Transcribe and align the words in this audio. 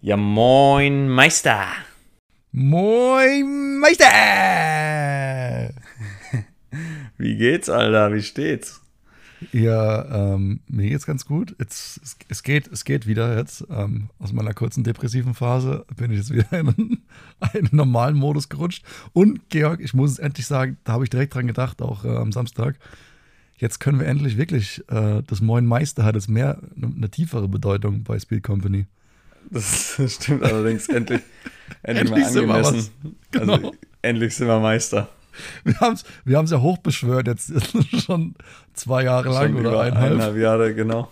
Ja, 0.00 0.16
moin, 0.16 1.08
Meister. 1.08 1.66
Moin, 2.52 3.78
Meister! 3.80 4.08
Wie 7.18 7.36
geht's, 7.36 7.68
Alter? 7.68 8.12
Wie 8.14 8.22
steht's? 8.22 8.80
Ja, 9.52 10.34
ähm, 10.34 10.60
mir 10.66 10.88
geht's 10.88 11.06
ganz 11.06 11.24
gut. 11.24 11.54
Jetzt, 11.58 12.00
es, 12.02 12.16
es, 12.28 12.42
geht, 12.42 12.68
es 12.68 12.84
geht 12.84 13.06
wieder 13.06 13.36
jetzt. 13.36 13.64
Ähm, 13.70 14.10
aus 14.18 14.32
meiner 14.32 14.52
kurzen 14.52 14.84
depressiven 14.84 15.34
Phase 15.34 15.84
bin 15.96 16.10
ich 16.10 16.18
jetzt 16.18 16.32
wieder 16.32 16.52
in 16.52 16.68
einen, 16.68 17.02
einen, 17.40 17.68
normalen 17.72 18.16
Modus 18.16 18.48
gerutscht. 18.48 18.84
Und 19.12 19.48
Georg, 19.48 19.80
ich 19.80 19.94
muss 19.94 20.12
es 20.12 20.18
endlich 20.18 20.46
sagen, 20.46 20.76
da 20.84 20.94
habe 20.94 21.04
ich 21.04 21.10
direkt 21.10 21.34
dran 21.34 21.46
gedacht, 21.46 21.80
auch 21.82 22.04
äh, 22.04 22.08
am 22.08 22.32
Samstag. 22.32 22.76
Jetzt 23.56 23.80
können 23.80 23.98
wir 23.98 24.06
endlich 24.06 24.36
wirklich, 24.36 24.84
äh, 24.88 25.22
das 25.26 25.40
Moin 25.40 25.66
Meister 25.66 26.04
hat 26.04 26.14
jetzt 26.14 26.28
mehr, 26.28 26.60
eine, 26.76 27.10
tiefere 27.10 27.48
Bedeutung 27.48 28.04
bei 28.04 28.18
Speed 28.18 28.42
Company. 28.42 28.86
Das 29.50 30.00
stimmt 30.06 30.42
allerdings. 30.44 30.88
endlich, 30.88 31.22
endlich, 31.82 32.10
endlich 32.12 32.46
mal 32.46 32.64
angemessen. 32.64 32.90
Genau. 33.30 33.52
Also, 33.54 33.74
endlich 34.02 34.34
sind 34.34 34.46
wir 34.46 34.60
Meister. 34.60 35.08
Wir 35.64 35.80
haben 35.80 35.94
es 35.94 36.04
wir 36.24 36.42
ja 36.42 36.60
hochbeschwört, 36.60 37.26
jetzt 37.26 37.52
schon 38.04 38.34
zwei 38.74 39.04
Jahre 39.04 39.28
lang 39.30 39.54
schon 39.54 39.66
oder 39.66 39.80
eineinhalb. 39.80 40.12
Eineinhalb 40.12 40.36
Jahre, 40.36 40.74
genau. 40.74 41.10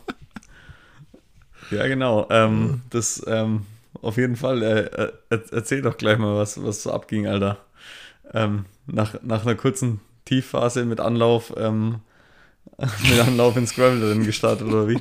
ja, 1.71 1.87
genau. 1.87 2.27
Ähm, 2.31 2.83
das 2.91 3.23
ähm, 3.27 3.67
auf 4.03 4.17
jeden 4.17 4.37
Fall. 4.37 4.63
Äh, 4.63 5.05
äh, 5.35 5.41
erzähl 5.53 5.83
doch 5.83 5.97
gleich 5.97 6.19
mal, 6.19 6.37
was, 6.37 6.63
was 6.63 6.83
so 6.83 6.93
abging, 6.93 7.27
Alter. 7.27 7.59
Ähm, 8.33 8.67
nach, 8.87 9.15
nach 9.23 9.45
einer 9.45 9.55
kurzen 9.55 10.01
Tiefphase 10.25 10.85
mit 10.85 11.01
Anlauf, 11.01 11.53
ähm, 11.57 12.01
mit 12.79 13.21
Anlauf 13.21 13.57
ins 13.57 13.75
Gravel 13.75 14.01
drin 14.01 14.25
gestartet, 14.25 14.67
oder 14.67 14.89
wie? 14.89 15.01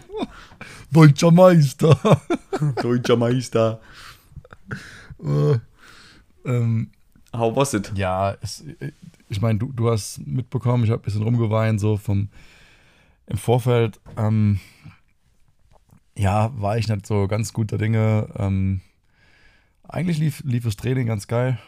Deutscher 0.91 1.31
Meister. 1.31 2.21
Deutscher 2.81 3.17
Meister. 3.17 3.79
Uh, 5.19 5.57
ähm, 6.45 6.91
How 7.35 7.55
was 7.55 7.73
it? 7.73 7.91
Ja, 7.95 8.35
es, 8.41 8.63
ich 9.29 9.41
meine, 9.41 9.59
du, 9.59 9.71
du 9.71 9.89
hast 9.89 10.25
mitbekommen, 10.25 10.83
ich 10.83 10.91
habe 10.91 11.01
ein 11.01 11.05
bisschen 11.05 11.23
rumgeweint, 11.23 11.79
so 11.79 11.97
vom 11.97 12.29
im 13.27 13.37
Vorfeld. 13.37 13.99
Ähm, 14.17 14.59
ja, 16.17 16.51
war 16.59 16.77
ich 16.77 16.87
nicht 16.87 17.05
so 17.05 17.27
ganz 17.27 17.53
guter 17.53 17.77
Dinge. 17.77 18.29
Ähm, 18.37 18.81
eigentlich 19.83 20.17
lief, 20.17 20.41
lief 20.45 20.63
das 20.63 20.75
Training 20.75 21.07
ganz 21.07 21.27
geil, 21.27 21.59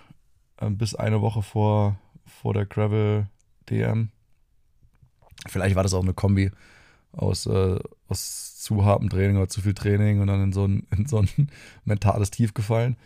ähm, 0.60 0.78
bis 0.78 0.96
eine 0.96 1.22
Woche 1.22 1.42
vor, 1.42 1.98
vor 2.26 2.54
der 2.54 2.66
Gravel 2.66 3.28
DM. 3.70 4.10
Vielleicht 5.48 5.76
war 5.76 5.84
das 5.84 5.94
auch 5.94 6.04
eine 6.04 6.14
Kombi 6.14 6.52
aus, 7.12 7.46
äh, 7.46 7.80
aus 8.08 8.60
zu 8.60 8.86
hartem 8.86 9.10
Training 9.10 9.38
oder 9.38 9.50
zu 9.50 9.62
viel 9.62 9.74
Training 9.74 10.20
und 10.20 10.28
dann 10.28 10.44
in 10.44 10.54
so 10.54 10.66
ein, 10.66 10.88
in 10.92 11.06
so 11.06 11.20
ein 11.20 11.30
mentales 11.86 12.32
Tief 12.32 12.54
gefallen. 12.54 12.98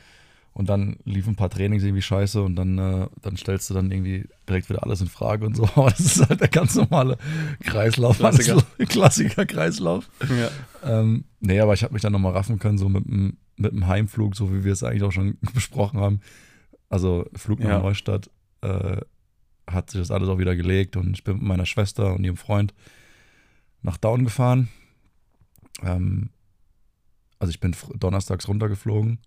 Und 0.53 0.67
dann 0.67 0.97
liefen 1.05 1.31
ein 1.31 1.35
paar 1.38 1.49
Trainings 1.49 1.83
irgendwie 1.83 2.02
scheiße 2.02 2.41
und 2.41 2.57
dann, 2.57 2.77
äh, 2.77 3.07
dann 3.21 3.38
stellst 3.38 3.69
du 3.69 3.73
dann 3.73 3.89
irgendwie 3.89 4.27
direkt 4.49 4.69
wieder 4.69 4.83
alles 4.83 4.99
in 4.99 5.08
Frage 5.08 5.45
und 5.45 5.55
so. 5.55 5.63
Aber 5.75 5.89
das 5.89 6.02
ist 6.02 6.27
halt 6.27 6.41
der 6.41 6.49
ganz 6.49 6.75
normale 6.75 7.17
Kreislauf. 7.63 8.17
Klassiker. 8.17 8.61
Klassiker-Kreislauf. 8.77 10.09
Ja. 10.30 10.49
Ähm, 10.83 11.23
nee, 11.39 11.59
aber 11.59 11.73
ich 11.73 11.83
habe 11.83 11.93
mich 11.93 12.02
dann 12.02 12.11
nochmal 12.11 12.33
raffen 12.33 12.59
können, 12.59 12.77
so 12.77 12.89
mit 12.89 13.05
dem, 13.05 13.38
mit 13.55 13.71
dem 13.71 13.88
Heimflug, 13.88 14.35
so 14.35 14.53
wie 14.53 14.66
wir 14.66 14.73
es 14.73 14.83
eigentlich 14.83 15.03
auch 15.03 15.11
schon 15.11 15.38
besprochen 15.53 15.99
haben. 15.99 16.19
Also 16.89 17.25
Flug 17.36 17.59
nach 17.59 17.69
ja. 17.69 17.80
Neustadt 17.80 18.30
äh, 18.61 18.97
hat 19.67 19.89
sich 19.89 20.02
das 20.02 20.11
alles 20.11 20.27
auch 20.27 20.38
wieder 20.38 20.55
gelegt 20.58 20.97
und 20.97 21.13
ich 21.13 21.23
bin 21.23 21.36
mit 21.36 21.43
meiner 21.43 21.65
Schwester 21.65 22.13
und 22.13 22.25
ihrem 22.25 22.36
Freund 22.36 22.73
nach 23.83 23.95
Down 23.95 24.25
gefahren. 24.25 24.67
Ähm, 25.81 26.30
also 27.39 27.52
ich 27.52 27.61
bin 27.61 27.73
donnerstags 27.97 28.49
runtergeflogen 28.49 29.20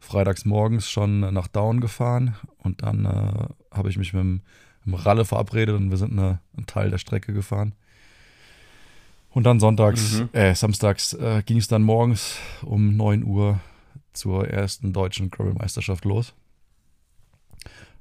freitags 0.00 0.44
morgens 0.44 0.90
schon 0.90 1.20
nach 1.20 1.46
Down 1.46 1.80
gefahren 1.80 2.34
und 2.58 2.82
dann 2.82 3.04
äh, 3.04 3.76
habe 3.76 3.90
ich 3.90 3.98
mich 3.98 4.12
mit 4.12 4.22
dem, 4.22 4.40
mit 4.84 4.86
dem, 4.86 4.94
Ralle 4.94 5.24
verabredet 5.24 5.76
und 5.76 5.90
wir 5.90 5.98
sind 5.98 6.12
eine, 6.12 6.40
einen 6.56 6.66
Teil 6.66 6.90
der 6.90 6.98
Strecke 6.98 7.32
gefahren. 7.32 7.74
Und 9.28 9.44
dann 9.44 9.60
sonntags, 9.60 10.20
mhm. 10.20 10.28
äh, 10.32 10.54
samstags 10.54 11.12
äh, 11.12 11.42
ging 11.44 11.58
es 11.58 11.68
dann 11.68 11.82
morgens 11.82 12.38
um 12.62 12.96
9 12.96 13.22
Uhr 13.22 13.60
zur 14.12 14.48
ersten 14.48 14.92
deutschen 14.92 15.30
Gravel-Meisterschaft 15.30 16.04
los. 16.04 16.34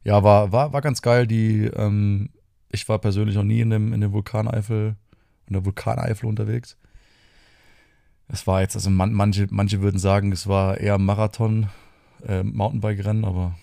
Ja, 0.03 0.23
war, 0.23 0.51
war, 0.51 0.73
war 0.73 0.81
ganz 0.81 1.01
geil. 1.03 1.27
Die, 1.27 1.65
ähm, 1.65 2.29
ich 2.69 2.87
war 2.89 2.97
persönlich 2.97 3.35
noch 3.35 3.43
nie 3.43 3.59
in 3.59 3.69
dem, 3.69 3.93
in 3.93 4.01
dem 4.01 4.11
Vulkaneifel, 4.11 4.95
in 5.47 5.53
der 5.53 5.65
Vulkaneifel 5.65 6.27
unterwegs. 6.27 6.77
Es 8.27 8.47
war 8.47 8.61
jetzt, 8.61 8.75
also 8.75 8.89
man, 8.89 9.13
manche, 9.13 9.47
manche 9.51 9.81
würden 9.81 9.99
sagen, 9.99 10.31
es 10.31 10.47
war 10.47 10.79
eher 10.79 10.97
Marathon, 10.97 11.69
äh, 12.27 12.43
Mountainbike-Rennen, 12.43 13.25
aber. 13.25 13.55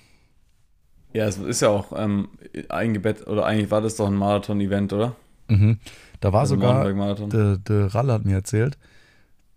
Ja, 1.13 1.27
es 1.27 1.39
ist 1.39 1.63
ja 1.63 1.69
auch 1.69 1.93
ähm, 1.97 2.29
eingebettet, 2.69 3.27
oder 3.27 3.47
eigentlich 3.47 3.71
war 3.71 3.81
das 3.81 3.97
doch 3.97 4.07
ein 4.07 4.15
Marathon-Event, 4.15 4.93
oder? 4.93 5.17
Mhm. 5.49 5.79
Da 6.21 6.33
war 6.33 6.41
also 6.41 6.55
sogar, 6.55 6.93
der, 7.29 7.59
der 7.59 7.95
Ralle 7.95 8.13
hat 8.13 8.25
mir 8.25 8.35
erzählt, 8.35 8.79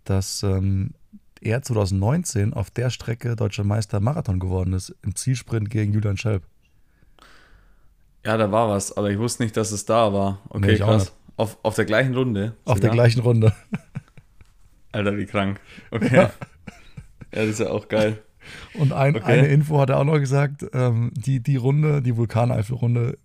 dass 0.04 0.44
ähm, 0.44 0.92
er 1.42 1.62
2019 1.62 2.54
auf 2.54 2.70
der 2.70 2.90
Strecke 2.90 3.36
deutscher 3.36 3.64
Meister 3.64 4.00
Marathon 4.00 4.40
geworden 4.40 4.74
ist, 4.74 4.96
im 5.04 5.16
Zielsprint 5.16 5.70
gegen 5.70 5.94
Julian 5.94 6.18
Schelp. 6.18 6.44
Ja, 8.26 8.38
da 8.38 8.52
war 8.52 8.70
was, 8.70 8.96
aber 8.96 9.10
ich 9.10 9.18
wusste 9.18 9.44
nicht, 9.44 9.56
dass 9.56 9.72
es 9.72 9.86
da 9.86 10.14
war. 10.14 10.40
Okay, 10.50 10.74
nee, 10.74 10.78
krass. 10.78 11.14
Auf, 11.38 11.58
auf 11.64 11.76
der 11.76 11.86
gleichen 11.86 12.14
Runde? 12.16 12.54
Auf 12.66 12.78
sogar? 12.78 12.82
der 12.82 12.90
gleichen 12.92 13.22
Runde. 13.22 13.54
Alter, 14.92 15.18
wie 15.18 15.26
krank. 15.26 15.60
Okay. 15.92 16.16
Ja. 16.16 16.22
ja, 16.22 16.32
das 17.32 17.48
ist 17.48 17.60
ja 17.60 17.70
auch 17.70 17.88
geil. 17.88 18.22
Und 18.74 18.94
ein, 18.94 19.16
okay. 19.16 19.40
eine 19.40 19.48
Info 19.48 19.80
hat 19.80 19.90
er 19.90 20.00
auch 20.00 20.04
noch 20.04 20.20
gesagt, 20.20 20.66
ähm, 20.74 21.12
die, 21.16 21.42
die 21.42 21.56
Runde, 21.56 22.02
die 22.02 22.16
Vulkaneifel-Runde, 22.16 23.18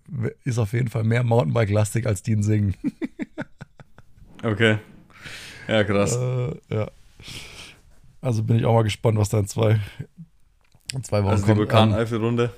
ist 0.43 0.57
auf 0.57 0.73
jeden 0.73 0.87
Fall 0.87 1.03
mehr 1.03 1.23
Mountainbike-lastig 1.23 2.07
als 2.07 2.23
die 2.23 2.33
in 2.33 2.43
Singen. 2.43 2.75
okay. 4.43 4.77
Ja, 5.67 5.83
krass. 5.83 6.15
Äh, 6.15 6.55
ja. 6.69 6.91
Also 8.21 8.43
bin 8.43 8.57
ich 8.57 8.65
auch 8.65 8.73
mal 8.73 8.83
gespannt, 8.83 9.17
was 9.17 9.29
da 9.29 9.39
in 9.39 9.47
zwei, 9.47 9.79
in 10.93 11.03
zwei 11.03 11.23
Wochen 11.23 11.31
also 11.31 11.45
kommt. 11.45 11.49
Also 11.49 11.53
die 11.53 11.57
Vulkaneifel-Runde? 11.57 12.53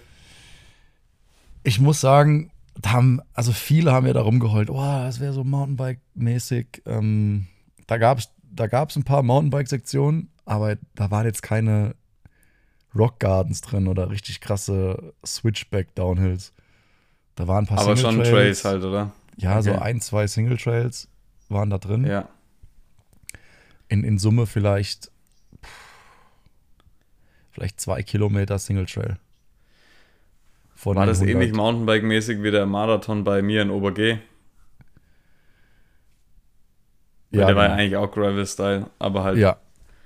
Ich 1.63 1.79
muss 1.79 1.99
sagen, 1.99 2.51
da 2.81 2.91
haben, 2.91 3.21
also 3.33 3.51
viele 3.51 3.91
haben 3.91 4.07
ja 4.07 4.13
da 4.13 4.21
rumgeheult, 4.21 4.69
oh, 4.69 4.75
das 4.75 5.19
wäre 5.19 5.33
so 5.33 5.43
Mountainbike-mäßig. 5.43 6.83
Ähm, 6.85 7.47
da 7.87 7.97
gab 7.97 8.19
es 8.19 8.29
da 8.57 8.67
gab's 8.67 8.95
ein 8.95 9.03
paar 9.03 9.23
Mountainbike-Sektionen, 9.23 10.29
aber 10.45 10.77
da 10.95 11.11
waren 11.11 11.25
jetzt 11.25 11.43
keine 11.43 11.95
Rock 12.97 13.19
Gardens 13.19 13.61
drin 13.61 13.87
oder 13.87 14.09
richtig 14.09 14.41
krasse 14.41 15.13
Switchback 15.25 15.93
Downhills. 15.95 16.53
Da 17.35 17.47
waren 17.47 17.65
ein 17.65 17.67
paar 17.67 17.79
Aber 17.79 17.95
Single 17.95 18.25
schon 18.25 18.33
Trails 18.33 18.65
halt, 18.65 18.83
oder? 18.83 19.11
Ja, 19.37 19.53
okay. 19.53 19.63
so 19.63 19.73
ein, 19.73 20.01
zwei 20.01 20.27
Single 20.27 20.57
Trails 20.57 21.07
waren 21.49 21.69
da 21.69 21.77
drin. 21.77 22.05
Ja. 22.05 22.27
In, 23.89 24.03
in 24.03 24.17
Summe 24.17 24.47
vielleicht 24.47 25.11
vielleicht 27.51 27.79
zwei 27.79 28.03
Kilometer 28.03 28.59
Single 28.59 28.85
Trail. 28.85 29.17
War 30.83 31.05
das 31.07 31.21
100. 31.21 31.35
ähnlich 31.35 31.53
Mountainbike-mäßig 31.53 32.43
wie 32.43 32.51
der 32.51 32.67
Marathon 32.67 33.23
bei 33.23 33.41
mir 33.41 33.63
in 33.63 33.71
Oberg? 33.71 33.97
Ja, 33.97 34.19
der 37.31 37.45
genau. 37.47 37.57
war 37.57 37.65
ja 37.65 37.73
eigentlich 37.73 37.95
auch 37.97 38.11
Gravel-Style, 38.11 38.89
aber 38.99 39.23
halt 39.23 39.37
ja. 39.37 39.57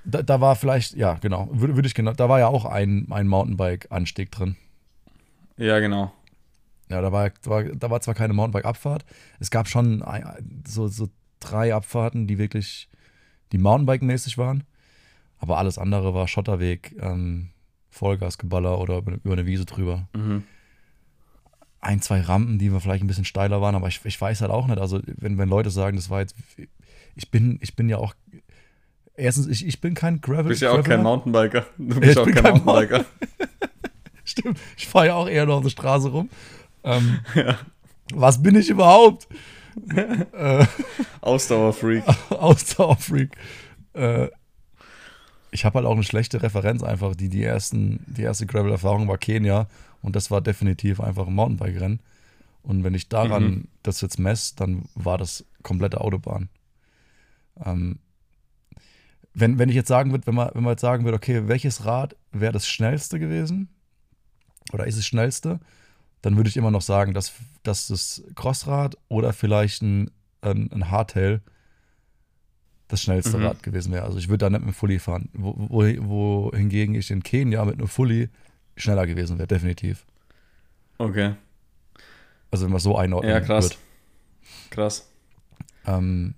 Da, 0.03 0.23
da, 0.23 0.41
war 0.41 0.56
vielleicht, 0.56 0.95
ja, 0.95 1.16
genau, 1.16 1.50
würde, 1.51 1.75
würde 1.75 1.88
ich 1.88 1.94
genau, 1.94 2.13
da 2.13 2.28
war 2.28 2.39
ja 2.39 2.47
auch 2.47 2.66
ein, 2.66 3.07
ein 3.12 3.28
Mountainbike-Anstieg 3.28 4.31
drin. 4.31 4.56
Ja, 5.57 5.79
genau. 5.79 6.12
Ja, 6.89 7.01
da 7.01 7.12
war, 7.12 7.29
da 7.29 7.89
war 7.89 8.01
zwar 8.01 8.16
keine 8.16 8.34
Mountainbike-Abfahrt, 8.34 9.05
es 9.40 9.52
gab 9.52 9.67
schon 9.67 10.03
so, 10.67 10.87
so 10.87 11.09
drei 11.40 11.73
Abfahrten, 11.73 12.28
die 12.28 12.37
wirklich, 12.37 12.90
die 13.52 13.58
Mountainbike-mäßig 13.58 14.37
waren, 14.37 14.64
aber 15.37 15.58
alles 15.58 15.78
andere 15.78 16.14
war 16.14 16.28
Schotterweg, 16.28 16.96
ähm, 16.99 17.49
Vollgasgeballer 17.91 18.79
oder 18.79 18.97
über 18.97 19.34
eine 19.34 19.46
Wiese 19.46 19.66
drüber. 19.66 20.08
Mhm. 20.16 20.43
Ein, 21.81 22.02
zwei 22.02 22.22
Rampen, 22.22 22.59
die 22.59 22.70
vielleicht 22.70 23.03
ein 23.03 23.08
bisschen 23.08 23.26
steiler 23.26 23.61
waren, 23.61 23.76
aber 23.76 23.87
ich, 23.87 24.03
ich 24.05 24.20
weiß 24.20 24.41
halt 24.41 24.52
auch 24.52 24.67
nicht, 24.67 24.79
also 24.79 25.02
wenn, 25.05 25.37
wenn 25.37 25.49
Leute 25.49 25.70
sagen, 25.72 25.97
das 25.97 26.09
war 26.09 26.22
jetzt, 26.22 26.35
ich 27.16 27.31
bin, 27.31 27.58
ich 27.61 27.76
bin 27.76 27.90
ja 27.90 27.97
auch 27.97 28.14
Erstens, 29.22 29.46
ich, 29.46 29.68
ich 29.68 29.79
bin 29.79 29.94
kein 29.94 30.20
Gravel. 30.20 30.44
Du 30.46 30.50
bist 30.50 30.64
ja 30.64 30.72
auch 30.72 30.84
kein 30.84 31.03
Mountainbiker. 31.03 31.68
Du 31.78 32.00
bist 32.00 32.16
ja, 32.16 32.23
auch 32.23 32.26
kein, 32.26 32.44
kein 32.44 32.64
Mountainbiker. 32.64 33.06
Stimmt, 34.23 34.59
ich 34.76 34.88
fahre 34.88 35.08
ja 35.08 35.14
auch 35.14 35.29
eher 35.29 35.46
noch 35.46 35.58
auf 35.58 35.64
der 35.64 35.70
Straße 35.70 36.09
rum. 36.09 36.29
Ähm, 36.84 37.20
ja. 37.35 37.59
Was 38.14 38.41
bin 38.41 38.56
ich 38.56 38.72
überhaupt? 38.72 39.28
äh, 39.96 40.66
Ausdauerfreak. 41.22 42.03
Ausdauerfreak. 42.32 43.35
Äh, 43.94 44.29
ich 45.52 45.66
habe 45.66 45.76
halt 45.76 45.85
auch 45.85 45.94
eine 45.94 46.03
schlechte 46.03 46.41
Referenz 46.41 46.82
einfach. 46.82 47.16
Die, 47.16 47.29
die, 47.29 47.44
ersten, 47.44 48.03
die 48.08 48.24
erste 48.24 48.47
Gravel-Erfahrung 48.47 49.08
war 49.08 49.20
Kenia 49.20 49.67
und 50.02 50.16
das 50.16 50.32
war 50.32 50.41
definitiv 50.41 51.00
einfach 51.00 51.28
ein 51.28 51.35
Mountainbike-Rennen. 51.35 52.00
Und 52.64 52.84
wenn 52.84 52.96
ich 52.96 53.08
daran 53.08 53.44
mhm. 53.44 53.67
das 53.84 54.02
jetzt 54.02 54.17
messe, 54.17 54.56
dann 54.56 54.85
war 54.96 55.20
das 55.20 55.46
komplette 55.62 56.02
Autobahn. 56.02 56.50
Ähm, 57.64 58.00
wenn, 59.33 59.59
wenn 59.59 59.69
ich 59.69 59.75
jetzt 59.75 59.87
sagen 59.87 60.11
würde, 60.11 60.28
wenn 60.28 60.35
man, 60.35 60.49
wenn 60.53 60.63
man 60.63 60.73
jetzt 60.73 60.81
sagen 60.81 61.05
würde, 61.05 61.17
okay, 61.17 61.47
welches 61.47 61.85
Rad 61.85 62.16
wäre 62.31 62.51
das 62.51 62.67
schnellste 62.67 63.19
gewesen 63.19 63.69
oder 64.73 64.87
ist 64.87 64.97
es 64.97 65.05
schnellste, 65.05 65.59
dann 66.22 66.37
würde 66.37 66.49
ich 66.49 66.57
immer 66.57 66.72
noch 66.72 66.81
sagen, 66.81 67.13
dass, 67.13 67.33
dass 67.63 67.87
das 67.87 68.23
Crossrad 68.35 68.97
oder 69.07 69.33
vielleicht 69.33 69.81
ein, 69.81 70.11
ein, 70.41 70.72
ein 70.72 70.91
Hardtail 70.91 71.41
das 72.87 73.01
schnellste 73.01 73.37
mhm. 73.37 73.45
Rad 73.45 73.63
gewesen 73.63 73.93
wäre. 73.93 74.03
Also 74.03 74.17
ich 74.17 74.28
würde 74.28 74.39
da 74.39 74.49
nicht 74.49 74.59
mit 74.59 74.67
einem 74.67 74.73
Fully 74.73 74.99
fahren. 74.99 75.29
Wo, 75.33 75.55
wo, 75.57 75.81
wohingegen 75.81 76.93
ich 76.95 77.09
in 77.09 77.23
Kenia 77.23 77.63
mit 77.63 77.75
einem 77.75 77.87
Fully 77.87 78.29
schneller 78.75 79.07
gewesen 79.07 79.37
wäre, 79.37 79.47
definitiv. 79.47 80.05
Okay. 80.97 81.35
Also 82.51 82.66
wenn 82.66 82.72
man 82.72 82.81
so 82.81 82.97
einordnen 82.97 83.31
Ja, 83.31 83.39
krass. 83.39 83.69
Wird. 83.69 83.79
Krass. 84.72 85.09
Ähm, 85.85 86.35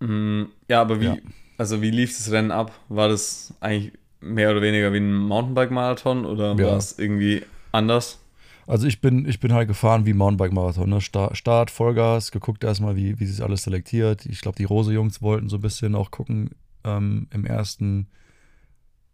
mm, 0.00 0.44
ja, 0.68 0.82
aber 0.82 1.00
wie, 1.00 1.06
ja. 1.06 1.16
Also 1.62 1.80
wie 1.80 1.92
lief 1.92 2.16
das 2.16 2.32
Rennen 2.32 2.50
ab? 2.50 2.72
War 2.88 3.08
das 3.08 3.54
eigentlich 3.60 3.92
mehr 4.20 4.50
oder 4.50 4.62
weniger 4.62 4.92
wie 4.92 4.98
ein 4.98 5.14
Mountainbike-Marathon 5.14 6.24
oder 6.24 6.56
ja. 6.56 6.66
war 6.66 6.76
es 6.76 6.98
irgendwie 6.98 7.44
anders? 7.70 8.18
Also 8.66 8.88
ich 8.88 9.00
bin, 9.00 9.28
ich 9.28 9.38
bin 9.38 9.52
halt 9.52 9.68
gefahren 9.68 10.04
wie 10.04 10.12
Mountainbike-Marathon. 10.12 10.90
Ne? 10.90 11.00
Start, 11.00 11.70
Vollgas, 11.70 12.32
geguckt 12.32 12.64
erstmal, 12.64 12.96
wie, 12.96 13.20
wie 13.20 13.26
sich 13.26 13.44
alles 13.44 13.62
selektiert. 13.62 14.26
Ich 14.26 14.40
glaube, 14.40 14.56
die 14.56 14.64
Rose-Jungs 14.64 15.22
wollten 15.22 15.48
so 15.48 15.58
ein 15.58 15.62
bisschen 15.62 15.94
auch 15.94 16.10
gucken 16.10 16.50
ähm, 16.82 17.28
im 17.30 17.44
ersten 17.44 18.08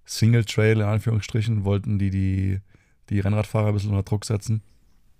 Single-Trail, 0.06 0.78
in 0.78 0.86
Anführungsstrichen, 0.86 1.64
wollten 1.64 1.98
die, 1.98 2.08
die 2.08 2.60
die 3.10 3.20
Rennradfahrer 3.20 3.68
ein 3.68 3.74
bisschen 3.74 3.90
unter 3.90 4.04
Druck 4.04 4.24
setzen. 4.24 4.62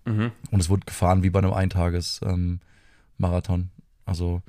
Mhm. 0.07 0.33
Und 0.51 0.61
es 0.61 0.71
wurde 0.71 0.87
gefahren 0.87 1.23
wie 1.23 1.31
bei 1.31 1.41
einem 1.41 1.53
Eintages-Marathon. 1.53 3.61
Ähm, 3.61 3.69
also 4.07 4.41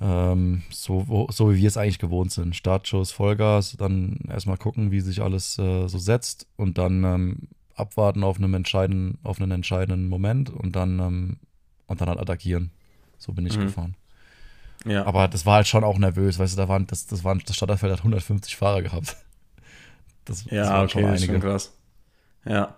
ähm, 0.00 0.62
so, 0.70 1.26
so 1.30 1.52
wie 1.52 1.58
wir 1.58 1.68
es 1.68 1.76
eigentlich 1.76 1.98
gewohnt 1.98 2.32
sind. 2.32 2.54
Startshows, 2.54 3.12
Vollgas, 3.12 3.76
dann 3.78 4.20
erstmal 4.28 4.56
gucken, 4.56 4.90
wie 4.90 5.00
sich 5.00 5.22
alles 5.22 5.58
äh, 5.58 5.88
so 5.88 5.98
setzt 5.98 6.46
und 6.56 6.78
dann 6.78 7.04
ähm, 7.04 7.48
abwarten 7.74 8.24
auf 8.24 8.38
einen 8.38 8.54
entscheidenden, 8.54 9.18
auf 9.22 9.40
einen 9.40 9.50
entscheidenden 9.50 10.08
Moment 10.08 10.50
und 10.50 10.76
dann, 10.76 10.98
ähm, 10.98 11.36
und 11.86 12.00
dann 12.00 12.08
halt 12.08 12.20
attackieren. 12.20 12.70
So 13.18 13.32
bin 13.32 13.46
ich 13.46 13.56
mhm. 13.56 13.62
gefahren. 13.62 13.96
Ja. 14.84 15.04
Aber 15.06 15.26
das 15.26 15.44
war 15.44 15.56
halt 15.56 15.66
schon 15.66 15.82
auch 15.84 15.98
nervös, 15.98 16.38
weißt 16.38 16.54
du, 16.54 16.56
da 16.56 16.68
waren, 16.68 16.86
das, 16.86 17.06
das 17.06 17.24
waren, 17.24 17.42
das 17.44 17.56
Starterfeld 17.56 17.92
hat 17.92 18.00
150 18.00 18.56
Fahrer 18.56 18.82
gehabt. 18.82 19.16
Das, 20.24 20.44
ja, 20.44 20.60
das 20.60 20.68
waren 20.68 20.84
okay, 20.84 20.92
schon 20.92 21.04
einige. 21.06 21.24
Ist 21.24 21.26
schon 21.30 21.40
krass. 21.40 21.78
Ja. 22.44 22.76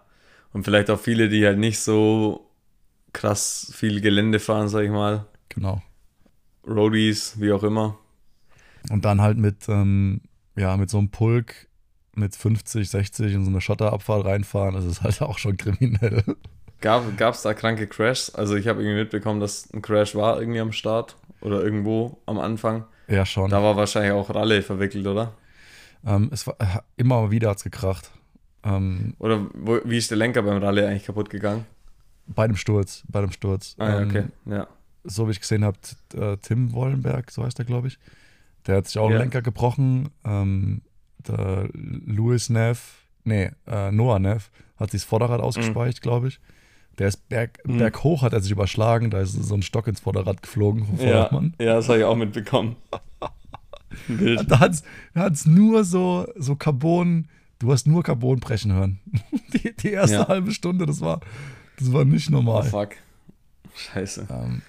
Und 0.52 0.62
vielleicht 0.62 0.88
auch 0.88 1.00
viele, 1.00 1.28
die 1.28 1.44
halt 1.44 1.58
nicht 1.58 1.81
so 1.81 2.49
krass 3.12 3.73
viel 3.75 4.00
Gelände 4.00 4.38
fahren, 4.38 4.69
sag 4.69 4.84
ich 4.84 4.90
mal. 4.90 5.26
Genau. 5.49 5.82
Roadies, 6.70 7.40
wie 7.40 7.52
auch 7.52 7.62
immer. 7.62 7.99
Und 8.90 9.05
dann 9.05 9.20
halt 9.20 9.38
mit, 9.38 9.69
ähm, 9.69 10.22
ja, 10.56 10.76
mit 10.76 10.90
so 10.90 10.99
einem 10.99 11.11
Pulk 11.11 11.69
mit 12.14 12.34
50, 12.34 12.88
60 12.88 13.34
in 13.34 13.44
so 13.44 13.50
eine 13.50 13.61
Schotterabfahrt 13.61 14.25
reinfahren, 14.25 14.75
das 14.75 14.84
ist 14.84 15.02
halt 15.02 15.22
auch 15.22 15.38
schon 15.38 15.56
kriminell. 15.56 16.25
Gab 16.81 17.05
es 17.20 17.43
da 17.43 17.52
kranke 17.52 17.87
Crashs? 17.87 18.34
Also 18.34 18.56
ich 18.56 18.67
habe 18.67 18.82
irgendwie 18.82 19.00
mitbekommen, 19.00 19.38
dass 19.38 19.70
ein 19.72 19.82
Crash 19.82 20.14
war 20.14 20.40
irgendwie 20.40 20.61
am 20.61 20.72
Start 20.72 21.17
oder 21.40 21.62
irgendwo 21.62 22.19
am 22.26 22.38
Anfang. 22.38 22.84
Ja, 23.06 23.26
schon. 23.26 23.50
Da 23.50 23.62
war 23.62 23.76
wahrscheinlich 23.76 24.12
auch 24.12 24.34
Ralle 24.34 24.62
verwickelt, 24.62 25.06
oder? 25.06 25.34
Ähm, 26.06 26.31
es 26.32 26.46
war 26.46 26.56
immer 26.96 27.31
wieder 27.31 27.50
hat's 27.50 27.64
gekracht. 27.64 28.11
Ähm, 28.62 29.14
oder 29.19 29.46
wo, 29.55 29.81
wie 29.84 29.99
ist 29.99 30.11
der 30.11 30.19
Lenker 30.19 30.43
beim 30.43 30.62
Rallye 30.62 30.87
eigentlich 30.87 31.05
kaputt 31.05 31.28
gegangen? 31.28 31.66
Bei 32.26 32.46
dem 32.46 32.56
Sturz, 32.56 33.02
bei 33.08 33.20
dem 33.20 33.32
Sturz. 33.32 33.75
Ah, 33.78 33.88
ja, 33.88 34.06
okay, 34.06 34.25
ähm, 34.46 34.52
ja. 34.52 34.69
So 35.05 35.26
wie 35.26 35.32
ich 35.32 35.41
gesehen 35.41 35.64
habe, 35.64 35.79
äh, 36.14 36.37
Tim 36.38 36.73
Wollenberg, 36.73 37.31
so 37.31 37.44
heißt 37.44 37.58
er, 37.58 37.64
glaube 37.64 37.88
ich. 37.88 37.99
Der 38.67 38.76
hat 38.76 38.87
sich 38.87 38.99
auch 38.99 39.08
ja. 39.08 39.17
einen 39.17 39.25
Lenker 39.25 39.43
gebrochen. 39.43 40.11
Ähm, 40.25 40.82
der 41.26 41.69
Louis 41.73 42.49
Neff, 42.50 43.06
nee, 43.25 43.50
äh, 43.67 43.91
Noah 43.91 44.19
Neff 44.19 44.50
hat 44.76 44.91
sich 44.91 45.02
das 45.02 45.08
Vorderrad 45.08 45.41
ausgespeicht, 45.41 45.99
mhm. 45.99 46.02
glaube 46.02 46.29
ich. 46.29 46.41
Der 46.99 47.08
ist 47.08 47.29
berg, 47.29 47.58
mhm. 47.64 47.79
berghoch, 47.79 48.23
hat 48.23 48.32
er 48.32 48.41
sich 48.41 48.50
überschlagen, 48.50 49.11
da 49.11 49.20
ist 49.20 49.32
so 49.32 49.55
ein 49.55 49.62
Stock 49.62 49.87
ins 49.87 50.00
Vorderrad 50.00 50.43
geflogen 50.43 50.85
vom 50.85 50.99
ja, 50.99 51.31
ja, 51.58 51.75
das 51.75 51.88
habe 51.88 51.99
ich 51.99 52.05
auch 52.05 52.17
mitbekommen. 52.17 52.76
da 54.47 54.61
hat 54.61 55.32
es 55.32 55.47
nur 55.47 55.85
so, 55.85 56.26
so 56.37 56.56
Carbon, 56.56 57.29
du 57.58 57.73
hast 57.73 57.87
nur 57.87 58.02
Carbon 58.02 58.41
brechen 58.41 58.73
hören. 58.73 59.00
Die, 59.52 59.75
die 59.75 59.91
erste 59.91 60.17
ja. 60.17 60.29
halbe 60.29 60.52
Stunde, 60.52 60.87
das 60.87 61.00
war, 61.00 61.20
das 61.79 61.93
war 61.93 62.05
nicht 62.05 62.31
normal. 62.31 62.62
Oh, 62.67 62.70
fuck. 62.70 62.91
Scheiße. 63.75 64.29
Ähm, 64.31 64.62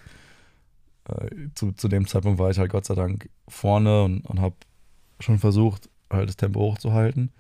äh, 1.12 1.50
zu, 1.56 1.72
zu 1.74 1.88
dem 1.88 2.08
Zeitpunkt 2.08 2.40
war 2.40 2.50
ich 2.50 2.60
halt 2.60 2.72
Gott 2.72 2.86
sei 2.86 2.96
Dank 2.96 3.30
vorne 3.48 4.04
und, 4.04 4.22
und 4.22 4.42
habe 4.42 4.56
schon 5.19 5.40
versucht, 5.40 5.90
halt 6.10 6.30
das 6.30 6.38
Tempo 6.38 6.60
hochzuhalten. 6.60 7.31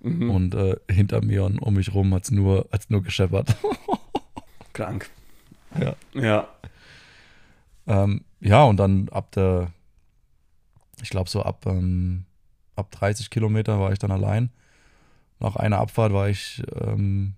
Mhm. 0.00 0.30
Und 0.30 0.54
äh, 0.54 0.76
hinter 0.90 1.22
mir 1.22 1.44
und 1.44 1.58
um 1.58 1.74
mich 1.74 1.92
rum 1.94 2.14
hat 2.14 2.24
es 2.24 2.30
nur, 2.30 2.68
hat's 2.72 2.90
nur 2.90 3.02
gescheppert. 3.02 3.56
Krank. 4.72 5.10
Ja. 5.78 5.94
Ja. 6.14 6.48
Ähm, 7.86 8.24
ja, 8.40 8.64
und 8.64 8.78
dann 8.78 9.08
ab 9.10 9.32
der, 9.32 9.72
ich 11.02 11.10
glaube 11.10 11.28
so 11.28 11.42
ab, 11.42 11.66
ähm, 11.66 12.24
ab 12.76 12.90
30 12.90 13.30
Kilometer 13.30 13.78
war 13.78 13.92
ich 13.92 13.98
dann 13.98 14.10
allein. 14.10 14.50
Nach 15.38 15.56
einer 15.56 15.78
Abfahrt 15.78 16.12
war 16.12 16.28
ich, 16.28 16.62
ähm, 16.80 17.34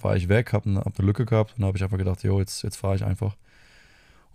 war 0.00 0.16
ich 0.16 0.28
weg, 0.28 0.52
habe 0.52 0.68
eine, 0.68 0.80
hab 0.80 0.98
eine 0.98 1.06
Lücke 1.06 1.26
gehabt 1.26 1.54
und 1.58 1.64
habe 1.64 1.76
ich 1.76 1.82
einfach 1.82 1.98
gedacht, 1.98 2.22
jo, 2.22 2.38
jetzt, 2.38 2.62
jetzt 2.62 2.76
fahre 2.76 2.96
ich 2.96 3.04
einfach. 3.04 3.36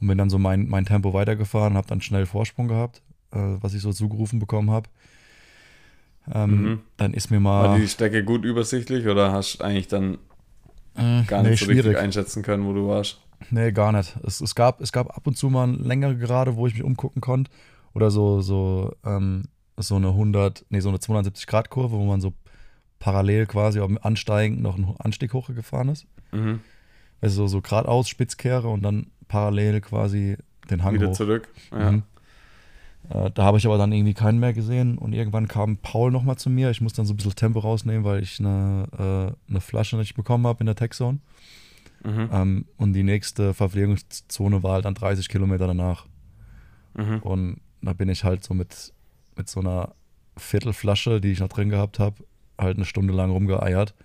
Und 0.04 0.08
bin 0.08 0.18
dann 0.18 0.30
so 0.30 0.38
mein, 0.38 0.68
mein 0.68 0.84
Tempo 0.84 1.14
weitergefahren, 1.14 1.76
habe 1.76 1.88
dann 1.88 2.02
schnell 2.02 2.26
Vorsprung 2.26 2.68
gehabt, 2.68 3.02
äh, 3.32 3.38
was 3.62 3.74
ich 3.74 3.82
so 3.82 3.94
zugerufen 3.94 4.38
bekommen 4.38 4.70
habe. 4.70 4.90
Ähm, 6.30 6.62
mhm. 6.62 6.80
Dann 6.98 7.14
ist 7.14 7.32
mir 7.32 7.40
mal. 7.40 7.70
War 7.70 7.80
die 7.80 7.88
Strecke 7.88 8.26
gut 8.26 8.44
übersichtlich 8.44 9.08
oder 9.08 9.32
hast 9.32 9.62
du 9.62 9.64
eigentlich 9.64 9.88
dann 9.88 10.16
äh, 10.98 11.24
gar 11.24 11.42
nicht 11.42 11.52
nee, 11.52 11.56
so 11.56 11.66
schwierig. 11.66 11.86
richtig 11.86 12.00
einschätzen 12.00 12.44
können, 12.44 12.66
wo 12.66 12.74
du 12.74 12.86
warst? 12.86 13.22
Nee, 13.50 13.72
gar 13.72 13.94
nicht. 13.94 14.18
Es, 14.26 14.42
es, 14.42 14.56
gab, 14.56 14.82
es 14.82 14.92
gab 14.92 15.16
ab 15.16 15.26
und 15.26 15.38
zu 15.38 15.50
mal 15.50 15.74
längere 15.74 16.18
Gerade, 16.18 16.58
wo 16.58 16.68
ich 16.68 16.74
mich 16.74 16.84
umgucken 16.84 17.22
konnte. 17.22 17.50
Oder 17.94 18.12
so, 18.12 18.42
so, 18.42 18.94
ähm, 19.06 19.44
so 19.78 19.96
eine 19.96 20.10
100, 20.10 20.66
nee, 20.68 20.82
so 20.82 20.90
eine 20.90 21.00
270 21.00 21.48
Grad 21.48 21.70
Kurve, 21.70 21.96
wo 21.96 22.04
man 22.04 22.20
so 22.20 22.34
parallel 23.00 23.46
quasi 23.46 23.80
auf 23.80 23.88
dem 23.88 24.00
Ansteigen 24.02 24.62
noch 24.62 24.76
einen 24.76 24.98
Anstieg 24.98 25.32
hochgefahren 25.32 25.88
ist. 25.88 26.08
Mhm. 26.34 26.60
Also 27.22 27.48
so 27.48 27.62
geradeaus 27.62 28.10
Spitzkehre 28.10 28.68
und 28.68 28.81
dann 28.81 29.07
parallel 29.33 29.81
quasi 29.81 30.37
den 30.69 30.83
Hang 30.83 30.94
Wieder 30.94 31.09
hoch. 31.09 31.13
zurück. 31.13 31.49
Ja. 31.71 31.92
Mhm. 31.92 32.04
Äh, 33.09 33.31
da 33.31 33.44
habe 33.44 33.57
ich 33.57 33.66
aber 33.66 33.80
dann 33.80 33.92
irgendwie 33.92 34.13
keinen 34.13 34.40
mehr 34.40 34.54
gesehen 34.54 34.99
und 34.99 35.13
irgendwann 35.13 35.47
kam 35.47 35.78
Paul 35.78 36.11
nochmal 36.11 36.37
zu 36.37 36.52
mir. 36.52 36.69
Ich 36.69 36.81
muss 36.81 36.94
dann 36.94 37.07
so 37.07 37.13
ein 37.13 37.18
bisschen 37.18 37.35
Tempo 37.35 37.59
rausnehmen, 37.59 38.04
weil 38.04 38.21
ich 38.21 38.40
eine, 38.40 38.85
äh, 38.94 39.49
eine 39.49 39.59
Flasche 39.59 39.97
nicht 39.97 40.13
bekommen 40.13 40.45
habe 40.45 40.59
in 40.59 40.68
der 40.68 40.75
Texzone. 40.75 41.18
Mhm. 42.04 42.30
Ähm, 42.31 42.66
und 42.78 42.94
die 42.94 43.02
nächste 43.02 43.56
Verpflegungszone 43.56 44.61
war 44.61 44.73
halt 44.73 44.85
dann 44.85 44.94
30 44.94 45.28
Kilometer 45.30 45.66
danach. 45.66 46.06
Mhm. 46.94 47.19
Und 47.23 47.61
da 47.81 47.94
bin 47.94 48.09
ich 48.09 48.23
halt 48.23 48.44
so 48.44 48.54
mit, 48.54 48.94
mit 49.35 49.49
so 49.49 49.61
einer 49.61 49.95
Viertelflasche, 50.37 51.21
die 51.21 51.31
ich 51.31 51.40
noch 51.40 51.49
drin 51.49 51.69
gehabt 51.69 51.97
habe, 51.97 52.23
halt 52.59 52.78
eine 52.78 52.85
Stunde 52.85 53.13
lang 53.13 53.31
rumgeeiert. 53.31 53.95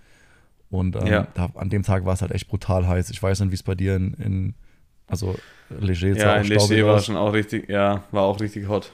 Und 0.71 0.97
ähm, 0.97 1.07
ja. 1.07 1.29
da, 1.35 1.51
an 1.55 1.69
dem 1.69 1.83
Tag 1.83 2.07
war 2.07 2.15
es 2.15 2.23
halt 2.23 2.33
echt 2.33 2.49
brutal 2.49 2.89
heiß. 2.89 3.11
Ich 3.11 3.23
weiß 3.23 3.41
nicht, 3.41 3.51
wie 3.51 3.57
es 3.57 3.63
bei 3.63 3.75
dir 3.75 3.95
in, 3.95 4.15
in 4.15 4.55
also 5.09 5.37
Leger 5.71 6.17
Ja, 6.17 6.37
in 6.37 6.47
Leger 6.47 6.87
war 6.87 7.01
schon 7.01 7.17
auch 7.17 7.33
richtig, 7.33 7.69
ja, 7.69 8.05
war 8.11 8.23
auch 8.23 8.41
richtig 8.41 8.69
hot. 8.69 8.93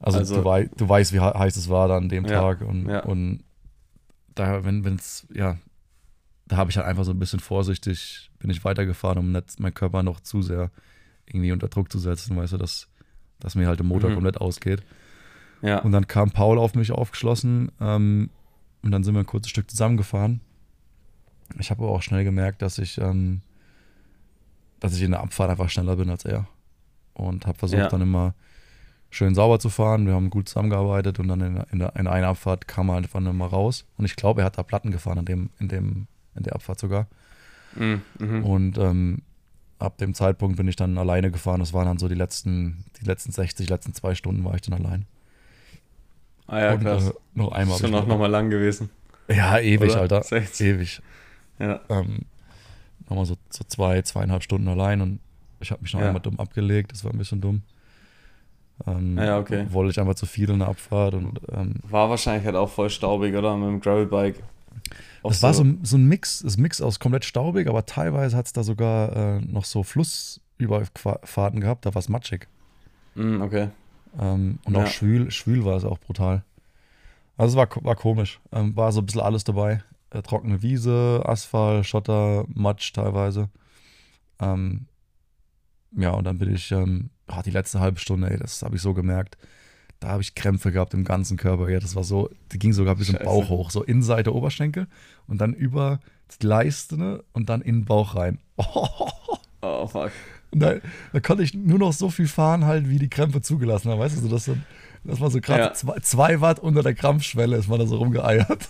Also, 0.00 0.18
also 0.18 0.36
du, 0.36 0.44
wei 0.44 0.68
du, 0.76 0.88
weißt, 0.88 1.12
wie 1.12 1.20
heiß 1.20 1.56
es 1.56 1.68
war 1.68 1.88
dann 1.88 2.04
an 2.04 2.08
dem 2.08 2.26
ja, 2.26 2.40
Tag 2.40 2.60
und, 2.60 2.88
ja. 2.88 3.00
und 3.04 3.42
da, 4.34 4.64
wenn 4.64 4.84
es, 4.96 5.26
ja, 5.32 5.56
da 6.46 6.56
habe 6.56 6.70
ich 6.70 6.76
halt 6.76 6.86
einfach 6.86 7.04
so 7.04 7.12
ein 7.12 7.18
bisschen 7.18 7.40
vorsichtig, 7.40 8.30
bin 8.38 8.50
ich 8.50 8.64
weitergefahren, 8.64 9.18
um 9.18 9.32
nicht 9.32 9.60
meinen 9.60 9.72
Körper 9.72 10.02
noch 10.02 10.20
zu 10.20 10.42
sehr 10.42 10.70
irgendwie 11.26 11.52
unter 11.52 11.68
Druck 11.68 11.90
zu 11.90 11.98
setzen, 11.98 12.36
weißt 12.36 12.52
du, 12.52 12.56
dass, 12.58 12.88
dass 13.40 13.54
mir 13.54 13.66
halt 13.66 13.78
der 13.78 13.86
Motor 13.86 14.10
mhm. 14.10 14.14
komplett 14.14 14.40
ausgeht. 14.40 14.82
Ja. 15.62 15.78
Und 15.78 15.92
dann 15.92 16.06
kam 16.06 16.30
Paul 16.30 16.58
auf 16.58 16.74
mich 16.74 16.92
aufgeschlossen 16.92 17.72
ähm, 17.80 18.28
und 18.82 18.90
dann 18.90 19.04
sind 19.04 19.14
wir 19.14 19.20
ein 19.20 19.26
kurzes 19.26 19.50
Stück 19.50 19.70
zusammengefahren. 19.70 20.40
Ich 21.58 21.70
habe 21.70 21.84
aber 21.84 21.92
auch 21.92 22.02
schnell 22.02 22.24
gemerkt, 22.24 22.60
dass 22.60 22.78
ich 22.78 22.98
ähm, 22.98 23.40
dass 24.84 24.96
ich 24.96 25.02
in 25.02 25.12
der 25.12 25.20
Abfahrt 25.20 25.50
einfach 25.50 25.70
schneller 25.70 25.96
bin 25.96 26.10
als 26.10 26.26
er. 26.26 26.46
Und 27.14 27.46
habe 27.46 27.56
versucht 27.56 27.78
ja. 27.78 27.88
dann 27.88 28.02
immer 28.02 28.34
schön 29.08 29.34
sauber 29.34 29.58
zu 29.58 29.70
fahren. 29.70 30.06
Wir 30.06 30.12
haben 30.12 30.28
gut 30.28 30.48
zusammengearbeitet 30.48 31.18
und 31.18 31.28
dann 31.28 31.40
in, 31.40 31.56
in, 31.72 31.78
der, 31.78 31.96
in 31.96 32.06
einer 32.06 32.28
Abfahrt 32.28 32.68
kam 32.68 32.90
er 32.90 32.96
einfach 32.96 33.18
immer 33.18 33.46
raus. 33.46 33.86
Und 33.96 34.04
ich 34.04 34.14
glaube, 34.14 34.42
er 34.42 34.44
hat 34.44 34.58
da 34.58 34.62
Platten 34.62 34.90
gefahren 34.90 35.18
in, 35.18 35.24
dem, 35.24 35.50
in, 35.58 35.68
dem, 35.68 36.06
in 36.34 36.42
der 36.42 36.54
Abfahrt 36.54 36.80
sogar. 36.80 37.06
Mhm. 37.76 38.02
mhm. 38.18 38.44
Und 38.44 38.76
ähm, 38.76 39.22
ab 39.78 39.96
dem 39.96 40.12
Zeitpunkt 40.12 40.58
bin 40.58 40.68
ich 40.68 40.76
dann 40.76 40.98
alleine 40.98 41.30
gefahren. 41.30 41.60
Das 41.60 41.72
waren 41.72 41.86
dann 41.86 41.98
so 41.98 42.08
die 42.08 42.14
letzten, 42.14 42.84
die 43.00 43.06
letzten 43.06 43.32
60, 43.32 43.70
letzten 43.70 43.94
zwei 43.94 44.14
Stunden 44.14 44.44
war 44.44 44.54
ich 44.54 44.60
dann 44.60 44.74
allein. 44.74 45.06
Ah 46.46 46.60
ja, 46.60 46.72
und, 46.74 46.80
krass. 46.80 47.08
Äh, 47.08 47.12
noch 47.32 47.52
einmal. 47.52 47.76
Ist 47.76 47.80
schon 47.80 47.90
noch, 47.90 48.06
noch 48.06 48.18
mal 48.18 48.26
lang 48.26 48.50
gewesen. 48.50 48.90
Ja, 49.28 49.58
ewig, 49.58 49.92
Oder? 49.92 50.00
Alter. 50.02 50.22
60. 50.22 50.66
Ewig. 50.66 51.02
Ja. 51.58 51.80
Ähm, 51.88 52.26
nochmal 53.08 53.26
so, 53.26 53.36
so 53.50 53.64
zwei, 53.64 54.02
zweieinhalb 54.02 54.42
Stunden 54.42 54.68
allein 54.68 55.00
und 55.00 55.20
ich 55.60 55.70
habe 55.70 55.82
mich 55.82 55.92
noch 55.92 56.00
Ja. 56.00 56.06
einmal 56.08 56.22
dumm 56.22 56.38
abgelegt, 56.40 56.92
das 56.92 57.04
war 57.04 57.12
ein 57.12 57.18
bisschen 57.18 57.40
dumm. 57.40 57.62
Ähm, 58.86 59.16
Ja, 59.18 59.38
okay. 59.38 59.66
Wollte 59.70 59.90
ich 59.92 60.00
einfach 60.00 60.14
zu 60.16 60.26
viel 60.26 60.50
in 60.50 60.58
der 60.58 60.68
Abfahrt 60.68 61.14
und 61.14 61.40
ähm, 61.52 61.74
War 61.88 62.10
wahrscheinlich 62.10 62.44
halt 62.44 62.56
auch 62.56 62.68
voll 62.70 62.90
staubig, 62.90 63.34
oder? 63.34 63.56
Mit 63.56 63.68
dem 63.68 63.80
Gravelbike. 63.80 64.42
Es 65.22 65.42
war 65.42 65.54
so, 65.54 65.64
so 65.82 65.96
ein 65.96 66.06
Mix, 66.06 66.40
das 66.40 66.56
Mix 66.58 66.82
aus 66.82 66.98
komplett 67.00 67.24
staubig, 67.24 67.68
aber 67.68 67.86
teilweise 67.86 68.36
hat 68.36 68.46
es 68.46 68.52
da 68.52 68.62
sogar 68.62 69.16
äh, 69.16 69.40
noch 69.40 69.64
so 69.64 69.82
Flussüberfahrten 69.82 71.60
gehabt, 71.60 71.86
da 71.86 71.94
war 71.94 72.00
es 72.00 72.08
matschig. 72.08 72.48
Mm, 73.14 73.40
okay. 73.40 73.68
Ähm, 74.20 74.58
und 74.64 74.74
Ja. 74.76 74.82
auch 74.82 74.86
schwül, 74.88 75.30
schwül 75.30 75.64
war 75.64 75.76
es 75.76 75.84
auch 75.84 75.98
brutal. 75.98 76.42
Also 77.36 77.52
es 77.52 77.56
war, 77.56 77.84
war 77.84 77.96
komisch. 77.96 78.40
Ähm, 78.52 78.76
war 78.76 78.92
so 78.92 79.00
ein 79.00 79.06
bisschen 79.06 79.22
alles 79.22 79.44
dabei. 79.44 79.82
Äh, 80.14 80.22
trockene 80.22 80.62
Wiese, 80.62 81.22
Asphalt, 81.24 81.86
Schotter, 81.86 82.44
Matsch 82.48 82.92
teilweise. 82.92 83.50
Ähm, 84.40 84.86
ja, 85.96 86.10
und 86.10 86.24
dann 86.24 86.38
bin 86.38 86.54
ich, 86.54 86.70
ähm, 86.70 87.10
ah, 87.26 87.42
die 87.42 87.50
letzte 87.50 87.80
halbe 87.80 87.98
Stunde, 87.98 88.30
ey, 88.30 88.38
das 88.38 88.62
habe 88.62 88.76
ich 88.76 88.82
so 88.82 88.94
gemerkt. 88.94 89.36
Da 90.00 90.08
habe 90.08 90.22
ich 90.22 90.34
Krämpfe 90.34 90.70
gehabt 90.70 90.94
im 90.94 91.04
ganzen 91.04 91.36
Körper. 91.36 91.68
Ja, 91.68 91.80
das 91.80 91.96
war 91.96 92.04
so, 92.04 92.30
die 92.52 92.58
ging 92.58 92.72
sogar 92.72 92.94
bis 92.96 93.08
im 93.08 93.14
Scheiße. 93.14 93.24
Bauch 93.24 93.48
hoch. 93.48 93.70
So 93.70 93.82
Innenseite 93.82 94.34
Oberschenkel 94.34 94.86
und 95.26 95.40
dann 95.40 95.52
über 95.54 95.98
die 96.40 96.46
Leiste 96.46 97.24
und 97.32 97.48
dann 97.48 97.60
in 97.60 97.80
den 97.80 97.84
Bauch 97.84 98.14
rein. 98.14 98.38
Oh, 99.66 99.86
fuck. 99.86 100.10
Und 100.50 100.60
da, 100.60 100.74
da 101.14 101.20
konnte 101.20 101.42
ich 101.42 101.54
nur 101.54 101.78
noch 101.78 101.94
so 101.94 102.10
viel 102.10 102.28
fahren, 102.28 102.66
halt, 102.66 102.90
wie 102.90 102.98
die 102.98 103.08
Krämpfe 103.08 103.40
zugelassen 103.40 103.90
haben. 103.90 103.98
Weißt 103.98 104.14
du, 104.14 104.20
so, 104.20 104.28
dass, 104.28 104.46
man 105.18 105.30
so 105.30 105.40
gerade 105.40 105.62
Ja. 105.62 105.72
zwei, 105.72 105.98
zwei 106.00 106.40
Watt 106.42 106.60
unter 106.60 106.82
der 106.82 106.94
Krampfschwelle 106.94 107.56
ist, 107.56 107.66
man 107.68 107.78
da 107.78 107.86
so 107.86 107.96
rumgeeiert. 107.96 108.68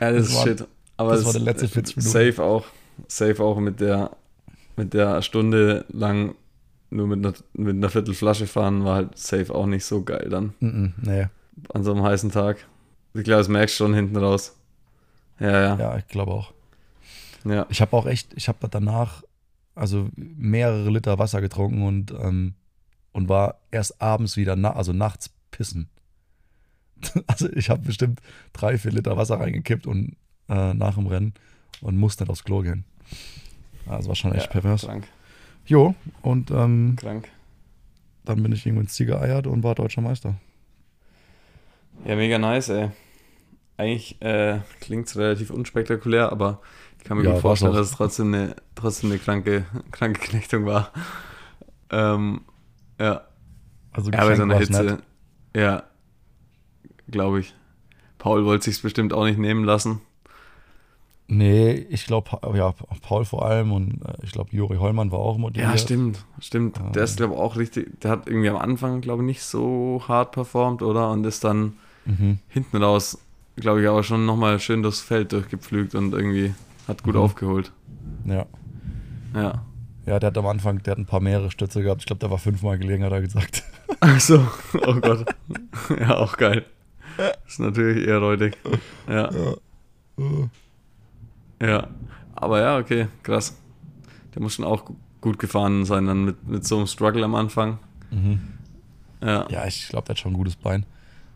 Ja, 0.00 0.12
das, 0.12 0.28
Das 0.28 0.36
ist 0.36 0.42
shit. 0.42 0.68
Aber 0.96 1.12
das 1.12 1.24
war 1.24 1.32
der 1.32 1.42
letzte 1.42 1.68
40 1.68 1.96
Minuten. 1.96 2.12
Safe 2.12 2.42
auch. 2.42 2.64
Safe 3.08 3.42
auch 3.42 3.58
mit 3.58 3.80
der, 3.80 4.10
mit 4.76 4.94
der 4.94 5.22
Stunde 5.22 5.84
lang 5.88 6.34
nur 6.90 7.08
mit 7.08 7.24
einer, 7.26 7.34
mit 7.54 7.76
einer 7.76 7.90
Viertel 7.90 8.14
Flasche 8.14 8.46
fahren, 8.46 8.84
war 8.84 8.94
halt 8.94 9.18
safe 9.18 9.52
auch 9.52 9.66
nicht 9.66 9.84
so 9.84 10.02
geil 10.02 10.28
dann. 10.30 10.54
Mm, 10.60 10.94
nee, 11.02 11.26
An 11.72 11.82
so 11.82 11.92
einem 11.92 12.04
heißen 12.04 12.30
Tag. 12.30 12.66
Ich 13.14 13.24
glaube, 13.24 13.38
das 13.38 13.48
merkst 13.48 13.74
du 13.74 13.84
schon 13.84 13.94
hinten 13.94 14.16
raus. 14.16 14.56
Ja, 15.40 15.50
ja. 15.50 15.60
Ja. 15.60 15.78
ja, 15.78 15.98
ich 15.98 16.06
glaube 16.06 16.32
auch. 16.32 16.52
ja. 17.44 17.66
Ich 17.68 17.80
habe 17.80 17.96
auch 17.96 18.06
echt, 18.06 18.32
ich 18.34 18.48
habe 18.48 18.68
danach 18.70 19.24
also 19.74 20.08
mehrere 20.14 20.88
Liter 20.90 21.18
Wasser 21.18 21.40
getrunken 21.40 21.82
und, 21.82 22.12
ähm, 22.12 22.54
und 23.12 23.28
war 23.28 23.58
erst 23.72 24.00
abends 24.00 24.36
wieder, 24.36 24.54
na, 24.54 24.74
also 24.74 24.92
nachts 24.92 25.30
pissen. 25.50 25.88
Also 27.26 27.50
ich 27.52 27.70
habe 27.70 27.82
bestimmt 27.82 28.20
drei, 28.52 28.78
vier 28.78 28.92
Liter 28.92 29.16
Wasser 29.16 29.40
reingekippt 29.40 29.86
und 29.86 30.16
äh, 30.48 30.74
nach 30.74 30.94
dem 30.94 31.06
Rennen 31.06 31.34
und 31.80 31.96
musste 31.96 32.24
dann 32.24 32.30
aufs 32.32 32.44
Klo 32.44 32.62
gehen. 32.62 32.84
Also 33.86 34.08
war 34.08 34.16
schon 34.16 34.32
echt 34.34 34.50
pervers. 34.50 34.90
Krank, 34.90 35.08
Jo, 35.66 35.94
und 36.22 36.50
ähm, 36.50 37.00
krank. 37.00 37.28
dann 38.24 38.42
bin 38.42 38.52
ich 38.52 38.66
irgendwo 38.66 38.82
ins 38.82 38.94
Ziel 38.94 39.06
geeiert 39.06 39.46
und 39.46 39.62
war 39.62 39.74
deutscher 39.74 40.00
Meister. 40.02 40.36
Ja, 42.04 42.16
mega 42.16 42.38
nice, 42.38 42.68
ey. 42.70 42.90
Eigentlich 43.78 44.20
äh, 44.22 44.60
klingt 44.80 45.08
es 45.08 45.16
relativ 45.16 45.50
unspektakulär, 45.50 46.32
aber 46.32 46.60
ich 46.98 47.04
kann 47.04 47.18
mir 47.18 47.24
Ja, 47.24 47.30
gut 47.34 47.38
vorstellen, 47.38 47.74
dass 47.74 47.88
es 47.90 47.96
trotzdem 47.96 48.34
eine, 48.34 48.56
trotzdem 48.76 49.10
eine 49.10 49.20
kranke, 49.20 49.66
kranke 49.92 50.20
Knechtung 50.20 50.66
war. 50.66 50.92
Ähm, 51.90 52.42
ja. 53.00 53.22
Also 53.92 54.12
Ja, 54.12 54.24
bei 54.24 54.34
so 54.34 54.42
einer 54.42 54.56
Hitze. 54.56 54.82
nett. 54.82 55.02
Ja, 55.56 55.84
glaube 57.10 57.40
ich. 57.40 57.54
Paul 58.18 58.44
wollte 58.44 58.64
sich's 58.64 58.80
bestimmt 58.80 59.12
auch 59.12 59.24
nicht 59.24 59.38
nehmen 59.38 59.64
lassen. 59.64 60.00
Nee, 61.26 61.72
ich 61.88 62.04
glaube, 62.06 62.38
ja, 62.54 62.74
Paul 63.00 63.24
vor 63.24 63.46
allem 63.46 63.72
und 63.72 64.02
äh, 64.04 64.12
ich 64.22 64.32
glaube, 64.32 64.50
Juri 64.54 64.76
Hollmann 64.76 65.10
war 65.10 65.20
auch 65.20 65.38
motiviert. 65.38 65.70
Ja, 65.70 65.78
stimmt, 65.78 66.24
stimmt. 66.38 66.78
Ähm. 66.78 66.92
Der 66.92 67.04
ist, 67.04 67.16
glaube 67.16 67.32
ich, 67.34 67.40
auch 67.40 67.56
richtig, 67.56 67.98
der 68.00 68.10
hat 68.10 68.26
irgendwie 68.26 68.50
am 68.50 68.56
Anfang, 68.58 69.00
glaube 69.00 69.22
ich, 69.22 69.26
nicht 69.26 69.42
so 69.42 70.02
hart 70.06 70.32
performt, 70.32 70.82
oder? 70.82 71.10
Und 71.10 71.24
ist 71.24 71.42
dann 71.44 71.74
Mhm. 72.04 72.38
hinten 72.48 72.76
raus, 72.82 73.16
glaube 73.56 73.80
ich, 73.80 73.88
aber 73.88 74.02
schon 74.02 74.26
nochmal 74.26 74.58
schön 74.60 74.82
durchs 74.82 75.00
Feld 75.00 75.32
durchgepflügt 75.32 75.94
und 75.94 76.12
irgendwie 76.12 76.52
hat 76.86 77.02
gut 77.02 77.14
Mhm. 77.14 77.20
aufgeholt. 77.20 77.72
Ja. 78.26 78.44
Ja. 79.34 79.64
ja, 80.04 80.18
der 80.20 80.26
hat 80.28 80.36
am 80.36 80.46
Anfang, 80.46 80.82
der 80.82 80.90
hat 80.92 80.98
ein 80.98 81.06
paar 81.06 81.20
mehrere 81.20 81.50
Stütze 81.50 81.82
gehabt. 81.82 82.02
Ich 82.02 82.06
glaube, 82.06 82.20
der 82.20 82.30
war 82.30 82.36
fünfmal 82.38 82.78
gelegen, 82.78 83.02
hat 83.02 83.12
er 83.12 83.22
gesagt. 83.22 83.62
Ach 84.00 84.20
so, 84.20 84.46
oh 84.86 84.94
Gott. 85.00 85.24
ja, 85.98 86.18
auch 86.18 86.36
geil. 86.36 86.66
Ist 87.46 87.60
natürlich 87.60 88.06
eher 88.06 88.18
räudig. 88.18 88.56
Ja, 89.08 89.30
ja. 91.60 91.88
Aber 92.34 92.60
ja, 92.60 92.78
okay, 92.78 93.08
krass. 93.22 93.56
Der 94.34 94.42
muss 94.42 94.54
schon 94.54 94.64
auch 94.64 94.84
gu- 94.84 94.96
gut 95.20 95.38
gefahren 95.38 95.84
sein, 95.84 96.06
dann 96.06 96.24
mit, 96.24 96.46
mit 96.48 96.66
so 96.66 96.76
einem 96.78 96.86
Struggle 96.86 97.24
am 97.24 97.34
Anfang. 97.34 97.78
Mhm. 98.10 98.40
Ja, 99.22 99.46
Ja, 99.50 99.66
ich 99.66 99.88
glaube, 99.88 100.06
der 100.06 100.14
hat 100.14 100.18
schon 100.20 100.32
ein 100.32 100.36
gutes 100.36 100.56
Bein. 100.56 100.84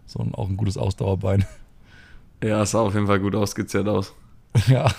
So 0.07 0.19
ein, 0.21 0.35
auch 0.35 0.49
ein 0.49 0.57
gutes 0.57 0.77
Ausdauerbein. 0.77 1.45
ja, 2.43 2.65
sah 2.67 2.81
auf 2.81 2.95
jeden 2.95 3.07
Fall 3.07 3.21
gut 3.21 3.35
ausgezehrt 3.35 3.89
aus. 3.89 4.15
ja. 4.67 4.91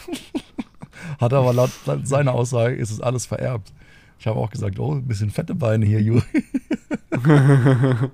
Hat 1.20 1.34
aber 1.34 1.54
laut 1.54 1.72
seiner 2.04 2.34
Aussage 2.34 2.76
ist 2.76 2.92
es 2.92 3.02
alles 3.02 3.26
vererbt. 3.26 3.74
Ich 4.20 4.28
habe 4.28 4.40
auch 4.40 4.50
gesagt, 4.50 4.80
oh, 4.80 4.94
ein 4.96 5.08
bisschen 5.08 5.30
fette 5.32 5.56
Beine 5.56 5.86
hier, 5.86 6.02
Juri. 6.02 6.24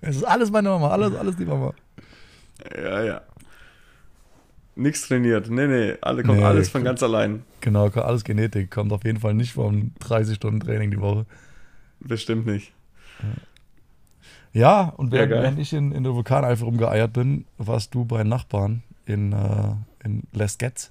es 0.00 0.16
ist 0.16 0.24
alles 0.24 0.50
meine 0.50 0.68
Mama, 0.68 0.88
alles, 0.88 1.14
alles 1.14 1.36
die 1.36 1.44
Mama. 1.44 1.72
Ja, 2.76 3.02
ja. 3.02 3.20
Nichts 4.76 5.08
trainiert. 5.08 5.50
Nee, 5.50 5.66
nee, 5.66 5.94
alle 6.00 6.22
kommt 6.22 6.38
Nee, 6.38 6.44
alles 6.44 6.70
von 6.70 6.84
ganz 6.84 7.02
allein. 7.02 7.42
Genau, 7.60 7.88
alles 7.88 8.24
Genetik. 8.24 8.70
Kommt 8.70 8.92
auf 8.92 9.04
jeden 9.04 9.20
Fall 9.20 9.34
nicht 9.34 9.52
vom 9.52 9.92
30 10.00 10.36
Stunden 10.36 10.60
Training 10.60 10.90
die 10.90 11.00
Woche. 11.00 11.26
Bestimmt 12.00 12.46
nicht. 12.46 12.72
Ja, 14.52 14.92
und 14.96 15.12
während, 15.12 15.30
während 15.32 15.58
ich 15.58 15.72
in, 15.72 15.92
in 15.92 16.02
der 16.02 16.14
Vulkaneifel 16.14 16.64
rumgeeiert 16.64 17.12
bin, 17.12 17.44
warst 17.58 17.94
du 17.94 18.04
bei 18.04 18.24
Nachbarn 18.24 18.82
in, 19.06 19.32
äh, 19.32 19.74
in 20.04 20.22
Les 20.32 20.58
Getz. 20.58 20.90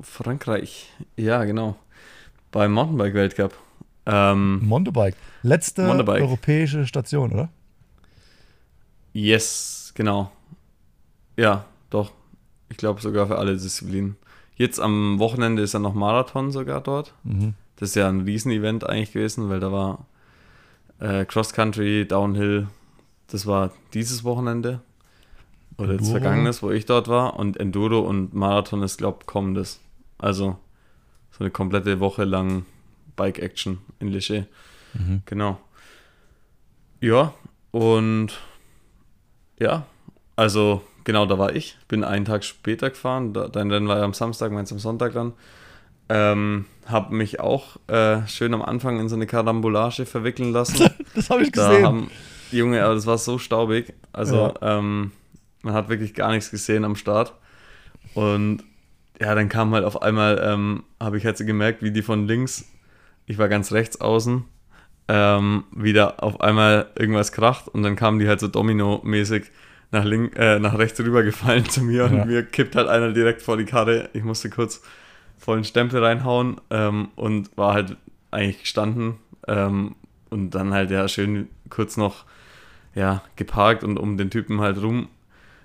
Frankreich. 0.00 0.92
Ja, 1.16 1.44
genau. 1.44 1.76
Beim 2.52 2.72
Mountainbike-Weltcup. 2.72 3.52
Ähm, 4.06 4.60
Mountainbike. 4.66 5.16
Letzte 5.42 5.86
Mountainbike. 5.86 6.22
europäische 6.22 6.86
Station, 6.86 7.32
oder? 7.32 7.48
Yes, 9.14 9.92
genau. 9.94 10.30
Ja, 11.36 11.64
doch. 11.88 12.12
Ich 12.68 12.76
glaube 12.76 13.00
sogar 13.00 13.26
für 13.26 13.38
alle 13.38 13.54
Disziplinen. 13.54 14.16
Jetzt 14.56 14.78
am 14.78 15.18
Wochenende 15.18 15.62
ist 15.62 15.72
ja 15.72 15.80
noch 15.80 15.94
Marathon 15.94 16.52
sogar 16.52 16.80
dort. 16.80 17.14
Mhm. 17.24 17.54
Das 17.76 17.90
ist 17.90 17.94
ja 17.96 18.08
ein 18.08 18.20
Riesenevent 18.20 18.88
eigentlich 18.88 19.12
gewesen, 19.12 19.48
weil 19.48 19.60
da 19.60 19.72
war 19.72 20.06
äh, 21.00 21.24
Cross 21.24 21.52
Country, 21.52 22.06
Downhill. 22.06 22.68
Das 23.28 23.46
war 23.46 23.72
dieses 23.94 24.22
Wochenende. 24.22 24.80
Oder 25.76 25.92
jetzt 25.92 26.02
Enduro. 26.02 26.20
vergangenes, 26.20 26.62
wo 26.62 26.70
ich 26.70 26.86
dort 26.86 27.08
war. 27.08 27.36
Und 27.36 27.56
Enduro 27.56 28.00
und 28.00 28.34
Marathon 28.34 28.82
ist, 28.82 28.98
glaube 28.98 29.18
ich, 29.20 29.26
kommendes. 29.26 29.80
Also 30.18 30.58
so 31.32 31.42
eine 31.42 31.50
komplette 31.50 31.98
Woche 31.98 32.24
lang 32.24 32.64
Bike-Action 33.16 33.78
in 33.98 34.08
Leger. 34.08 34.46
Mhm. 34.94 35.22
Genau. 35.24 35.58
Ja, 37.00 37.34
und 37.72 38.38
ja, 39.58 39.86
also 40.36 40.82
genau, 41.04 41.26
da 41.26 41.38
war 41.38 41.54
ich. 41.54 41.76
Bin 41.88 42.04
einen 42.04 42.24
Tag 42.24 42.44
später 42.44 42.90
gefahren. 42.90 43.32
Dein 43.32 43.70
Rennen 43.70 43.88
war 43.88 43.98
ja 43.98 44.04
am 44.04 44.14
Samstag, 44.14 44.52
meins 44.52 44.72
am 44.72 44.78
Sonntag 44.78 45.12
dann. 45.12 45.32
Ähm, 46.08 46.66
hab 46.86 47.10
mich 47.10 47.40
auch 47.40 47.76
äh, 47.86 48.26
schön 48.26 48.52
am 48.52 48.62
Anfang 48.62 49.00
in 49.00 49.08
so 49.08 49.14
eine 49.16 49.26
Karambolage 49.26 50.04
verwickeln 50.06 50.52
lassen. 50.52 50.90
Das 51.14 51.30
habe 51.30 51.44
ich 51.44 51.52
da 51.52 51.68
gesehen. 51.68 51.86
haben, 51.86 52.10
Junge, 52.50 52.84
aber 52.84 52.94
das 52.94 53.06
war 53.06 53.18
so 53.18 53.38
staubig. 53.38 53.94
Also, 54.12 54.52
ähm, 54.60 55.12
man 55.62 55.74
hat 55.74 55.88
wirklich 55.88 56.12
gar 56.12 56.32
nichts 56.32 56.50
gesehen 56.50 56.84
am 56.84 56.96
Start. 56.96 57.34
Und 58.14 58.64
ja, 59.20 59.34
dann 59.34 59.48
kam 59.48 59.72
halt 59.74 59.84
auf 59.84 60.02
einmal, 60.02 60.42
ähm, 60.44 60.82
habe 61.00 61.16
ich 61.18 61.24
halt 61.24 61.38
so 61.38 61.44
gemerkt, 61.44 61.82
wie 61.82 61.92
die 61.92 62.02
von 62.02 62.26
links, 62.26 62.64
ich 63.26 63.38
war 63.38 63.48
ganz 63.48 63.72
rechts 63.72 64.00
außen, 64.00 64.44
ähm, 65.08 65.64
wieder 65.72 66.22
auf 66.22 66.40
einmal 66.40 66.86
irgendwas 66.98 67.32
kracht 67.32 67.68
und 67.68 67.82
dann 67.82 67.96
kamen 67.96 68.18
die 68.18 68.28
halt 68.28 68.40
so 68.40 68.48
Domino-mäßig 68.48 69.44
nach, 69.90 70.04
link, 70.04 70.36
äh, 70.38 70.58
nach 70.58 70.78
rechts 70.78 70.98
rüber 71.00 71.22
gefallen 71.22 71.64
zu 71.68 71.82
mir 71.82 72.04
Ja. 72.04 72.06
und 72.06 72.26
mir 72.26 72.42
kippt 72.42 72.74
halt 72.76 72.88
einer 72.88 73.12
direkt 73.12 73.42
vor 73.42 73.56
die 73.56 73.64
Karre. 73.66 74.08
Ich 74.12 74.24
musste 74.24 74.50
kurz 74.50 74.82
vollen 75.38 75.64
Stempel 75.64 76.02
reinhauen 76.02 76.60
ähm, 76.70 77.08
und 77.16 77.56
war 77.56 77.74
halt 77.74 77.96
eigentlich 78.30 78.60
gestanden 78.62 79.16
ähm, 79.46 79.94
und 80.30 80.50
dann 80.50 80.72
halt 80.72 80.90
ja 80.90 81.06
schön 81.06 81.48
kurz 81.70 81.96
noch 81.96 82.24
ja, 82.94 83.22
geparkt 83.36 83.84
und 83.84 83.98
um 83.98 84.16
den 84.16 84.30
Typen 84.30 84.60
halt 84.60 84.80
rum, 84.82 85.08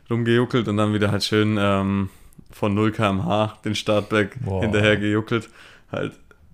rumgejuckelt 0.10 0.68
und 0.68 0.78
dann 0.78 0.94
wieder 0.94 1.12
halt 1.12 1.24
schön 1.24 1.58
ähm, 1.60 2.10
von 2.52 2.74
0 2.74 2.92
km/h 2.92 3.58
den 3.64 3.76
Startberg 3.76 4.36
Boah. 4.44 4.62
hinterher 4.64 4.98
gejuckelt. 4.98 5.50
Halt 5.92 6.14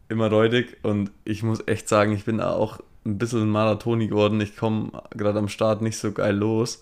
immer 0.09 0.29
räudig 0.29 0.77
und 0.83 1.11
ich 1.23 1.43
muss 1.43 1.67
echt 1.67 1.87
sagen, 1.89 2.11
ich 2.11 2.25
bin 2.25 2.37
da 2.39 2.51
auch 2.51 2.79
ein 3.05 3.17
bisschen 3.17 3.49
Marathoni 3.49 4.07
geworden. 4.07 4.41
Ich 4.41 4.55
komme 4.55 4.91
gerade 5.11 5.39
am 5.39 5.47
Start 5.47 5.81
nicht 5.81 5.97
so 5.97 6.11
geil 6.11 6.35
los 6.35 6.81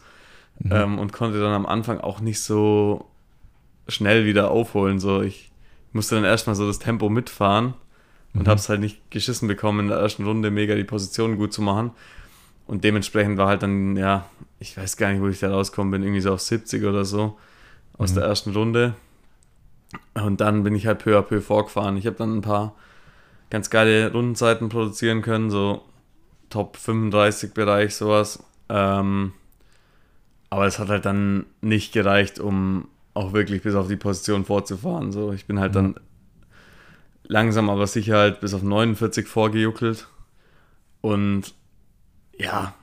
Mhm. 0.59 0.71
ähm, 0.71 0.99
und 0.99 1.13
konnte 1.13 1.39
dann 1.39 1.53
am 1.53 1.65
Anfang 1.65 1.99
auch 1.99 2.19
nicht 2.19 2.41
so 2.41 3.05
schnell 3.87 4.25
wieder 4.25 4.51
aufholen. 4.51 4.99
So, 4.99 5.21
ich 5.21 5.51
musste 5.91 6.15
dann 6.15 6.23
erstmal 6.23 6.55
so 6.55 6.67
das 6.67 6.79
Tempo 6.79 7.09
mitfahren 7.09 7.73
und 8.33 8.43
mhm. 8.43 8.47
habe 8.47 8.59
es 8.59 8.69
halt 8.69 8.79
nicht 8.79 9.11
geschissen 9.11 9.47
bekommen, 9.47 9.81
in 9.81 9.87
der 9.87 9.97
ersten 9.97 10.25
Runde 10.25 10.51
mega 10.51 10.75
die 10.75 10.83
Position 10.83 11.37
gut 11.37 11.53
zu 11.53 11.61
machen. 11.61 11.91
Und 12.65 12.83
dementsprechend 12.83 13.37
war 13.37 13.47
halt 13.47 13.63
dann, 13.63 13.97
ja, 13.97 14.25
ich 14.59 14.77
weiß 14.77 14.95
gar 14.95 15.11
nicht, 15.11 15.21
wo 15.21 15.27
ich 15.27 15.39
da 15.39 15.51
rausgekommen 15.51 15.91
bin, 15.91 16.03
irgendwie 16.03 16.21
so 16.21 16.33
auf 16.33 16.39
70 16.39 16.85
oder 16.85 17.03
so 17.03 17.37
aus 17.97 18.11
mhm. 18.11 18.15
der 18.15 18.23
ersten 18.25 18.51
Runde. 18.51 18.95
Und 20.13 20.39
dann 20.39 20.63
bin 20.63 20.73
ich 20.75 20.87
halt 20.87 20.99
peu 20.99 21.17
à 21.17 21.21
peu 21.21 21.41
vorgefahren. 21.41 21.97
Ich 21.97 22.07
habe 22.07 22.15
dann 22.15 22.37
ein 22.37 22.41
paar 22.41 22.75
ganz 23.53 23.69
geile 23.69 24.11
Rundenzeiten 24.11 24.69
produzieren 24.69 25.21
können, 25.21 25.51
so 25.51 25.83
Top 26.49 26.75
35 26.75 27.53
Bereich, 27.53 27.95
sowas. 27.95 28.43
Ähm, 28.67 29.33
aber 30.49 30.65
es 30.65 30.79
hat 30.79 30.89
halt 30.89 31.05
dann 31.05 31.45
nicht 31.61 31.93
gereicht, 31.93 32.39
um 32.39 32.87
auch 33.13 33.31
wirklich 33.31 33.61
bis 33.61 33.75
auf 33.75 33.87
die 33.87 33.95
Position 33.95 34.43
vorzufahren. 34.43 35.11
So, 35.11 35.33
ich 35.33 35.45
bin 35.45 35.59
halt 35.59 35.73
mhm. 35.73 35.75
dann 35.75 35.95
langsam, 37.25 37.69
aber 37.69 37.85
sicher 37.85 38.17
halt 38.17 38.39
bis 38.39 38.55
auf 38.55 38.63
49 38.63 39.27
vorgejuckelt. 39.27 40.07
Und 41.01 41.53
ja, 42.35 42.73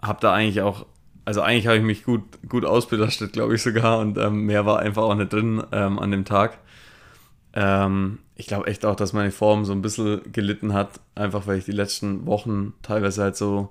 habe 0.00 0.20
da 0.22 0.32
eigentlich 0.32 0.62
auch, 0.62 0.86
also 1.26 1.42
eigentlich 1.42 1.66
habe 1.66 1.76
ich 1.76 1.84
mich 1.84 2.02
gut, 2.02 2.22
gut 2.48 2.64
ausbelastet, 2.64 3.34
glaube 3.34 3.56
ich 3.56 3.62
sogar. 3.62 3.98
Und 3.98 4.16
ähm, 4.16 4.46
mehr 4.46 4.64
war 4.64 4.78
einfach 4.78 5.02
auch 5.02 5.16
nicht 5.16 5.34
drin 5.34 5.62
ähm, 5.70 5.98
an 5.98 6.10
dem 6.10 6.24
Tag. 6.24 6.56
Ähm, 7.52 8.20
ich 8.36 8.46
glaube 8.46 8.66
echt 8.66 8.84
auch, 8.84 8.96
dass 8.96 9.12
meine 9.12 9.30
Form 9.30 9.64
so 9.64 9.72
ein 9.72 9.82
bisschen 9.82 10.20
gelitten 10.32 10.72
hat, 10.72 11.00
einfach 11.14 11.46
weil 11.46 11.58
ich 11.58 11.64
die 11.64 11.72
letzten 11.72 12.26
Wochen 12.26 12.74
teilweise 12.82 13.22
halt 13.22 13.36
so 13.36 13.70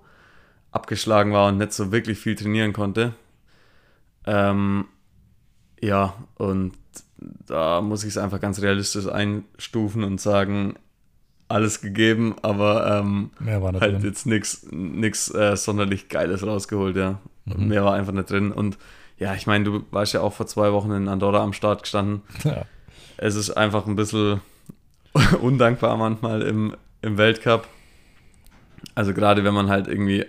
abgeschlagen 0.71 1.33
war 1.33 1.49
und 1.49 1.57
nicht 1.57 1.73
so 1.73 1.91
wirklich 1.91 2.17
viel 2.17 2.35
trainieren 2.35 2.73
konnte. 2.73 3.13
Ähm, 4.25 4.85
ja, 5.81 6.13
und 6.35 6.73
da 7.45 7.81
muss 7.81 8.03
ich 8.03 8.11
es 8.11 8.17
einfach 8.17 8.39
ganz 8.39 8.61
realistisch 8.61 9.07
einstufen 9.07 10.03
und 10.03 10.19
sagen, 10.19 10.75
alles 11.49 11.81
gegeben, 11.81 12.35
aber 12.41 12.99
ähm, 12.99 13.31
halt 13.45 13.81
drin. 13.81 14.01
jetzt 14.01 14.25
nichts 14.25 15.33
äh, 15.33 15.55
sonderlich 15.55 16.09
Geiles 16.09 16.45
rausgeholt, 16.45 16.95
ja. 16.95 17.19
Mhm. 17.45 17.67
Mehr 17.67 17.83
war 17.83 17.93
einfach 17.93 18.13
nicht 18.13 18.29
drin. 18.29 18.51
Und 18.51 18.77
ja, 19.19 19.35
ich 19.35 19.45
meine, 19.45 19.65
du 19.65 19.83
warst 19.91 20.13
ja 20.13 20.21
auch 20.21 20.33
vor 20.33 20.47
zwei 20.47 20.71
Wochen 20.71 20.91
in 20.91 21.07
Andorra 21.07 21.43
am 21.43 21.53
Start 21.53 21.83
gestanden. 21.83 22.21
Ja. 22.43 22.65
Es 23.15 23.35
ist 23.35 23.51
einfach 23.51 23.85
ein 23.85 23.95
bisschen 23.95 24.41
undankbar 25.41 25.97
manchmal 25.97 26.41
im, 26.41 26.75
im 27.01 27.17
Weltcup. 27.17 27.67
Also 28.95 29.13
gerade 29.13 29.43
wenn 29.43 29.53
man 29.53 29.69
halt 29.69 29.87
irgendwie 29.87 30.25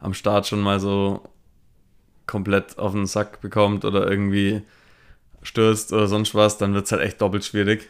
am 0.00 0.14
Start 0.14 0.46
schon 0.46 0.60
mal 0.60 0.80
so 0.80 1.22
komplett 2.26 2.78
auf 2.78 2.92
den 2.92 3.06
Sack 3.06 3.40
bekommt 3.40 3.84
oder 3.84 4.08
irgendwie 4.10 4.62
stürzt 5.42 5.92
oder 5.92 6.08
sonst 6.08 6.34
was, 6.34 6.58
dann 6.58 6.74
wird 6.74 6.86
es 6.86 6.92
halt 6.92 7.02
echt 7.02 7.20
doppelt 7.20 7.44
schwierig. 7.44 7.88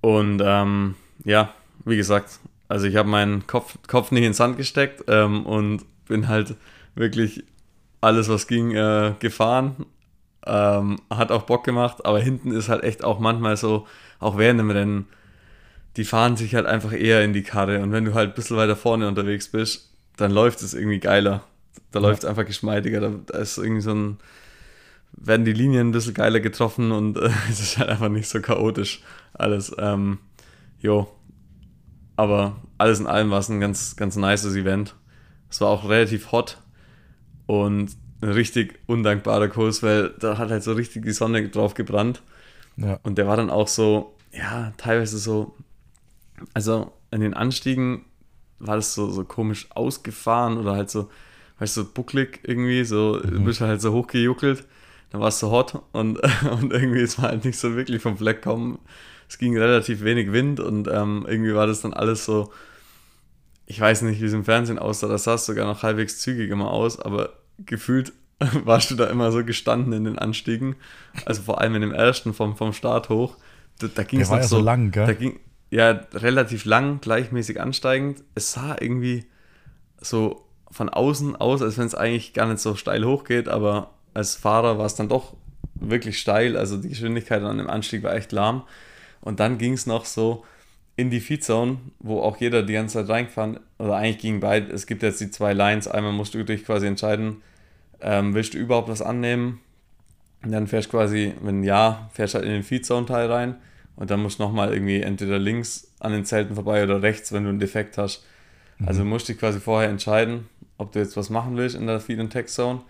Und 0.00 0.40
ähm, 0.44 0.94
ja, 1.24 1.52
wie 1.84 1.96
gesagt, 1.96 2.38
also 2.68 2.86
ich 2.86 2.96
habe 2.96 3.08
meinen 3.08 3.46
Kopf, 3.46 3.76
Kopf 3.86 4.12
nicht 4.12 4.24
ins 4.24 4.36
Sand 4.36 4.56
gesteckt 4.56 5.04
ähm, 5.08 5.44
und 5.44 5.84
bin 6.06 6.28
halt 6.28 6.54
wirklich 6.94 7.44
alles, 8.00 8.28
was 8.28 8.46
ging, 8.46 8.72
äh, 8.74 9.14
gefahren. 9.18 9.86
Ähm, 10.46 11.00
hat 11.10 11.32
auch 11.32 11.42
Bock 11.42 11.64
gemacht, 11.64 12.06
aber 12.06 12.18
hinten 12.18 12.52
ist 12.52 12.68
halt 12.70 12.82
echt 12.82 13.04
auch 13.04 13.18
manchmal 13.18 13.56
so, 13.56 13.86
auch 14.20 14.38
während 14.38 14.60
dem 14.60 14.70
Rennen, 14.70 15.06
die 15.96 16.04
fahren 16.04 16.36
sich 16.36 16.54
halt 16.54 16.66
einfach 16.66 16.92
eher 16.92 17.24
in 17.24 17.32
die 17.32 17.42
Karre. 17.42 17.82
Und 17.82 17.92
wenn 17.92 18.04
du 18.04 18.14
halt 18.14 18.30
ein 18.30 18.34
bisschen 18.34 18.56
weiter 18.56 18.76
vorne 18.76 19.08
unterwegs 19.08 19.48
bist, 19.48 19.90
dann 20.16 20.30
läuft 20.30 20.62
es 20.62 20.74
irgendwie 20.74 21.00
geiler. 21.00 21.42
Da 21.90 22.00
ja. 22.00 22.06
läuft 22.06 22.22
es 22.22 22.28
einfach 22.28 22.46
geschmeidiger. 22.46 23.00
Da, 23.00 23.12
da, 23.26 23.38
ist 23.38 23.58
irgendwie 23.58 23.80
so 23.80 23.92
ein, 23.92 24.18
werden 25.12 25.44
die 25.44 25.52
Linien 25.52 25.88
ein 25.88 25.92
bisschen 25.92 26.14
geiler 26.14 26.40
getroffen 26.40 26.92
und 26.92 27.16
äh, 27.16 27.30
es 27.50 27.60
ist 27.60 27.78
halt 27.78 27.88
einfach 27.88 28.08
nicht 28.08 28.28
so 28.28 28.40
chaotisch 28.40 29.02
alles. 29.32 29.74
Ähm, 29.78 30.18
jo. 30.78 31.08
Aber 32.16 32.56
alles 32.78 33.00
in 33.00 33.06
allem 33.06 33.30
war 33.30 33.40
es 33.40 33.48
ein 33.48 33.60
ganz, 33.60 33.96
ganz 33.96 34.14
nices 34.14 34.54
Event. 34.54 34.94
Es 35.48 35.60
war 35.60 35.68
auch 35.68 35.88
relativ 35.88 36.32
hot 36.32 36.58
und 37.46 37.96
ein 38.20 38.30
richtig 38.30 38.78
undankbarer 38.86 39.48
Kurs, 39.48 39.82
weil 39.82 40.10
da 40.20 40.36
hat 40.38 40.50
halt 40.50 40.62
so 40.62 40.74
richtig 40.74 41.04
die 41.04 41.12
Sonne 41.12 41.48
drauf 41.48 41.74
gebrannt. 41.74 42.22
Ja. 42.76 42.98
Und 43.02 43.18
der 43.18 43.26
war 43.26 43.36
dann 43.36 43.50
auch 43.50 43.68
so, 43.68 44.14
ja, 44.32 44.72
teilweise 44.76 45.18
so, 45.18 45.56
also 46.54 46.92
in 47.10 47.20
den 47.20 47.34
Anstiegen 47.34 48.04
war 48.58 48.76
das 48.76 48.94
so, 48.94 49.10
so 49.10 49.24
komisch 49.24 49.68
ausgefahren 49.70 50.58
oder 50.58 50.72
halt 50.72 50.90
so, 50.90 51.10
weißt 51.58 51.76
du, 51.76 51.82
so 51.82 51.90
bucklig 51.92 52.40
irgendwie, 52.42 52.84
so, 52.84 53.20
mhm. 53.22 53.44
bist 53.44 53.60
halt 53.60 53.80
so 53.80 53.92
hochgejuckelt, 53.92 54.66
dann 55.10 55.20
war 55.20 55.28
es 55.28 55.38
so 55.38 55.50
hot 55.50 55.82
und, 55.92 56.18
und 56.50 56.72
irgendwie 56.72 57.00
ist 57.00 57.18
man 57.18 57.30
halt 57.30 57.44
nicht 57.44 57.58
so 57.58 57.74
wirklich 57.74 58.02
vom 58.02 58.16
Fleck 58.16 58.42
kommen. 58.42 58.78
Es 59.28 59.38
ging 59.38 59.56
relativ 59.56 60.02
wenig 60.02 60.32
Wind 60.32 60.60
und 60.60 60.88
ähm, 60.88 61.24
irgendwie 61.28 61.54
war 61.54 61.66
das 61.66 61.82
dann 61.82 61.94
alles 61.94 62.24
so, 62.24 62.52
ich 63.66 63.80
weiß 63.80 64.02
nicht, 64.02 64.20
wie 64.20 64.26
es 64.26 64.32
im 64.32 64.44
Fernsehen 64.44 64.78
aussah, 64.78 65.08
das 65.08 65.24
sah 65.24 65.38
sogar 65.38 65.66
noch 65.66 65.82
halbwegs 65.82 66.18
zügig 66.18 66.50
immer 66.50 66.70
aus, 66.70 66.98
aber 66.98 67.34
gefühlt 67.58 68.12
warst 68.64 68.90
du 68.90 68.94
da 68.94 69.06
immer 69.06 69.32
so 69.32 69.44
gestanden 69.44 69.92
in 69.92 70.04
den 70.04 70.18
Anstiegen. 70.18 70.76
Also 71.26 71.42
vor 71.42 71.60
allem 71.60 71.74
in 71.74 71.82
dem 71.82 71.92
ersten 71.92 72.34
vom, 72.34 72.56
vom 72.56 72.72
Start 72.72 73.08
hoch. 73.08 73.36
Da, 73.78 73.88
da 73.94 74.02
ging 74.02 74.20
es 74.20 74.30
noch 74.30 74.38
ja 74.38 74.42
so, 74.42 74.56
so 74.56 74.62
lang, 74.62 74.90
gell? 74.90 75.06
Da 75.06 75.12
ging, 75.12 75.38
ja, 75.70 75.90
relativ 76.14 76.64
lang, 76.64 77.00
gleichmäßig 77.00 77.60
ansteigend. 77.60 78.22
Es 78.34 78.52
sah 78.52 78.76
irgendwie 78.80 79.26
so 80.00 80.44
von 80.70 80.88
außen 80.88 81.36
aus, 81.36 81.62
als 81.62 81.78
wenn 81.78 81.86
es 81.86 81.94
eigentlich 81.94 82.32
gar 82.32 82.46
nicht 82.46 82.60
so 82.60 82.76
steil 82.76 83.04
hochgeht, 83.04 83.48
aber 83.48 83.90
als 84.14 84.36
Fahrer 84.36 84.78
war 84.78 84.86
es 84.86 84.94
dann 84.94 85.08
doch 85.08 85.34
wirklich 85.74 86.18
steil. 86.18 86.56
Also 86.56 86.76
die 86.76 86.88
Geschwindigkeit 86.88 87.42
an 87.42 87.58
dem 87.58 87.68
Anstieg 87.68 88.02
war 88.02 88.14
echt 88.14 88.32
lahm. 88.32 88.62
Und 89.20 89.40
dann 89.40 89.58
ging 89.58 89.74
es 89.74 89.86
noch 89.86 90.06
so 90.06 90.44
in 90.96 91.10
die 91.10 91.20
Feedzone, 91.20 91.78
wo 91.98 92.20
auch 92.20 92.38
jeder 92.38 92.62
die 92.62 92.72
ganze 92.72 92.98
Zeit 92.98 93.08
reingefahren, 93.08 93.60
oder 93.78 93.96
eigentlich 93.96 94.18
gingen 94.18 94.40
beide, 94.40 94.72
es 94.72 94.86
gibt 94.86 95.02
jetzt 95.02 95.20
die 95.20 95.30
zwei 95.30 95.52
Lines, 95.52 95.88
einmal 95.88 96.12
musst 96.12 96.34
du 96.34 96.44
dich 96.44 96.64
quasi 96.64 96.86
entscheiden, 96.86 97.42
ähm, 98.02 98.34
willst 98.34 98.54
du 98.54 98.58
überhaupt 98.58 98.88
was 98.88 99.02
annehmen? 99.02 99.60
Und 100.42 100.52
dann 100.52 100.66
fährst 100.66 100.88
du 100.88 100.96
quasi, 100.96 101.34
wenn 101.42 101.62
ja, 101.64 102.08
fährst 102.12 102.34
halt 102.34 102.44
in 102.44 102.52
den 102.52 102.62
Feedzone-Teil 102.62 103.30
rein 103.30 103.56
und 103.96 104.10
dann 104.10 104.22
musst 104.22 104.38
du 104.38 104.42
nochmal 104.42 104.72
irgendwie 104.72 105.02
entweder 105.02 105.38
links 105.38 105.92
an 106.00 106.12
den 106.12 106.24
Zelten 106.24 106.54
vorbei 106.54 106.82
oder 106.82 107.02
rechts, 107.02 107.32
wenn 107.32 107.44
du 107.44 107.50
einen 107.50 107.58
Defekt 107.58 107.98
hast. 107.98 108.24
Mhm. 108.78 108.88
Also 108.88 109.04
musst 109.04 109.28
du 109.28 109.32
dich 109.32 109.40
quasi 109.40 109.60
vorher 109.60 109.90
entscheiden, 109.90 110.48
ob 110.78 110.92
du 110.92 110.98
jetzt 110.98 111.16
was 111.16 111.28
machen 111.28 111.56
willst 111.56 111.76
in 111.76 111.86
der 111.86 112.00
Feed- 112.00 112.20
und 112.20 112.30
Text-Zone. 112.30 112.80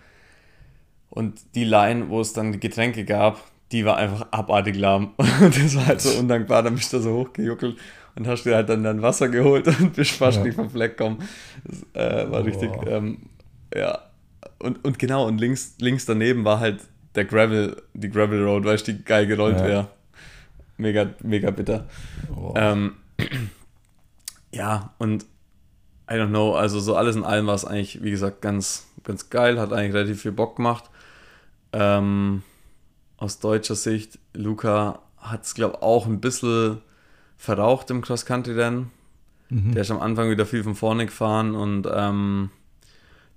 Und 1.09 1.41
die 1.55 1.65
Line, 1.65 2.07
wo 2.09 2.21
es 2.21 2.31
dann 2.31 2.53
die 2.53 2.59
Getränke 2.59 3.03
gab, 3.03 3.43
die 3.73 3.83
war 3.83 3.97
einfach 3.97 4.27
abartig 4.31 4.77
lahm. 4.77 5.13
Und 5.17 5.57
das 5.57 5.75
war 5.75 5.87
halt 5.87 6.01
so 6.01 6.17
undankbar, 6.19 6.63
dann 6.63 6.75
bist 6.75 6.93
du 6.93 6.99
so 6.99 7.13
hochgejuckelt 7.13 7.77
und 8.15 8.27
hast 8.27 8.43
dir 8.43 8.55
halt 8.55 8.69
dann 8.69 8.83
dein 8.83 9.01
Wasser 9.01 9.29
geholt 9.29 9.67
und 9.67 9.93
bist 9.93 10.11
fast 10.11 10.37
ja. 10.37 10.43
nicht 10.43 10.55
vom 10.55 10.69
Fleck 10.69 10.97
gekommen. 10.97 11.19
Das 11.63 12.25
äh, 12.25 12.29
war 12.31 12.41
oh. 12.41 12.43
richtig, 12.43 12.69
ähm, 12.85 13.19
ja, 13.73 13.99
und, 14.61 14.83
und 14.85 14.99
genau, 14.99 15.27
und 15.27 15.39
links, 15.39 15.75
links 15.79 16.05
daneben 16.05 16.45
war 16.45 16.59
halt 16.59 16.79
der 17.15 17.25
Gravel, 17.25 17.81
die 17.93 18.09
Gravel 18.09 18.43
Road, 18.43 18.63
weil 18.63 18.75
ich 18.75 18.83
die 18.83 19.03
geil 19.03 19.27
gerollt 19.27 19.57
ja. 19.57 19.65
wäre. 19.65 19.87
Mega, 20.77 21.09
mega 21.21 21.51
bitter. 21.51 21.87
Oh. 22.35 22.53
Ähm, 22.55 22.95
ja, 24.51 24.93
und 24.97 25.25
I 26.09 26.15
don't 26.15 26.29
know, 26.29 26.55
also 26.55 26.79
so 26.79 26.95
alles 26.95 27.15
in 27.15 27.23
allem 27.23 27.47
war 27.47 27.55
es 27.55 27.65
eigentlich, 27.65 28.03
wie 28.03 28.11
gesagt, 28.11 28.41
ganz, 28.41 28.87
ganz 29.03 29.29
geil, 29.29 29.59
hat 29.59 29.71
eigentlich 29.71 29.93
relativ 29.93 30.21
viel 30.21 30.31
Bock 30.31 30.57
gemacht. 30.57 30.85
Ähm, 31.73 32.43
aus 33.17 33.39
deutscher 33.39 33.75
Sicht, 33.75 34.19
Luca 34.33 34.99
hat 35.17 35.43
es, 35.43 35.53
glaube 35.53 35.75
ich, 35.77 35.83
auch 35.83 36.07
ein 36.07 36.19
bisschen 36.19 36.81
verraucht 37.37 37.89
im 37.91 38.01
Cross-Country-Rennen. 38.01 38.91
Mhm. 39.49 39.73
Der 39.73 39.83
ist 39.83 39.91
am 39.91 39.99
Anfang 39.99 40.29
wieder 40.29 40.45
viel 40.45 40.63
von 40.63 40.75
vorne 40.75 41.05
gefahren 41.05 41.55
und 41.55 41.87
ähm, 41.93 42.49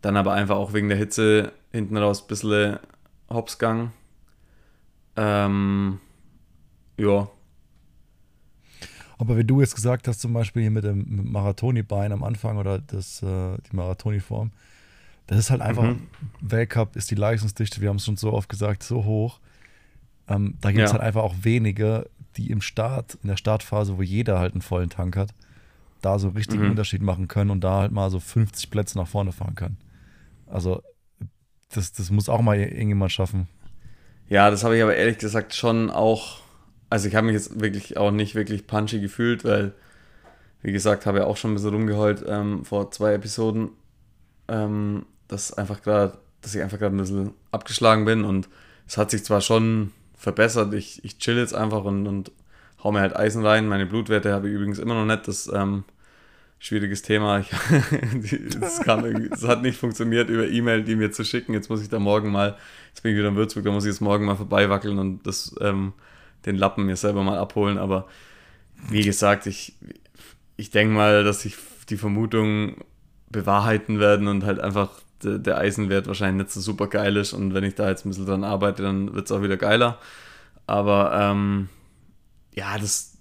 dann 0.04 0.16
aber 0.18 0.34
einfach 0.34 0.56
auch 0.56 0.74
wegen 0.74 0.88
der 0.88 0.98
Hitze 0.98 1.52
hinten 1.72 1.96
raus 1.96 2.22
ein 2.22 2.26
bisschen 2.28 2.78
Hopsgang. 3.30 3.92
Ähm, 5.16 5.98
ja. 6.98 7.28
Aber 9.16 9.38
wie 9.38 9.44
du 9.44 9.60
jetzt 9.60 9.74
gesagt 9.74 10.06
hast, 10.06 10.20
zum 10.20 10.34
Beispiel 10.34 10.62
hier 10.62 10.70
mit 10.70 10.84
dem 10.84 11.32
Marathoni-Bein 11.32 12.12
am 12.12 12.22
Anfang 12.22 12.58
oder 12.58 12.80
das, 12.80 13.22
äh, 13.22 13.56
die 13.70 13.76
Marathoni-Form, 13.76 14.50
das 15.26 15.38
ist 15.38 15.50
halt 15.50 15.62
einfach, 15.62 15.84
mhm. 15.84 16.06
Weltcup 16.40 16.96
ist 16.96 17.10
die 17.10 17.14
Leistungsdichte, 17.14 17.80
wir 17.80 17.88
haben 17.88 17.96
es 17.96 18.04
schon 18.04 18.18
so 18.18 18.34
oft 18.34 18.50
gesagt, 18.50 18.82
so 18.82 19.04
hoch. 19.04 19.40
Ähm, 20.28 20.58
da 20.60 20.70
gibt 20.70 20.84
es 20.84 20.90
ja. 20.90 20.98
halt 20.98 21.02
einfach 21.02 21.22
auch 21.22 21.34
wenige, 21.40 22.10
die 22.36 22.50
im 22.50 22.60
Start, 22.60 23.16
in 23.22 23.28
der 23.28 23.38
Startphase, 23.38 23.96
wo 23.96 24.02
jeder 24.02 24.38
halt 24.38 24.52
einen 24.52 24.62
vollen 24.62 24.90
Tank 24.90 25.16
hat, 25.16 25.32
da 26.02 26.18
so 26.18 26.28
richtig 26.28 26.60
mhm. 26.60 26.72
Unterschied 26.72 27.00
machen 27.00 27.26
können 27.26 27.50
und 27.50 27.64
da 27.64 27.78
halt 27.78 27.92
mal 27.92 28.10
so 28.10 28.20
50 28.20 28.68
Plätze 28.70 28.98
nach 28.98 29.08
vorne 29.08 29.32
fahren 29.32 29.54
können. 29.54 29.78
Also, 30.46 30.83
das, 31.72 31.92
das 31.92 32.11
muss 32.11 32.28
auch 32.28 32.40
mal 32.40 32.59
irgendjemand 32.59 33.12
schaffen. 33.12 33.48
Ja, 34.28 34.50
das 34.50 34.64
habe 34.64 34.76
ich 34.76 34.83
aber 34.83 34.94
ehrlich 34.94 35.18
gesagt 35.18 35.54
schon 35.54 35.90
auch. 35.90 36.40
Also, 36.90 37.09
ich 37.09 37.14
habe 37.14 37.26
mich 37.26 37.35
jetzt 37.35 37.61
wirklich 37.61 37.96
auch 37.96 38.11
nicht 38.11 38.35
wirklich 38.35 38.66
punchy 38.66 39.00
gefühlt, 39.00 39.44
weil, 39.44 39.72
wie 40.62 40.72
gesagt, 40.72 41.07
habe 41.07 41.18
ich 41.18 41.24
auch 41.24 41.37
schon 41.37 41.52
ein 41.52 41.54
bisschen 41.54 41.74
rumgeheult 41.74 42.24
ähm, 42.26 42.64
vor 42.64 42.90
zwei 42.90 43.14
Episoden, 43.14 43.70
ähm, 44.48 45.07
dass 45.28 45.52
einfach 45.52 45.83
gerade, 45.83 46.18
dass 46.40 46.54
ich 46.54 46.62
einfach 46.62 46.78
gerade 46.78 46.94
ein 46.94 46.98
bisschen 46.98 47.33
abgeschlagen 47.50 48.04
bin 48.04 48.24
und 48.24 48.48
es 48.87 48.96
hat 48.98 49.11
sich 49.11 49.24
zwar 49.24 49.40
schon 49.40 49.92
verbessert, 50.14 50.72
ich, 50.74 51.04
ich 51.04 51.18
chill 51.18 51.37
jetzt 51.37 51.54
einfach 51.54 51.85
und, 51.85 52.07
und 52.07 52.33
hau 52.83 52.92
mir 52.92 53.00
halt 53.00 53.16
Eisen 53.16 53.44
rein. 53.44 53.66
Meine 53.66 53.87
Blutwerte 53.87 54.33
habe 54.33 54.48
ich 54.48 54.54
übrigens 54.54 54.78
immer 54.78 54.94
noch 54.94 55.07
nicht. 55.07 55.26
Das 55.26 55.50
ähm, 55.52 55.85
schwieriges 56.58 57.02
Thema. 57.02 57.44
Das 58.60 59.44
hat 59.46 59.62
nicht 59.62 59.78
funktioniert 59.78 60.30
über 60.30 60.48
E-Mail, 60.48 60.82
die 60.82 60.96
mir 60.96 61.12
zu 61.12 61.24
schicken. 61.24 61.52
Jetzt 61.52 61.68
muss 61.68 61.82
ich 61.82 61.88
da 61.88 61.98
morgen 61.98 62.30
mal, 62.30 62.56
jetzt 62.88 63.02
bin 63.02 63.12
ich 63.12 63.18
wieder 63.18 63.28
in 63.28 63.36
Würzburg, 63.36 63.64
da 63.64 63.70
muss 63.70 63.84
ich 63.84 63.90
jetzt 63.90 64.00
morgen 64.00 64.24
mal 64.24 64.36
vorbeiwackeln 64.36 64.98
und 64.98 65.26
das, 65.26 65.54
ähm, 65.60 65.92
den 66.46 66.56
Lappen 66.56 66.86
mir 66.86 66.96
selber 66.96 67.22
mal 67.22 67.38
abholen. 67.38 67.78
Aber 67.78 68.06
wie 68.88 69.02
gesagt, 69.02 69.46
ich, 69.46 69.74
ich 70.56 70.70
denke 70.70 70.94
mal, 70.94 71.24
dass 71.24 71.42
sich 71.42 71.56
die 71.88 71.96
Vermutungen 71.96 72.76
bewahrheiten 73.30 73.98
werden 73.98 74.28
und 74.28 74.44
halt 74.44 74.60
einfach 74.60 74.90
der, 75.22 75.38
der 75.38 75.58
Eisenwert 75.58 76.06
wahrscheinlich 76.06 76.46
nicht 76.46 76.52
so 76.52 76.60
super 76.60 76.86
geil 76.86 77.16
ist. 77.16 77.32
Und 77.32 77.54
wenn 77.54 77.64
ich 77.64 77.74
da 77.74 77.88
jetzt 77.88 78.04
ein 78.04 78.10
bisschen 78.10 78.26
dran 78.26 78.44
arbeite, 78.44 78.82
dann 78.82 79.14
wird 79.14 79.26
es 79.26 79.32
auch 79.32 79.42
wieder 79.42 79.56
geiler. 79.56 79.98
Aber 80.66 81.12
ähm, 81.14 81.68
ja, 82.54 82.78
das, 82.78 83.13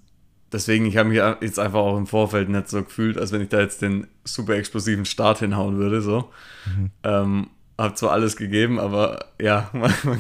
deswegen, 0.54 0.86
ich 0.86 0.98
habe 0.98 1.10
mich 1.10 1.22
jetzt 1.42 1.60
einfach 1.60 1.80
auch 1.80 1.98
im 1.98 2.08
Vorfeld 2.08 2.50
nicht 2.50 2.70
so 2.70 2.84
gefühlt, 2.84 3.18
als 3.18 3.32
wenn 3.32 3.42
ich 3.42 3.50
da 3.50 3.60
jetzt 3.60 3.82
den 3.82 4.08
super 4.24 4.56
explosiven 4.56 5.06
Start 5.06 5.40
hinhauen 5.40 5.78
würde. 5.78 6.02
So. 6.02 6.30
Mhm. 6.66 6.92
Ähm, 7.04 7.48
habe 7.78 7.96
zwar 7.96 8.12
alles 8.12 8.36
gegeben, 8.36 8.80
aber 8.80 9.26
ja, 9.42 9.70
man, 9.74 9.94
man, 10.04 10.20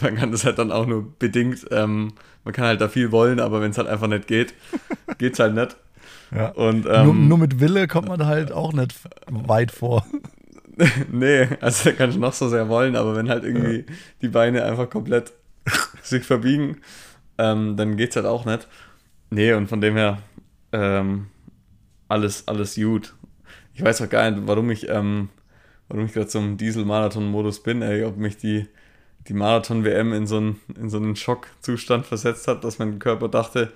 man, 0.00 0.16
kann 0.16 0.32
das 0.32 0.44
halt 0.44 0.58
dann 0.58 0.72
auch 0.72 0.86
nur 0.86 1.16
bedingt. 1.18 1.66
Ähm, 1.70 2.12
man 2.44 2.54
kann 2.54 2.64
halt 2.64 2.80
da 2.80 2.88
viel 2.88 3.12
wollen, 3.12 3.40
aber 3.40 3.60
wenn 3.60 3.70
es 3.70 3.78
halt 3.78 3.88
einfach 3.88 4.08
nicht 4.08 4.26
geht, 4.26 4.54
geht 5.18 5.34
es 5.34 5.38
halt 5.38 5.54
nicht. 5.54 5.76
Ja. 6.34 6.48
Und, 6.48 6.86
ähm, 6.86 7.04
nur, 7.04 7.14
nur, 7.14 7.38
mit 7.38 7.60
Wille 7.60 7.86
kommt 7.86 8.08
man 8.08 8.24
halt 8.24 8.52
auch 8.52 8.72
nicht 8.72 8.94
weit 9.30 9.70
vor. 9.70 10.06
nee, 11.12 11.46
also 11.60 11.90
da 11.90 11.94
kann 11.94 12.08
ich 12.08 12.16
noch 12.16 12.32
so 12.32 12.48
sehr 12.48 12.70
wollen, 12.70 12.96
aber 12.96 13.14
wenn 13.14 13.28
halt 13.28 13.44
irgendwie 13.44 13.80
ja. 13.80 13.94
die 14.22 14.28
Beine 14.28 14.64
einfach 14.64 14.88
komplett 14.88 15.32
sich 16.02 16.24
verbiegen, 16.24 16.78
ähm, 17.36 17.76
dann 17.76 17.98
es 17.98 18.16
halt 18.16 18.26
auch 18.26 18.46
nicht. 18.46 18.66
Nee, 19.32 19.54
und 19.54 19.66
von 19.66 19.80
dem 19.80 19.96
her 19.96 20.18
ähm, 20.72 21.28
alles, 22.06 22.46
alles 22.48 22.74
gut. 22.74 23.14
Ich 23.72 23.82
weiß 23.82 24.02
auch 24.02 24.10
gar 24.10 24.30
nicht, 24.30 24.42
warum 24.46 24.70
ich, 24.70 24.90
ähm, 24.90 25.30
warum 25.88 26.04
ich 26.04 26.12
gerade 26.12 26.28
zum 26.28 26.58
Diesel-Marathon-Modus 26.58 27.62
bin, 27.62 27.80
ey, 27.80 28.04
ob 28.04 28.18
mich 28.18 28.36
die, 28.36 28.68
die 29.28 29.32
Marathon-WM 29.32 30.12
in 30.12 30.26
so 30.26 30.36
einen, 30.36 30.60
in 30.78 30.90
so 30.90 30.98
einen 30.98 31.16
Schockzustand 31.16 32.04
versetzt 32.04 32.46
hat, 32.46 32.62
dass 32.62 32.78
mein 32.78 32.98
Körper 32.98 33.28
dachte, 33.28 33.72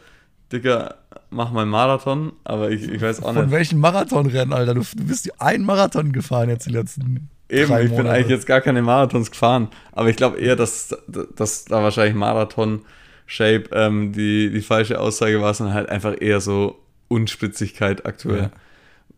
Dicker, 0.52 0.96
mach 1.30 1.50
mal 1.52 1.64
Marathon, 1.64 2.34
aber 2.44 2.70
ich, 2.70 2.86
ich 2.86 3.00
weiß 3.00 3.22
auch 3.22 3.32
nicht. 3.32 3.40
Von 3.40 3.50
welchem 3.50 3.80
Marathonrennen, 3.80 4.52
Alter? 4.52 4.74
Du, 4.74 4.82
du 4.82 5.04
bist 5.04 5.40
einen 5.40 5.64
Marathon 5.64 6.12
gefahren 6.12 6.50
jetzt 6.50 6.66
die 6.66 6.72
letzten. 6.72 7.30
Eben, 7.48 7.74
ich 7.78 7.96
bin 7.96 8.06
eigentlich 8.06 8.28
jetzt 8.28 8.46
gar 8.46 8.60
keine 8.60 8.82
Marathons 8.82 9.30
gefahren, 9.30 9.68
aber 9.92 10.10
ich 10.10 10.16
glaube 10.16 10.38
eher, 10.38 10.54
dass, 10.54 10.94
dass 11.34 11.64
da 11.64 11.82
wahrscheinlich 11.82 12.14
Marathon 12.14 12.82
Shape 13.26 13.64
ähm, 13.72 14.12
die, 14.12 14.50
die 14.50 14.62
falsche 14.62 15.00
Aussage 15.00 15.40
war, 15.40 15.52
sondern 15.52 15.74
halt 15.74 15.88
einfach 15.88 16.14
eher 16.20 16.40
so 16.40 16.80
Unspitzigkeit 17.08 18.06
aktuell. 18.06 18.42
Ja. 18.42 18.50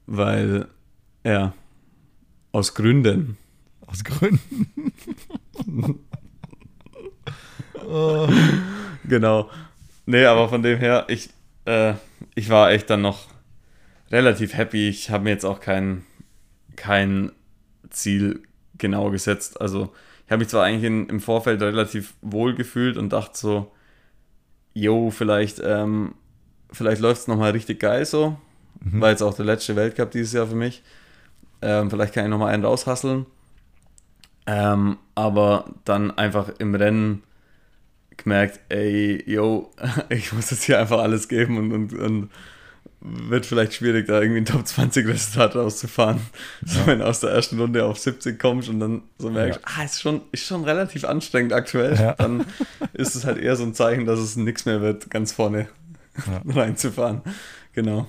Weil, 0.07 0.68
ja, 1.25 1.53
aus 2.53 2.75
Gründen. 2.75 3.37
Aus 3.87 4.05
Gründen. 4.05 4.73
oh. 7.87 8.29
Genau. 9.05 9.51
Nee, 10.05 10.27
aber 10.27 10.51
von 10.51 10.62
dem 10.62 10.79
her, 10.79 11.07
ich, 11.09 11.31
äh, 11.64 11.94
ich 12.35 12.51
war 12.51 12.71
echt 12.73 12.90
dann 12.90 13.01
noch 13.01 13.27
relativ 14.11 14.55
happy. 14.55 14.88
Ich 14.88 15.11
habe 15.11 15.25
mir 15.25 15.31
jetzt 15.31 15.44
auch 15.44 15.61
kein, 15.61 16.05
kein 16.77 17.33
Ziel 17.88 18.42
genau 18.77 19.11
gesetzt. 19.11 19.61
Also 19.61 19.92
ich 20.27 20.31
habe 20.31 20.40
mich 20.40 20.49
zwar 20.49 20.64
eigentlich 20.64 20.85
in, 20.85 21.09
im 21.09 21.21
Vorfeld 21.21 21.62
relativ 21.62 22.14
wohl 22.21 22.55
gefühlt 22.55 22.99
und 22.99 23.12
dachte 23.12 23.38
so, 23.38 23.73
jo, 24.74 25.11
vielleicht, 25.11 25.61
ähm, 25.64 26.14
vielleicht 26.70 27.00
läuft 27.00 27.22
es 27.22 27.28
nochmal 27.28 27.52
richtig 27.52 27.81
geil 27.81 28.04
so. 28.04 28.37
Mhm. 28.81 29.00
War 29.00 29.11
jetzt 29.11 29.22
auch 29.22 29.35
der 29.35 29.44
letzte 29.44 29.76
Weltcup 29.76 30.11
dieses 30.11 30.33
Jahr 30.33 30.46
für 30.46 30.54
mich. 30.54 30.83
Ähm, 31.62 31.90
vielleicht 31.90 32.14
kann 32.14 32.24
ich 32.24 32.31
nochmal 32.31 32.54
einen 32.54 32.64
raushasseln. 32.64 33.26
Ähm, 34.46 34.98
aber 35.14 35.66
dann 35.85 36.16
einfach 36.16 36.48
im 36.59 36.74
Rennen 36.74 37.22
gemerkt, 38.16 38.61
ey, 38.68 39.22
yo, 39.31 39.70
ich 40.09 40.33
muss 40.33 40.50
jetzt 40.50 40.64
hier 40.64 40.78
einfach 40.78 41.00
alles 41.00 41.28
geben 41.28 41.59
und, 41.59 41.72
und, 41.72 41.92
und 41.92 42.31
wird 43.11 43.47
vielleicht 43.47 43.75
schwierig, 43.75 44.07
da 44.07 44.21
irgendwie 44.21 44.40
ein 44.40 44.44
Top 44.44 44.66
20 44.66 45.07
Resultat 45.07 45.57
rauszufahren. 45.57 46.21
Ja. 46.64 46.73
So, 46.73 46.87
wenn 46.87 46.99
du 47.01 47.07
aus 47.07 47.21
der 47.21 47.31
ersten 47.31 47.61
Runde 47.61 47.85
auf 47.85 47.99
70 47.99 48.38
kommst 48.38 48.68
und 48.68 48.81
dann 48.81 49.03
so 49.18 49.31
merkst, 49.31 49.61
ja. 49.61 49.66
ah, 49.77 49.85
ist 49.85 50.01
schon, 50.01 50.23
ist 50.33 50.47
schon 50.47 50.64
relativ 50.64 51.05
anstrengend 51.05 51.53
aktuell, 51.53 51.97
ja. 51.97 52.14
dann 52.14 52.44
ist 52.92 53.14
es 53.14 53.25
halt 53.25 53.38
eher 53.38 53.57
so 53.57 53.64
ein 53.64 53.75
Zeichen, 53.75 54.07
dass 54.07 54.18
es 54.18 54.37
nichts 54.37 54.64
mehr 54.64 54.81
wird, 54.81 55.11
ganz 55.11 55.33
vorne 55.33 55.68
reinzufahren. 56.47 57.23
Genau. 57.73 58.07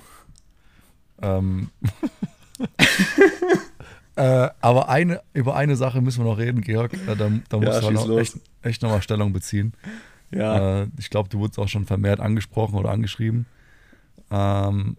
Ähm. 1.21 1.69
äh, 4.15 4.49
aber 4.61 4.89
eine, 4.89 5.21
über 5.33 5.55
eine 5.55 5.75
Sache 5.75 6.01
müssen 6.01 6.23
wir 6.23 6.29
noch 6.29 6.37
reden, 6.37 6.61
Georg. 6.61 6.93
Äh, 6.93 7.15
da, 7.15 7.31
da 7.49 7.57
muss 7.57 7.81
man 7.81 7.93
noch 7.93 8.17
echt, 8.17 8.35
echt 8.61 8.81
nochmal 8.81 9.01
Stellung 9.01 9.33
beziehen. 9.33 9.73
Ja. 10.31 10.81
Äh, 10.81 10.87
ich 10.97 11.09
glaube, 11.09 11.29
du 11.29 11.39
wurdest 11.39 11.59
auch 11.59 11.67
schon 11.67 11.85
vermehrt 11.85 12.19
angesprochen 12.19 12.75
oder 12.75 12.91
angeschrieben. 12.91 13.45
Ähm, 14.31 14.97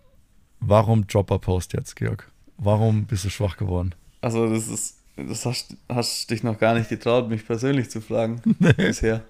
warum 0.60 1.06
Dropper-Post 1.06 1.72
jetzt, 1.72 1.96
Georg? 1.96 2.30
Warum 2.58 3.06
bist 3.06 3.24
du 3.24 3.30
schwach 3.30 3.56
geworden? 3.56 3.94
Also, 4.20 4.48
das 4.52 4.68
ist, 4.68 4.98
das 5.16 5.46
hast, 5.46 5.76
hast 5.88 6.30
dich 6.30 6.42
noch 6.42 6.58
gar 6.58 6.74
nicht 6.74 6.88
getraut, 6.88 7.28
mich 7.28 7.46
persönlich 7.46 7.90
zu 7.90 8.00
fragen 8.00 8.42
nee. 8.58 8.72
bisher. 8.72 9.22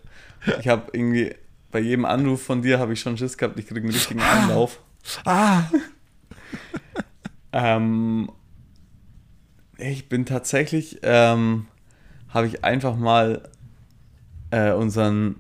Ich 0.61 0.69
habe 0.69 0.91
irgendwie 0.93 1.35
bei 1.71 1.81
jedem 1.81 2.05
Anruf 2.05 2.43
von 2.43 2.63
dir 2.63 2.79
habe 2.79 2.93
ich 2.93 3.01
schon 3.01 3.17
Schiss 3.17 3.37
gehabt, 3.37 3.59
ich 3.59 3.67
kriege 3.67 3.81
einen 3.81 3.91
richtigen 3.91 4.21
Anlauf. 4.21 4.81
Ah! 5.25 5.63
ähm, 7.53 8.31
ich 9.79 10.09
bin 10.09 10.27
tatsächlich, 10.27 10.99
ähm, 11.03 11.67
habe 12.29 12.47
ich 12.47 12.65
einfach 12.65 12.97
mal 12.97 13.49
äh, 14.51 14.73
unseren 14.73 15.37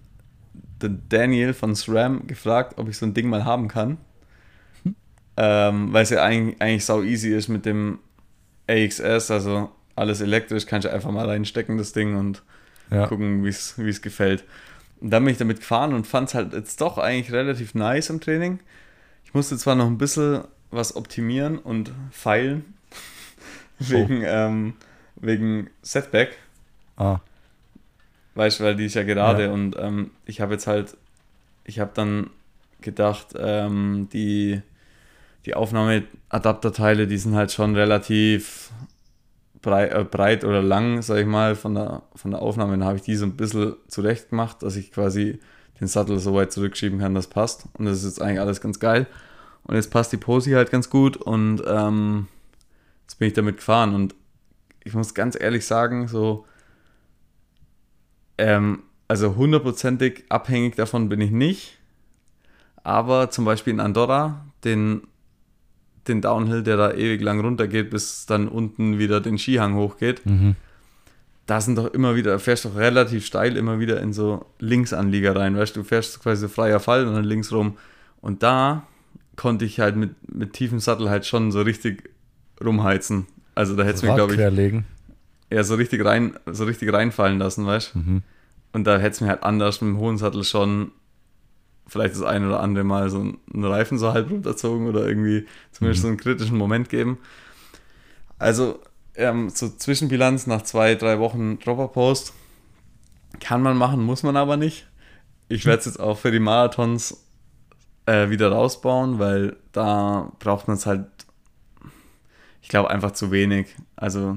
Daniel 0.79 1.53
von 1.53 1.75
SRAM 1.75 2.27
gefragt, 2.27 2.79
ob 2.79 2.89
ich 2.89 2.97
so 2.97 3.07
ein 3.07 3.15
Ding 3.15 3.29
mal 3.29 3.45
haben 3.45 3.69
kann. 3.69 3.99
Ähm, 5.37 5.93
weil 5.93 6.03
es 6.03 6.11
ja 6.11 6.23
eigentlich, 6.23 6.61
eigentlich 6.61 6.85
sau 6.85 7.03
easy 7.03 7.35
ist 7.35 7.49
mit 7.49 7.65
dem 7.65 7.99
AXS, 8.69 9.31
also 9.31 9.71
alles 9.97 10.21
elektrisch, 10.21 10.67
kannst 10.67 10.87
du 10.87 10.93
einfach 10.93 11.11
mal 11.11 11.27
reinstecken, 11.27 11.79
das 11.79 11.93
Ding, 11.93 12.17
und 12.17 12.43
ja. 12.91 13.07
gucken, 13.07 13.45
wie 13.45 13.49
es 13.49 14.03
gefällt. 14.03 14.45
Und 15.01 15.11
dann 15.11 15.25
bin 15.25 15.33
ich 15.33 15.39
damit 15.39 15.61
gefahren 15.61 15.95
und 15.95 16.07
fand 16.07 16.29
es 16.29 16.35
halt 16.35 16.53
jetzt 16.53 16.81
doch 16.81 16.99
eigentlich 16.99 17.33
relativ 17.33 17.75
nice 17.75 18.11
im 18.11 18.21
Training. 18.21 18.61
Ich 19.25 19.35
musste 19.35 19.57
zwar 19.57 19.75
noch 19.75 19.87
ein 19.87 19.99
bisschen 19.99 20.43
was 20.71 20.95
optimieren 20.95 21.59
und 21.59 21.93
feilen, 22.11 22.75
wegen, 23.79 24.23
oh. 24.23 24.27
ähm, 24.27 24.75
wegen 25.17 25.71
Setback. 25.83 26.37
Ah. 26.97 27.21
Weißt 28.35 28.61
du, 28.61 28.65
weil 28.65 28.77
die 28.77 28.87
ist 28.87 28.95
ja 28.95 29.03
gerade 29.03 29.45
ja. 29.45 29.53
und 29.53 29.77
ähm, 29.79 30.11
ich 30.27 30.41
habe 30.41 30.53
jetzt 30.53 30.67
halt, 30.67 30.97
ich 31.65 31.81
habe 31.81 31.91
dann 31.95 32.31
gedacht, 32.81 33.29
ähm, 33.37 34.09
die 34.13 34.63
die 35.47 35.55
Aufnahmeadapterteile, 35.55 37.07
die 37.07 37.19
sind 37.19 37.35
halt 37.35 37.53
schon 37.53 37.75
relativ 37.75 38.71
breit, 39.63 39.93
äh, 39.93 40.05
breit 40.05 40.45
oder 40.45 40.63
lang, 40.63 41.03
sag 41.03 41.19
ich 41.19 41.27
mal, 41.27 41.55
von 41.55 41.75
der, 41.75 42.03
von 42.15 42.31
der 42.31 42.43
Aufnahme. 42.43 42.73
Dann 42.73 42.85
habe 42.85 42.97
ich 42.97 43.03
die 43.03 43.17
so 43.17 43.27
ein 43.27 43.37
bisschen 43.37 43.75
zurecht 43.89 44.31
gemacht, 44.31 44.63
dass 44.63 44.77
ich 44.77 44.93
quasi 44.93 45.41
den 45.81 45.89
Sattel 45.89 46.19
so 46.19 46.35
weit 46.35 46.53
zurückschieben 46.53 46.99
kann, 46.99 47.15
das 47.15 47.27
passt. 47.27 47.67
Und 47.75 47.87
das 47.87 47.99
ist 47.99 48.05
jetzt 48.05 48.23
eigentlich 48.23 48.41
alles 48.41 48.61
ganz 48.61 48.79
geil. 48.79 49.07
Und 49.65 49.77
jetzt 49.77 49.91
passt 49.91 50.13
die 50.13 50.17
Posi 50.17 50.53
halt 50.53 50.71
ganz 50.71 50.91
gut 50.91 51.17
und 51.17 51.63
ähm, 51.67 52.29
jetzt 53.03 53.19
bin 53.19 53.29
ich 53.29 53.35
damit 53.35 53.59
gefahren. 53.59 53.95
Und 53.95 54.15
ich 54.85 54.95
muss 54.95 55.15
ganz 55.15 55.39
ehrlich 55.39 55.67
sagen, 55.67 56.09
so, 56.09 56.47
ähm, 58.39 58.83
also 59.09 59.37
hundertprozentig 59.37 60.25
abhängig 60.29 60.77
davon 60.77 61.09
bin 61.09 61.21
ich 61.21 61.31
nicht. 61.31 61.79
Aber 62.83 63.31
zum 63.31 63.45
Beispiel 63.45 63.75
in 63.75 63.81
Andorra, 63.81 64.47
den 64.65 65.03
den 66.09 66.21
Downhill, 66.21 66.63
der 66.63 66.77
da 66.77 66.93
ewig 66.93 67.21
lang 67.21 67.41
runtergeht, 67.41 67.91
bis 67.91 68.27
dann 68.27 68.49
unten 68.49 68.99
wieder 68.99 69.21
den 69.21 69.39
Skihang 69.39 69.75
hochgeht. 69.75 70.25
Mhm. 70.25 70.57
Da 71.47 71.61
sind 71.61 71.77
doch 71.77 71.93
immer 71.93 72.15
wieder, 72.15 72.39
fährst 72.39 72.65
doch 72.65 72.77
relativ 72.77 73.27
steil 73.27 73.57
immer 73.57 73.81
wieder 73.81 74.01
in 74.01 74.13
so 74.13 74.47
Linksanlieger 74.61 75.35
rein, 75.35 75.57
weißt 75.57 75.77
du, 75.77 75.81
du 75.81 75.85
fährst 75.85 76.23
quasi 76.23 76.49
freier 76.49 76.81
Fall 76.81 77.07
und 77.07 77.15
dann 77.15 77.25
links 77.25 77.53
rum. 77.53 77.77
Und 78.21 78.43
da 78.43 78.87
konnte 79.37 79.65
ich 79.65 79.81
halt 79.81 79.97
mit, 79.97 80.11
mit 80.33 80.53
tiefem 80.53 80.81
Sattel 80.81 81.11
halt 81.11 81.27
schon 81.27 81.51
so 81.51 81.63
richtig 81.63 82.11
rumheizen. 82.65 83.27
Also 83.55 83.75
da 83.75 83.83
hätte 83.83 83.97
es 83.97 84.03
mir, 84.03 84.15
glaube 84.15 84.35
ich. 84.35 84.39
Ja, 85.51 85.65
so 85.65 85.75
richtig 85.75 86.05
rein, 86.05 86.35
so 86.47 86.65
richtig 86.65 86.93
reinfallen 86.93 87.39
lassen, 87.39 87.67
weißt 87.67 87.95
du? 87.95 87.99
Mhm. 87.99 88.23
Und 88.73 88.85
da 88.87 88.99
hätte 88.99 89.11
es 89.11 89.21
mir 89.21 89.29
halt 89.29 89.43
anders 89.43 89.81
mit 89.81 89.91
dem 89.91 89.99
hohen 89.99 90.19
Sattel 90.19 90.45
schon 90.45 90.93
vielleicht 91.91 92.15
das 92.15 92.23
ein 92.23 92.47
oder 92.47 92.61
andere 92.61 92.85
Mal 92.85 93.11
so 93.11 93.19
einen 93.19 93.65
Reifen 93.65 93.99
so 93.99 94.13
halb 94.13 94.31
runterzogen 94.31 94.87
oder 94.87 95.07
irgendwie 95.07 95.47
zumindest 95.73 96.03
mhm. 96.03 96.07
so 96.07 96.09
einen 96.09 96.17
kritischen 96.19 96.57
Moment 96.57 96.89
geben. 96.89 97.19
Also 98.39 98.81
ähm, 99.17 99.51
so 99.51 99.69
Zwischenbilanz 99.69 100.47
nach 100.47 100.63
zwei, 100.63 100.95
drei 100.95 101.19
Wochen 101.19 101.59
Dropper-Post 101.59 102.33
kann 103.41 103.63
man 103.63 103.77
machen, 103.77 104.03
muss 104.03 104.23
man 104.23 104.37
aber 104.37 104.57
nicht. 104.57 104.87
Ich 105.49 105.67
werde 105.67 105.81
es 105.81 105.87
jetzt 105.87 106.01
auch 106.01 106.17
für 106.17 106.31
die 106.31 106.39
Marathons 106.39 107.27
äh, 108.07 108.31
wieder 108.31 108.53
rausbauen, 108.53 109.19
weil 109.19 109.57
da 109.73 110.31
braucht 110.39 110.69
man 110.69 110.77
es 110.77 110.87
halt, 110.87 111.07
ich 112.63 112.69
glaube, 112.69 112.91
einfach 112.91 113.11
zu 113.11 113.33
wenig. 113.33 113.75
Also 113.97 114.37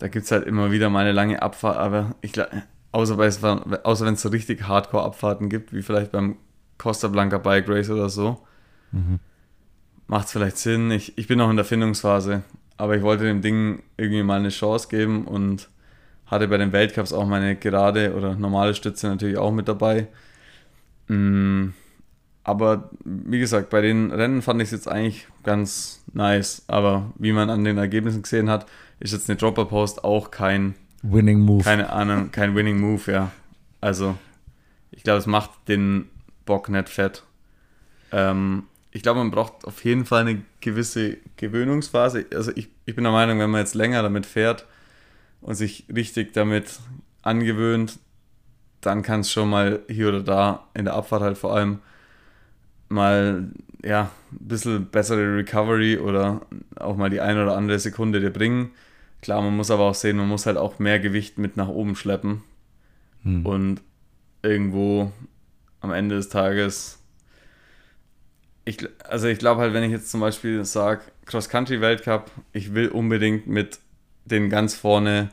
da 0.00 0.08
gibt 0.08 0.24
es 0.24 0.32
halt 0.32 0.44
immer 0.44 0.72
wieder 0.72 0.90
mal 0.90 1.02
eine 1.02 1.12
lange 1.12 1.40
Abfahrt, 1.40 1.76
aber 1.76 2.16
ich 2.20 2.32
glaube, 2.32 2.64
außer, 2.94 3.18
außer 3.82 4.06
wenn 4.06 4.14
es 4.14 4.22
so 4.22 4.28
richtig 4.28 4.68
Hardcore-Abfahrten 4.68 5.48
gibt, 5.48 5.72
wie 5.72 5.82
vielleicht 5.82 6.12
beim 6.12 6.36
Costa 6.78 7.08
Blanca 7.08 7.38
Bike 7.38 7.68
Race 7.68 7.90
oder 7.90 8.08
so, 8.08 8.38
mhm. 8.92 9.18
macht 10.06 10.26
es 10.26 10.32
vielleicht 10.32 10.58
Sinn. 10.58 10.90
Ich, 10.92 11.18
ich 11.18 11.26
bin 11.26 11.38
noch 11.38 11.50
in 11.50 11.56
der 11.56 11.64
Findungsphase, 11.64 12.44
aber 12.76 12.96
ich 12.96 13.02
wollte 13.02 13.24
dem 13.24 13.42
Ding 13.42 13.82
irgendwie 13.96 14.22
mal 14.22 14.38
eine 14.38 14.50
Chance 14.50 14.88
geben 14.88 15.26
und 15.26 15.68
hatte 16.26 16.46
bei 16.46 16.56
den 16.56 16.72
Weltcups 16.72 17.12
auch 17.12 17.26
meine 17.26 17.56
gerade 17.56 18.14
oder 18.14 18.36
normale 18.36 18.74
Stütze 18.74 19.08
natürlich 19.08 19.38
auch 19.38 19.52
mit 19.52 19.66
dabei. 19.66 20.06
Mm, 21.08 21.70
aber 22.44 22.90
wie 23.04 23.40
gesagt, 23.40 23.70
bei 23.70 23.80
den 23.80 24.12
Rennen 24.12 24.40
fand 24.40 24.62
ich 24.62 24.66
es 24.66 24.72
jetzt 24.72 24.88
eigentlich 24.88 25.26
ganz 25.42 26.04
nice. 26.12 26.62
Aber 26.68 27.12
wie 27.18 27.32
man 27.32 27.50
an 27.50 27.64
den 27.64 27.78
Ergebnissen 27.78 28.22
gesehen 28.22 28.48
hat, 28.48 28.66
ist 29.00 29.12
jetzt 29.12 29.28
eine 29.28 29.36
Dropper 29.36 29.64
Post 29.64 30.04
auch 30.04 30.30
kein 30.30 30.74
Winning 31.04 31.40
Move. 31.40 31.62
Keine 31.62 31.90
Ahnung, 31.90 32.30
kein 32.32 32.54
Winning 32.54 32.80
Move, 32.80 33.12
ja. 33.12 33.30
Also, 33.80 34.16
ich 34.90 35.02
glaube, 35.02 35.18
es 35.18 35.26
macht 35.26 35.50
den 35.68 36.08
Bock 36.46 36.68
nicht 36.68 36.88
fett. 36.88 37.22
Ähm, 38.10 38.64
ich 38.90 39.02
glaube, 39.02 39.18
man 39.18 39.30
braucht 39.30 39.64
auf 39.66 39.84
jeden 39.84 40.06
Fall 40.06 40.22
eine 40.22 40.42
gewisse 40.60 41.18
Gewöhnungsphase. 41.36 42.26
Also, 42.34 42.52
ich, 42.54 42.68
ich 42.86 42.94
bin 42.94 43.04
der 43.04 43.12
Meinung, 43.12 43.38
wenn 43.38 43.50
man 43.50 43.60
jetzt 43.60 43.74
länger 43.74 44.02
damit 44.02 44.24
fährt 44.24 44.66
und 45.42 45.54
sich 45.56 45.84
richtig 45.94 46.32
damit 46.32 46.80
angewöhnt, 47.22 47.98
dann 48.80 49.02
kann 49.02 49.20
es 49.20 49.30
schon 49.30 49.50
mal 49.50 49.80
hier 49.88 50.08
oder 50.08 50.22
da 50.22 50.68
in 50.74 50.86
der 50.86 50.94
Abfahrt 50.94 51.22
halt 51.22 51.38
vor 51.38 51.54
allem 51.54 51.80
mal 52.88 53.50
ja, 53.82 54.10
ein 54.32 54.48
bisschen 54.48 54.86
bessere 54.86 55.36
Recovery 55.36 55.98
oder 55.98 56.40
auch 56.76 56.96
mal 56.96 57.10
die 57.10 57.20
eine 57.20 57.42
oder 57.42 57.56
andere 57.56 57.78
Sekunde 57.78 58.20
dir 58.20 58.30
bringen. 58.30 58.70
Klar, 59.24 59.40
man 59.40 59.56
muss 59.56 59.70
aber 59.70 59.84
auch 59.84 59.94
sehen, 59.94 60.18
man 60.18 60.28
muss 60.28 60.44
halt 60.44 60.58
auch 60.58 60.78
mehr 60.78 61.00
Gewicht 61.00 61.38
mit 61.38 61.56
nach 61.56 61.68
oben 61.68 61.96
schleppen. 61.96 62.42
Hm. 63.22 63.46
Und 63.46 63.80
irgendwo 64.42 65.12
am 65.80 65.92
Ende 65.92 66.16
des 66.16 66.28
Tages, 66.28 66.98
ich, 68.66 68.86
also 69.02 69.26
ich 69.26 69.38
glaube 69.38 69.62
halt, 69.62 69.72
wenn 69.72 69.82
ich 69.82 69.92
jetzt 69.92 70.10
zum 70.10 70.20
Beispiel 70.20 70.62
sage, 70.66 71.00
Cross-Country-Weltcup, 71.24 72.30
ich 72.52 72.74
will 72.74 72.88
unbedingt 72.88 73.46
mit 73.46 73.78
den 74.26 74.50
ganz 74.50 74.74
vorne 74.74 75.30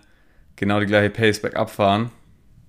genau 0.56 0.80
die 0.80 0.86
gleiche 0.86 1.10
Pace 1.10 1.42
back 1.42 1.58
abfahren, 1.58 2.12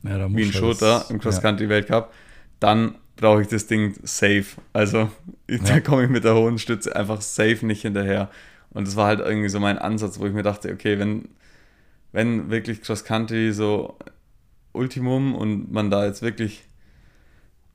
ja, 0.03 0.29
wie 0.35 0.43
ein 0.43 0.53
Shooter 0.53 1.07
im 1.09 1.21
Cross-Country-Weltcup, 1.21 2.13
dann 2.59 2.97
brauche 3.15 3.43
ich 3.43 3.47
das 3.47 3.69
Ding 3.69 3.95
safe. 4.03 4.47
Also 4.73 5.09
ja. 5.49 5.59
da 5.59 5.79
komme 5.79 6.03
ich 6.03 6.11
mit 6.11 6.25
der 6.25 6.35
hohen 6.35 6.59
Stütze 6.59 6.97
einfach 6.97 7.21
safe 7.21 7.65
nicht 7.65 7.83
hinterher. 7.83 8.29
Und 8.73 8.87
das 8.87 8.97
war 8.97 9.07
halt 9.07 9.21
irgendwie 9.21 9.49
so 9.49 9.61
mein 9.61 9.79
Ansatz, 9.79 10.19
wo 10.19 10.27
ich 10.27 10.33
mir 10.33 10.43
dachte, 10.43 10.73
okay, 10.73 10.99
wenn, 10.99 11.29
wenn 12.13 12.51
wirklich 12.51 12.83
Cross 12.83 13.05
Country 13.05 13.53
so 13.53 13.97
Ultimum 14.73 15.35
und 15.35 15.71
man 15.71 15.91
da 15.91 16.07
jetzt 16.07 16.23
wirklich 16.23 16.65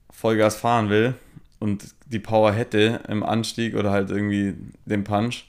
Vollgas 0.10 0.56
fahren 0.56 0.90
will 0.90 1.14
und 1.60 1.94
die 2.08 2.20
Power 2.20 2.52
hätte 2.52 3.02
im 3.08 3.24
Anstieg 3.24 3.76
oder 3.76 3.92
halt 3.92 4.10
irgendwie 4.10 4.56
den 4.86 5.04
Punch, 5.04 5.46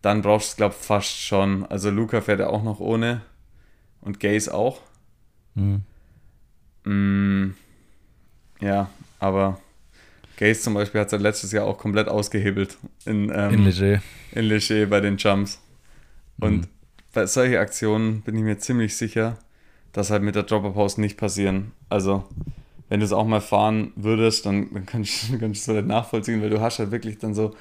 dann 0.00 0.22
brauchst 0.22 0.48
du 0.48 0.50
es, 0.50 0.56
glaube 0.56 0.74
ich, 0.78 0.84
fast 0.84 1.20
schon. 1.20 1.64
Also 1.66 1.90
Luca 1.90 2.20
fährt 2.20 2.40
ja 2.40 2.48
auch 2.48 2.64
noch 2.64 2.80
ohne 2.80 3.22
und 4.00 4.18
Gaze 4.18 4.52
auch. 4.52 4.80
Mhm. 5.54 5.82
Mm, 6.84 7.54
ja, 8.60 8.90
aber 9.20 9.60
Gaze 10.42 10.60
zum 10.60 10.74
Beispiel 10.74 11.00
hat 11.00 11.06
es 11.06 11.12
ja 11.12 11.18
letztes 11.18 11.52
Jahr 11.52 11.66
auch 11.66 11.78
komplett 11.78 12.08
ausgehebelt 12.08 12.76
in, 13.04 13.30
ähm, 13.34 13.54
in 13.54 13.64
Leger. 13.64 14.02
In 14.32 14.44
Leger 14.44 14.86
bei 14.86 15.00
den 15.00 15.16
Jumps. 15.16 15.60
Und 16.40 16.62
mhm. 16.62 16.68
bei 17.12 17.26
solchen 17.26 17.56
Aktionen 17.56 18.22
bin 18.22 18.36
ich 18.36 18.42
mir 18.42 18.58
ziemlich 18.58 18.96
sicher, 18.96 19.38
dass 19.92 20.10
halt 20.10 20.22
mit 20.22 20.34
der 20.34 20.42
Dropper-Pause 20.42 21.00
nicht 21.00 21.16
passieren. 21.16 21.70
Also, 21.88 22.24
wenn 22.88 22.98
du 22.98 23.06
es 23.06 23.12
auch 23.12 23.26
mal 23.26 23.40
fahren 23.40 23.92
würdest, 23.94 24.44
dann, 24.44 24.72
dann 24.72 24.84
kannst, 24.84 25.30
du 25.30 25.46
es 25.46 25.68
halt 25.68 25.86
nachvollziehen, 25.86 26.42
weil 26.42 26.50
du 26.50 26.60
hast 26.60 26.80
halt 26.80 26.90
wirklich 26.90 27.18
dann 27.18 27.34
so 27.34 27.54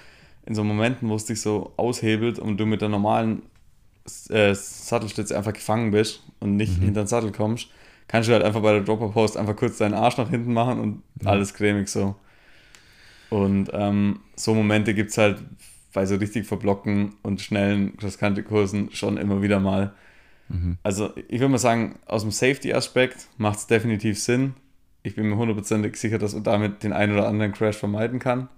in 0.47 0.55
so 0.55 0.63
Momenten, 0.63 1.07
wo 1.07 1.15
es 1.15 1.25
dich 1.25 1.39
so 1.39 1.73
aushebelt 1.77 2.39
und 2.39 2.57
du 2.57 2.65
mit 2.65 2.81
der 2.81 2.89
normalen 2.89 3.43
äh, 4.29 4.55
Sattelstütze 4.55 5.37
einfach 5.37 5.53
gefangen 5.53 5.91
bist 5.91 6.23
und 6.39 6.55
nicht 6.55 6.79
mhm. 6.79 6.85
hinter 6.85 7.03
den 7.03 7.07
Sattel 7.07 7.31
kommst, 7.31 7.67
kannst 8.07 8.27
du 8.27 8.33
halt 8.33 8.43
einfach 8.43 8.61
bei 8.61 8.71
der 8.73 8.81
Dropper-Post 8.81 9.37
einfach 9.37 9.55
kurz 9.55 9.77
deinen 9.77 9.93
Arsch 9.93 10.17
nach 10.17 10.31
hinten 10.31 10.53
machen 10.53 10.79
und 10.79 11.03
ja. 11.21 11.29
alles 11.29 11.53
cremig 11.53 11.87
so. 11.87 12.15
Und 13.31 13.69
ähm, 13.71 14.19
so 14.35 14.53
Momente 14.53 14.93
gibt 14.93 15.11
es 15.11 15.17
halt 15.17 15.41
bei 15.93 16.05
so 16.05 16.15
richtig 16.15 16.45
verblocken 16.45 17.15
und 17.21 17.39
schnellen 17.39 17.95
Cross-Country-Kursen 17.95 18.91
schon 18.91 19.15
immer 19.15 19.41
wieder 19.41 19.61
mal. 19.61 19.93
Mhm. 20.49 20.77
Also 20.83 21.13
ich 21.15 21.39
würde 21.39 21.47
mal 21.47 21.57
sagen, 21.57 21.97
aus 22.05 22.23
dem 22.23 22.31
Safety-Aspekt 22.31 23.29
macht 23.37 23.59
es 23.59 23.67
definitiv 23.67 24.19
Sinn. 24.19 24.53
Ich 25.01 25.15
bin 25.15 25.29
mir 25.29 25.37
hundertprozentig 25.37 25.95
sicher, 25.95 26.17
dass 26.17 26.33
man 26.33 26.43
damit 26.43 26.83
den 26.83 26.91
einen 26.91 27.13
oder 27.13 27.25
anderen 27.25 27.53
Crash 27.53 27.77
vermeiden 27.77 28.19
kann. 28.19 28.49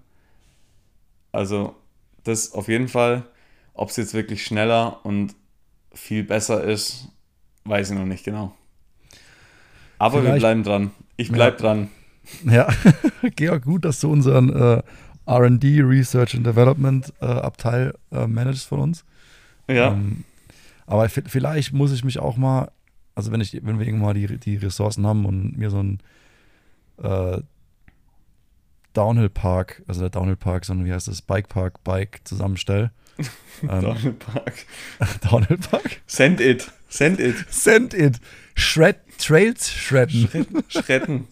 Also 1.30 1.76
das 2.24 2.52
auf 2.52 2.66
jeden 2.66 2.88
Fall. 2.88 3.22
Ob 3.74 3.90
es 3.90 3.96
jetzt 3.96 4.12
wirklich 4.12 4.44
schneller 4.44 5.04
und 5.04 5.36
viel 5.92 6.24
besser 6.24 6.64
ist, 6.64 7.08
weiß 7.64 7.90
ich 7.90 7.96
noch 7.96 8.06
nicht 8.06 8.24
genau. 8.24 8.56
Aber 9.98 10.18
Vielleicht, 10.18 10.34
wir 10.34 10.40
bleiben 10.40 10.64
dran. 10.64 10.90
Ich 11.16 11.30
bleib 11.30 11.60
ja. 11.60 11.60
dran. 11.60 11.90
Ja, 12.44 12.68
Georg, 13.36 13.64
gut, 13.64 13.84
dass 13.84 14.00
du 14.00 14.10
unseren 14.10 14.50
äh, 14.50 14.82
RD, 15.26 15.64
Research 15.80 16.34
and 16.34 16.46
Development 16.46 17.12
äh, 17.20 17.26
Abteil 17.26 17.94
äh, 18.12 18.26
managst 18.26 18.66
von 18.66 18.80
uns. 18.80 19.04
Ja. 19.68 19.92
Ähm, 19.92 20.24
aber 20.86 21.08
vielleicht 21.08 21.72
muss 21.72 21.92
ich 21.92 22.04
mich 22.04 22.18
auch 22.18 22.36
mal, 22.36 22.70
also 23.14 23.32
wenn 23.32 23.40
ich, 23.40 23.58
wenn 23.64 23.78
wir 23.78 23.86
irgendwann 23.86 24.06
mal 24.06 24.14
die, 24.14 24.38
die 24.38 24.56
Ressourcen 24.56 25.06
haben 25.06 25.24
und 25.24 25.56
mir 25.56 25.70
so 25.70 25.82
ein 25.82 26.00
äh, 27.02 27.40
Downhill 28.92 29.30
Park, 29.30 29.82
also 29.88 30.00
der 30.00 30.10
Downhill 30.10 30.36
Park, 30.36 30.64
sondern 30.64 30.86
wie 30.86 30.92
heißt 30.92 31.08
das, 31.08 31.22
Bike 31.22 31.48
Park, 31.48 31.82
Bike 31.84 32.20
zusammenstelle. 32.24 32.90
ähm, 33.62 33.80
Downhill 33.80 34.12
Park. 34.12 34.66
Downhill 35.30 35.58
Park? 35.58 36.00
Send 36.06 36.40
it. 36.40 36.70
Send 36.88 37.18
it. 37.18 37.36
Send 37.50 37.94
it. 37.94 38.20
Shred, 38.54 38.96
Trails 39.18 39.70
shredden. 39.70 40.28
Schredden. 40.28 40.64
Schredden. 40.68 41.28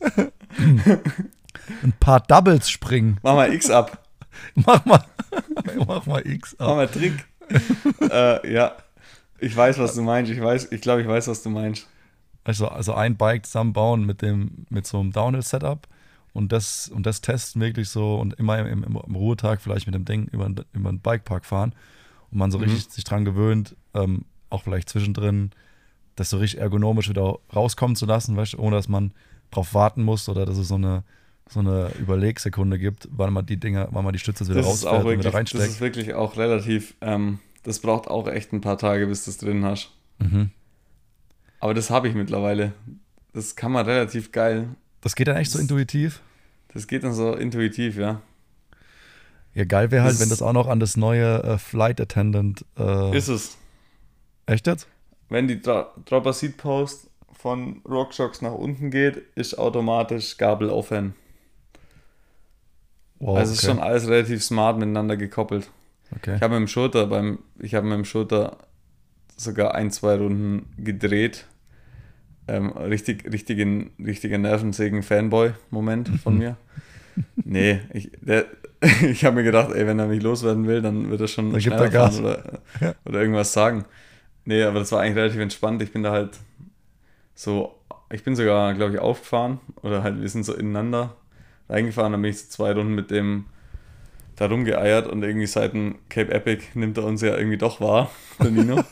Ein 1.82 1.92
paar 2.00 2.20
Doubles 2.20 2.70
springen. 2.70 3.18
Mach 3.22 3.34
mal 3.34 3.52
X 3.52 3.70
ab. 3.70 4.06
Mach 4.54 4.84
mal, 4.84 5.04
mach 5.86 6.06
mal 6.06 6.26
X 6.26 6.54
ab. 6.58 6.68
Mach 6.68 6.76
mal 6.76 6.88
Trick. 6.88 7.26
äh, 8.10 8.52
ja, 8.52 8.76
ich 9.38 9.54
weiß, 9.56 9.78
was 9.78 9.94
du 9.94 10.02
meinst. 10.02 10.30
Ich 10.30 10.40
weiß, 10.40 10.70
ich 10.70 10.80
glaube, 10.80 11.02
ich 11.02 11.08
weiß, 11.08 11.28
was 11.28 11.42
du 11.42 11.50
meinst. 11.50 11.88
Also, 12.44 12.68
also 12.68 12.94
ein 12.94 13.16
Bike 13.16 13.44
zusammenbauen 13.46 14.06
mit 14.06 14.22
dem, 14.22 14.66
mit 14.70 14.86
so 14.86 15.00
einem 15.00 15.12
Downhill-Setup 15.12 15.86
und 16.32 16.52
das, 16.52 16.88
und 16.88 17.06
das 17.06 17.20
testen 17.20 17.60
wirklich 17.60 17.88
so 17.88 18.16
und 18.16 18.34
immer 18.34 18.58
im, 18.58 18.84
im, 18.84 18.98
im 19.04 19.14
Ruhetag 19.14 19.60
vielleicht 19.60 19.86
mit 19.86 19.94
dem 19.94 20.04
Ding 20.04 20.26
über, 20.28 20.48
über 20.72 20.88
einen 20.88 21.00
Bikepark 21.00 21.44
fahren 21.44 21.74
und 22.30 22.38
man 22.38 22.50
so 22.50 22.58
mhm. 22.58 22.64
richtig 22.64 22.90
sich 22.90 23.04
dran 23.04 23.24
gewöhnt, 23.24 23.76
ähm, 23.94 24.24
auch 24.48 24.62
vielleicht 24.62 24.88
zwischendrin 24.88 25.50
das 26.16 26.30
so 26.30 26.38
richtig 26.38 26.60
ergonomisch 26.60 27.08
wieder 27.08 27.38
rauskommen 27.54 27.96
zu 27.96 28.06
lassen, 28.06 28.36
weißt, 28.36 28.58
ohne 28.58 28.76
dass 28.76 28.88
man 28.88 29.12
drauf 29.50 29.74
warten 29.74 30.02
muss 30.02 30.28
oder 30.28 30.46
dass 30.46 30.58
es 30.58 30.68
so 30.68 30.76
eine, 30.76 31.04
so 31.48 31.60
eine 31.60 31.90
Überlegsekunde 32.00 32.78
gibt, 32.78 33.08
weil 33.10 33.30
man 33.30 33.46
die 33.46 33.58
Dinger, 33.58 33.88
weil 33.90 34.02
man 34.02 34.12
die 34.12 34.18
Stütze 34.18 34.46
wieder 34.48 34.62
rausfährt 34.62 35.04
und 35.04 35.18
wieder 35.18 35.34
reinsteckt. 35.34 35.62
Das 35.62 35.70
ist 35.70 35.80
wirklich 35.80 36.14
auch 36.14 36.36
relativ, 36.36 36.94
ähm, 37.00 37.40
das 37.62 37.80
braucht 37.80 38.08
auch 38.08 38.28
echt 38.28 38.52
ein 38.52 38.60
paar 38.60 38.78
Tage, 38.78 39.06
bis 39.06 39.24
du 39.24 39.30
es 39.30 39.38
drin 39.38 39.64
hast. 39.64 39.92
Mhm. 40.18 40.50
Aber 41.58 41.74
das 41.74 41.90
habe 41.90 42.08
ich 42.08 42.14
mittlerweile. 42.14 42.72
Das 43.32 43.54
kann 43.54 43.72
man 43.72 43.84
relativ 43.84 44.32
geil. 44.32 44.68
Das 45.02 45.14
geht 45.14 45.28
dann 45.28 45.36
echt 45.36 45.50
so 45.50 45.58
intuitiv? 45.58 46.20
Das 46.72 46.86
geht 46.86 47.04
dann 47.04 47.12
so 47.12 47.34
intuitiv, 47.34 47.96
ja. 47.96 48.22
Ja, 49.54 49.64
geil 49.64 49.90
wäre 49.90 50.04
halt, 50.04 50.14
das 50.14 50.20
wenn 50.20 50.28
das 50.28 50.42
auch 50.42 50.52
noch 50.52 50.68
an 50.68 50.78
das 50.80 50.96
neue 50.96 51.42
äh, 51.42 51.58
Flight 51.58 52.00
Attendant. 52.00 52.64
Äh, 52.78 53.16
ist 53.16 53.28
es. 53.28 53.58
Echt 54.46 54.66
jetzt? 54.66 54.88
Wenn 55.28 55.48
die 55.48 55.60
Dropper 55.60 56.32
Seat 56.32 56.56
Post 56.56 57.09
von 57.40 57.80
RockShox 57.88 58.42
nach 58.42 58.52
unten 58.52 58.90
geht, 58.90 59.22
ist 59.34 59.58
automatisch 59.58 60.36
Gabel 60.36 60.68
offen. 60.68 61.14
Wow, 63.18 63.38
also 63.38 63.52
okay. 63.52 63.58
ist 63.58 63.66
schon 63.66 63.78
alles 63.78 64.08
relativ 64.08 64.42
smart 64.42 64.78
miteinander 64.78 65.16
gekoppelt. 65.16 65.70
Okay. 66.16 66.36
Ich 66.36 66.42
habe 66.42 66.54
mit 66.54 66.68
dem 66.68 66.68
Schulter 66.68 67.06
beim, 67.06 67.38
ich 67.58 67.74
habe 67.74 67.86
mit 67.86 67.96
dem 67.96 68.04
Schulter 68.04 68.58
sogar 69.36 69.74
ein, 69.74 69.90
zwei 69.90 70.16
Runden 70.16 70.66
gedreht. 70.76 71.46
Ähm, 72.46 72.70
richtig, 72.72 73.30
richtigen, 73.30 73.92
richtiger 73.98 74.36
Nervensägen-Fanboy-Moment 74.38 76.08
von 76.22 76.36
mir. 76.36 76.56
nee, 77.36 77.80
ich, 77.92 78.10
ich 79.02 79.24
habe 79.24 79.36
mir 79.36 79.44
gedacht, 79.44 79.70
ey, 79.72 79.86
wenn 79.86 79.98
er 79.98 80.08
mich 80.08 80.22
loswerden 80.22 80.66
will, 80.66 80.82
dann 80.82 81.10
wird 81.10 81.20
er 81.20 81.28
schon 81.28 81.52
dann 81.52 81.60
schneller 81.60 81.90
fahren 81.90 82.18
oder, 82.20 82.60
ja. 82.80 82.94
oder 83.04 83.20
irgendwas 83.20 83.52
sagen. 83.52 83.84
Nee, 84.44 84.62
aber 84.62 84.80
das 84.80 84.92
war 84.92 85.00
eigentlich 85.00 85.16
relativ 85.16 85.40
entspannt. 85.40 85.80
Ich 85.82 85.92
bin 85.92 86.02
da 86.02 86.12
halt 86.12 86.38
so, 87.40 87.74
ich 88.10 88.22
bin 88.22 88.36
sogar, 88.36 88.74
glaube 88.74 88.92
ich, 88.92 88.98
aufgefahren 88.98 89.60
oder 89.82 90.02
halt, 90.02 90.20
wir 90.20 90.28
sind 90.28 90.44
so 90.44 90.54
ineinander 90.54 91.16
reingefahren, 91.70 92.12
dann 92.12 92.20
bin 92.20 92.30
ich 92.30 92.38
so 92.38 92.48
zwei 92.50 92.72
Runden 92.72 92.94
mit 92.94 93.10
dem 93.10 93.46
da 94.36 94.46
rumgeeiert 94.46 95.06
und 95.06 95.22
irgendwie 95.22 95.46
seit 95.46 95.72
dem 95.72 95.98
Cape 96.10 96.32
Epic 96.32 96.66
nimmt 96.74 96.98
er 96.98 97.04
uns 97.04 97.22
ja 97.22 97.36
irgendwie 97.36 97.56
doch 97.56 97.80
wahr, 97.80 98.10
der 98.42 98.50
Nino. 98.50 98.76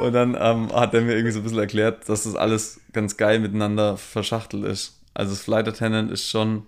und 0.00 0.12
dann 0.12 0.36
ähm, 0.38 0.70
hat 0.74 0.92
er 0.92 1.00
mir 1.00 1.14
irgendwie 1.14 1.32
so 1.32 1.40
ein 1.40 1.42
bisschen 1.42 1.58
erklärt, 1.58 2.06
dass 2.06 2.24
das 2.24 2.34
alles 2.34 2.80
ganz 2.92 3.16
geil 3.16 3.40
miteinander 3.40 3.96
verschachtelt 3.96 4.64
ist. 4.64 5.00
Also 5.14 5.32
das 5.32 5.40
Flight 5.40 5.68
Attendant 5.68 6.10
ist 6.10 6.28
schon 6.28 6.64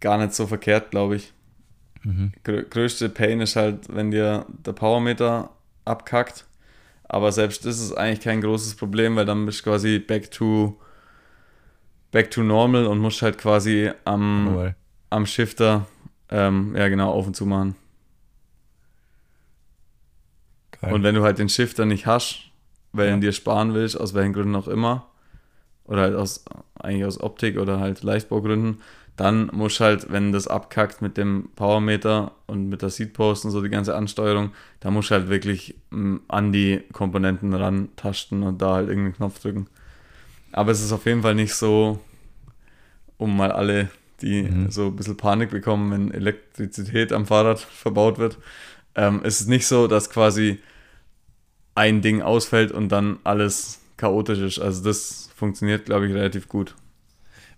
gar 0.00 0.18
nicht 0.18 0.34
so 0.34 0.46
verkehrt, 0.46 0.90
glaube 0.90 1.16
ich. 1.16 1.32
Mhm. 2.02 2.32
Größte 2.42 3.08
Pain 3.08 3.40
ist 3.40 3.56
halt, 3.56 3.94
wenn 3.94 4.10
dir 4.10 4.44
der 4.48 4.72
Powermeter 4.72 5.50
abkackt. 5.86 6.44
Aber 7.12 7.30
selbst 7.30 7.66
das 7.66 7.78
ist 7.78 7.92
eigentlich 7.92 8.20
kein 8.20 8.40
großes 8.40 8.74
Problem, 8.74 9.16
weil 9.16 9.26
dann 9.26 9.44
bist 9.44 9.60
du 9.60 9.64
quasi 9.64 9.98
back 9.98 10.30
to 10.30 10.80
back 12.10 12.30
to 12.30 12.42
normal 12.42 12.86
und 12.86 13.00
musst 13.00 13.20
halt 13.20 13.36
quasi 13.36 13.90
am, 14.06 14.56
oh 14.56 14.70
am 15.10 15.26
Shifter 15.26 15.86
ähm, 16.30 16.74
ja 16.74 16.88
genau 16.88 17.10
auf 17.12 17.26
und 17.26 17.36
zu 17.36 17.44
machen. 17.44 17.76
Geil. 20.80 20.94
Und 20.94 21.02
wenn 21.02 21.14
du 21.14 21.22
halt 21.22 21.38
den 21.38 21.50
Shifter 21.50 21.84
nicht 21.84 22.06
hast, 22.06 22.50
weil 22.92 23.10
ja. 23.10 23.16
dir 23.18 23.32
sparen 23.32 23.74
willst, 23.74 24.00
aus 24.00 24.14
welchen 24.14 24.32
Gründen 24.32 24.56
auch 24.56 24.68
immer, 24.68 25.06
oder 25.84 26.00
halt 26.00 26.14
aus 26.14 26.46
eigentlich 26.80 27.04
aus 27.04 27.20
Optik 27.20 27.58
oder 27.58 27.78
halt 27.78 28.02
Leichtbaugründen, 28.02 28.80
dann 29.16 29.50
musst 29.52 29.80
halt, 29.80 30.10
wenn 30.10 30.32
das 30.32 30.48
abkackt 30.48 31.02
mit 31.02 31.16
dem 31.16 31.50
Powermeter 31.54 32.32
und 32.46 32.68
mit 32.68 32.82
der 32.82 32.90
Seatpost 32.90 33.44
und 33.44 33.50
so 33.50 33.62
die 33.62 33.68
ganze 33.68 33.94
Ansteuerung, 33.94 34.52
da 34.80 34.90
musst 34.90 35.10
du 35.10 35.14
halt 35.14 35.28
wirklich 35.28 35.74
mm, 35.90 36.16
an 36.28 36.52
die 36.52 36.80
Komponenten 36.92 37.52
rantasten 37.52 38.42
und 38.42 38.62
da 38.62 38.74
halt 38.74 38.88
irgendeinen 38.88 39.16
Knopf 39.16 39.40
drücken. 39.40 39.66
Aber 40.50 40.72
es 40.72 40.82
ist 40.82 40.92
auf 40.92 41.06
jeden 41.06 41.22
Fall 41.22 41.34
nicht 41.34 41.54
so, 41.54 42.00
um 43.18 43.36
mal 43.36 43.52
alle, 43.52 43.90
die 44.22 44.44
mhm. 44.44 44.70
so 44.70 44.86
ein 44.86 44.96
bisschen 44.96 45.16
Panik 45.16 45.50
bekommen, 45.50 45.90
wenn 45.90 46.10
Elektrizität 46.10 47.12
am 47.12 47.26
Fahrrad 47.26 47.60
verbaut 47.60 48.18
wird. 48.18 48.38
Ähm, 48.94 49.20
es 49.24 49.40
ist 49.40 49.48
nicht 49.48 49.66
so, 49.66 49.88
dass 49.88 50.10
quasi 50.10 50.58
ein 51.74 52.02
Ding 52.02 52.22
ausfällt 52.22 52.72
und 52.72 52.90
dann 52.90 53.18
alles 53.24 53.80
chaotisch 53.96 54.40
ist. 54.40 54.58
Also 54.58 54.84
das 54.84 55.30
funktioniert, 55.34 55.86
glaube 55.86 56.06
ich, 56.06 56.14
relativ 56.14 56.48
gut. 56.48 56.74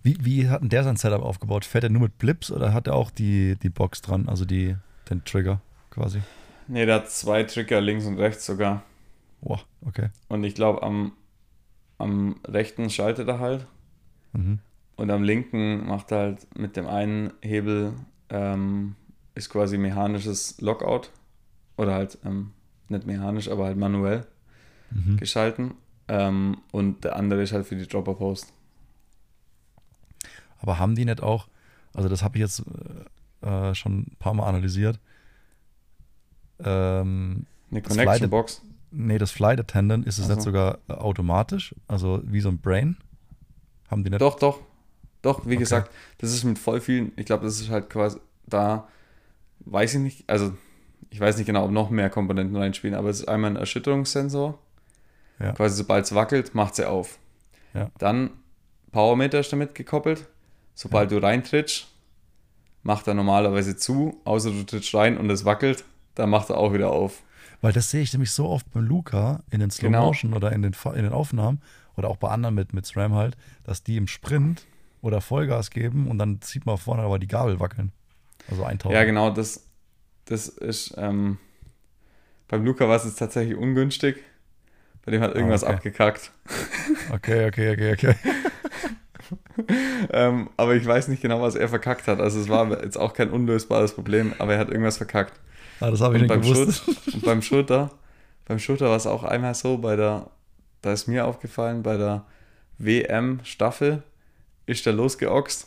Wie, 0.05 0.19
wie 0.21 0.49
hat 0.51 0.61
denn 0.61 0.69
der 0.69 0.85
sein 0.85 0.97
Setup 0.97 1.23
aufgebaut? 1.23 1.65
Fährt 1.65 1.85
er 1.85 1.91
nur 1.91 2.03
mit 2.03 2.19
Blips 2.19 2.51
oder 2.51 2.75
hat 2.75 2.87
er 2.87 2.95
auch 2.95 3.11
die, 3.11 3.57
die 3.57 3.71
Box 3.71 4.03
dran, 4.03 4.29
also 4.29 4.45
die, 4.45 4.77
den 5.09 5.25
Trigger 5.25 5.61
quasi? 5.91 6.21
Ne, 6.69 6.85
der 6.85 6.97
hat 6.97 7.11
zwei 7.11 7.43
Trigger 7.43 7.81
links 7.81 8.05
und 8.05 8.19
rechts 8.19 8.45
sogar. 8.45 8.83
Wow, 9.41 9.65
okay. 9.81 10.11
Und 10.29 10.45
ich 10.45 10.55
glaube, 10.55 10.83
am, 10.83 11.13
am 11.99 12.37
rechten 12.47 12.91
schaltet 12.91 13.29
er 13.29 13.41
halt. 13.41 13.67
Mhm. 14.33 14.59
Und 14.97 15.11
am 15.11 15.23
linken 15.23 15.87
macht 15.87 16.13
er 16.13 16.19
halt 16.19 16.59
mit 16.59 16.77
dem 16.77 16.87
einen 16.87 17.33
Hebel 17.41 17.95
ähm, 18.29 18.97
ist 19.35 19.51
quasi 19.51 19.79
mechanisches 19.79 20.61
Lockout. 20.61 21.11
Oder 21.77 21.95
halt 21.95 22.19
ähm, 22.25 22.53
nicht 22.89 23.07
mechanisch, 23.07 23.49
aber 23.49 23.65
halt 23.65 23.77
manuell 23.77 24.27
mhm. 24.91 25.17
geschalten. 25.17 25.75
Ähm, 26.09 26.59
und 26.73 27.05
der 27.05 27.17
andere 27.17 27.43
ist 27.43 27.53
halt 27.53 27.67
für 27.67 27.77
die 27.77 27.89
Dropper 27.89 28.15
Post. 28.15 28.54
Aber 30.65 30.79
haben 30.79 30.95
die 30.95 31.05
nicht 31.05 31.23
auch, 31.23 31.47
also 31.93 32.09
das 32.09 32.23
habe 32.23 32.39
ich 32.39 32.41
jetzt 32.41 32.63
äh, 33.43 33.69
äh, 33.71 33.75
schon 33.75 33.99
ein 33.99 34.17
paar 34.19 34.33
Mal 34.33 34.49
analysiert. 34.49 34.99
Ähm, 36.59 37.45
Eine 37.71 37.83
Connection 37.83 38.31
Box? 38.31 38.63
Nee, 38.91 39.19
das 39.19 39.31
Flight 39.31 39.61
Attendant 39.61 40.07
ist 40.07 40.17
es 40.17 40.25
also. 40.25 40.37
nicht 40.37 40.43
sogar 40.43 40.79
äh, 40.89 40.95
automatisch, 40.95 41.75
also 41.87 42.23
wie 42.25 42.41
so 42.41 42.49
ein 42.49 42.61
Brain? 42.63 42.97
Haben 43.91 44.05
die 44.05 44.11
nicht? 44.11 44.23
Doch, 44.23 44.39
doch. 44.39 44.61
Doch, 45.21 45.45
wie 45.45 45.49
okay. 45.49 45.57
gesagt, 45.57 45.93
das 46.17 46.33
ist 46.33 46.45
mit 46.45 46.59
voll 46.59 46.81
vielen, 46.81 47.13
ich 47.17 47.27
glaube, 47.27 47.45
das 47.45 47.61
ist 47.61 47.69
halt 47.69 47.91
quasi 47.91 48.19
da, 48.47 48.89
weiß 49.67 49.97
ich 49.97 50.01
nicht, 50.01 50.31
also 50.31 50.55
ich 51.11 51.21
weiß 51.21 51.37
nicht 51.37 51.45
genau, 51.45 51.67
ob 51.67 51.73
noch 51.73 51.91
mehr 51.91 52.09
Komponenten 52.09 52.57
reinspielen, 52.57 52.97
aber 52.97 53.11
es 53.11 53.21
ist 53.21 53.29
einmal 53.29 53.51
ein 53.51 53.57
Erschütterungssensor. 53.57 54.59
Ja. 55.41 55.53
Quasi 55.53 55.77
sobald 55.77 56.07
es 56.07 56.15
wackelt, 56.15 56.55
macht 56.55 56.75
sie 56.75 56.89
auf. 56.89 57.19
Ja. 57.75 57.91
Dann 57.99 58.31
Powermeter 58.93 59.41
ist 59.41 59.53
damit 59.53 59.75
gekoppelt. 59.75 60.27
Sobald 60.75 61.11
ja. 61.11 61.19
du 61.19 61.27
reintrittst, 61.27 61.87
macht 62.83 63.07
er 63.07 63.15
normalerweise 63.15 63.77
zu, 63.77 64.21
außer 64.25 64.51
du 64.51 64.65
trittst 64.65 64.95
rein 64.95 65.17
und 65.17 65.31
es 65.31 65.45
wackelt, 65.45 65.85
dann 66.15 66.31
macht 66.31 66.51
er 66.51 66.59
auch 66.59 66.73
wieder 66.73 66.91
auf. 66.91 67.23
Weil 67.61 67.73
das 67.73 67.91
sehe 67.91 68.03
ich 68.03 68.13
nämlich 68.13 68.31
so 68.31 68.49
oft 68.49 68.71
bei 68.73 68.81
Luca 68.81 69.43
in 69.51 69.61
den 69.61 69.71
Slow 69.71 69.89
genau. 69.89 70.07
Motion 70.07 70.35
oder 70.35 70.53
in 70.53 70.63
den, 70.63 70.75
in 70.95 71.03
den 71.03 71.13
Aufnahmen 71.13 71.63
oder 71.97 72.09
auch 72.09 72.17
bei 72.17 72.29
anderen 72.29 72.55
mit, 72.55 72.75
mit 72.75 72.85
SRAM 72.85 73.15
halt, 73.15 73.37
dass 73.65 73.83
die 73.83 73.97
im 73.97 74.07
Sprint 74.07 74.67
oder 75.01 75.21
Vollgas 75.21 75.71
geben 75.71 76.09
und 76.09 76.19
dann 76.19 76.41
zieht 76.43 76.67
man 76.67 76.77
vorne 76.77 77.03
aber 77.03 77.19
die 77.19 77.29
Gabel 77.29 77.61
wackeln. 77.61 77.93
Also 78.51 78.65
eintauchen. 78.65 78.95
Ja, 78.95 79.05
genau, 79.05 79.31
das, 79.31 79.67
das 80.27 80.49
ist 80.49 80.95
ähm, 80.99 81.39
beim 82.49 82.65
Luca 82.65 82.89
war 82.89 82.97
es 82.97 83.15
tatsächlich 83.15 83.57
ungünstig. 83.57 84.23
Bei 85.05 85.13
dem 85.13 85.21
hat 85.21 85.33
ah, 85.33 85.37
irgendwas 85.37 85.65
ah, 85.65 85.69
okay. 85.69 85.77
abgekackt. 85.77 86.33
Okay, 87.11 87.47
okay, 87.47 87.73
okay, 87.73 87.93
okay. 87.93 88.15
ähm, 90.13 90.51
aber 90.57 90.75
ich 90.75 90.85
weiß 90.85 91.09
nicht 91.09 91.23
genau, 91.23 91.41
was 91.41 91.55
er 91.55 91.69
verkackt 91.69 92.07
hat. 92.09 92.21
Also 92.21 92.41
es 92.41 92.49
war 92.49 92.83
jetzt 92.83 92.97
auch 92.97 93.15
kein 93.15 93.31
unlösbares 93.31 93.95
Problem, 93.95 94.33
aber 94.39 94.55
er 94.55 94.59
hat 94.59 94.69
irgendwas 94.69 94.97
verkackt. 94.97 95.39
Ah, 95.81 95.91
das 95.91 96.01
habe 96.01 96.17
ich 96.17 96.23
und 96.23 96.31
nicht 96.31 96.43
gewusst. 96.43 96.85
Schut 96.85 97.15
und 97.15 97.25
beim 97.25 97.43
Schulter, 97.43 97.91
beim 98.47 98.59
Schulter 98.59 98.87
war 98.89 98.97
es 98.97 99.07
auch 99.07 99.25
einmal 99.25 99.55
so, 99.55 99.79
bei 99.79 99.97
der, 99.97 100.31
da 100.83 100.93
ist 100.93 101.07
mir 101.07 101.27
aufgefallen, 101.27 101.83
bei 101.83 101.97
der 101.97 102.25
WM-Staffel 102.79 104.03
ist 104.67 104.87
der 104.87 104.93
losgeoxt 104.93 105.67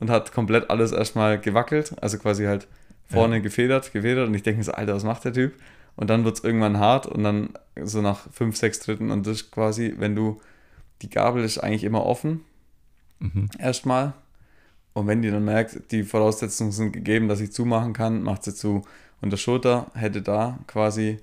und 0.00 0.10
hat 0.10 0.32
komplett 0.32 0.70
alles 0.70 0.92
erstmal 0.92 1.38
gewackelt, 1.38 1.94
also 2.00 2.18
quasi 2.18 2.44
halt 2.44 2.66
vorne 3.06 3.36
ja. 3.36 3.42
gefedert, 3.42 3.92
gefedert 3.92 4.28
und 4.28 4.34
ich 4.34 4.42
denke 4.42 4.58
mir 4.58 4.64
so, 4.64 4.72
Alter, 4.72 4.94
was 4.94 5.04
macht 5.04 5.24
der 5.24 5.32
Typ? 5.32 5.54
Und 5.96 6.10
dann 6.10 6.24
wird 6.24 6.36
es 6.36 6.44
irgendwann 6.44 6.78
hart 6.78 7.06
und 7.06 7.22
dann 7.22 7.50
so 7.80 8.02
nach 8.02 8.30
fünf, 8.32 8.56
sechs 8.56 8.80
Dritten 8.80 9.10
und 9.10 9.26
das 9.26 9.42
ist 9.42 9.52
quasi, 9.52 9.94
wenn 9.98 10.16
du, 10.16 10.40
die 11.02 11.10
Gabel 11.10 11.44
ist 11.44 11.58
eigentlich 11.58 11.84
immer 11.84 12.04
offen 12.04 12.40
Mhm. 13.32 13.48
Erstmal. 13.58 14.12
Und 14.92 15.06
wenn 15.06 15.22
die 15.22 15.30
dann 15.30 15.44
merkt, 15.44 15.90
die 15.90 16.04
Voraussetzungen 16.04 16.72
sind 16.72 16.92
gegeben, 16.92 17.28
dass 17.28 17.40
ich 17.40 17.52
zumachen 17.52 17.92
kann, 17.92 18.22
macht 18.22 18.44
sie 18.44 18.54
zu. 18.54 18.82
Und 19.20 19.30
der 19.30 19.36
Schulter 19.36 19.86
hätte 19.94 20.22
da 20.22 20.58
quasi 20.66 21.18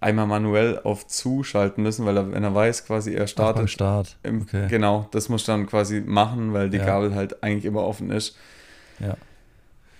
einmal 0.00 0.26
manuell 0.26 0.78
auf 0.80 1.06
zu 1.06 1.42
schalten 1.42 1.82
müssen, 1.82 2.04
weil 2.06 2.16
er, 2.16 2.32
wenn 2.32 2.44
er 2.44 2.54
weiß, 2.54 2.84
quasi 2.86 3.14
er 3.14 3.26
startet. 3.26 3.64
Ach, 3.64 3.68
Start. 3.68 4.16
Im, 4.22 4.42
okay. 4.42 4.66
Genau, 4.68 5.08
das 5.10 5.28
muss 5.28 5.44
dann 5.44 5.66
quasi 5.66 6.00
machen, 6.00 6.52
weil 6.52 6.70
die 6.70 6.76
ja. 6.76 6.84
Gabel 6.84 7.14
halt 7.14 7.42
eigentlich 7.42 7.64
immer 7.64 7.82
offen 7.82 8.10
ist. 8.10 8.36
Ja. 9.00 9.16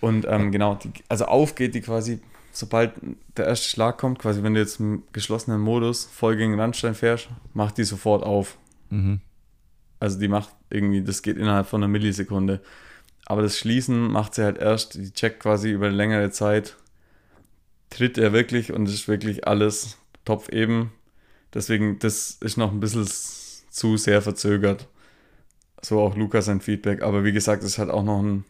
Und 0.01 0.27
ähm, 0.29 0.53
genau, 0.53 0.75
die, 0.75 0.93
also 1.09 1.25
auf 1.25 1.55
geht 1.55 1.75
die 1.75 1.81
quasi, 1.81 2.21
sobald 2.53 2.93
der 3.37 3.47
erste 3.47 3.69
Schlag 3.69 3.99
kommt, 3.99 4.19
quasi 4.19 4.43
wenn 4.43 4.55
du 4.55 4.61
jetzt 4.61 4.79
im 4.79 5.03
geschlossenen 5.13 5.61
Modus 5.61 6.05
voll 6.05 6.37
gegen 6.37 6.53
den 6.53 6.61
Randstein 6.61 6.95
fährst, 6.95 7.29
macht 7.55 7.79
die 7.79 7.85
sofort 7.85 8.23
auf. 8.23 8.59
Mhm. 8.91 9.21
Also 9.99 10.19
die 10.19 10.29
macht 10.29 10.51
irgendwie, 10.71 11.03
das 11.03 11.23
geht 11.23 11.37
innerhalb 11.37 11.67
von 11.67 11.83
einer 11.83 11.89
Millisekunde. 11.89 12.61
Aber 13.27 13.43
das 13.43 13.59
Schließen 13.59 14.11
macht 14.11 14.35
sie 14.35 14.45
halt 14.45 14.59
erst, 14.59 14.95
die 14.95 15.13
checkt 15.13 15.41
quasi 15.41 15.71
über 15.71 15.87
eine 15.87 15.97
längere 15.97 16.31
Zeit, 16.31 16.77
tritt 17.91 18.19
er 18.19 18.33
wirklich 18.33 18.73
und 18.73 18.89
es 18.89 18.95
ist 18.95 19.09
wirklich 19.09 19.47
alles 19.47 19.99
Topf 20.25 20.49
eben. 20.49 20.93
Deswegen, 21.53 21.99
das 21.99 22.39
ist 22.41 22.57
noch 22.57 22.71
ein 22.71 22.81
bisschen 22.81 23.09
zu 23.71 23.97
sehr 23.97 24.23
verzögert. 24.23 24.89
So 25.83 26.01
auch 26.01 26.17
Lukas 26.17 26.47
sein 26.47 26.61
Feedback. 26.61 27.03
Aber 27.03 27.25
wie 27.25 27.33
gesagt, 27.33 27.63
es 27.63 27.71
ist 27.71 27.79
halt 27.79 27.91
auch 27.91 28.05
noch 28.05 28.23
ein, 28.23 28.45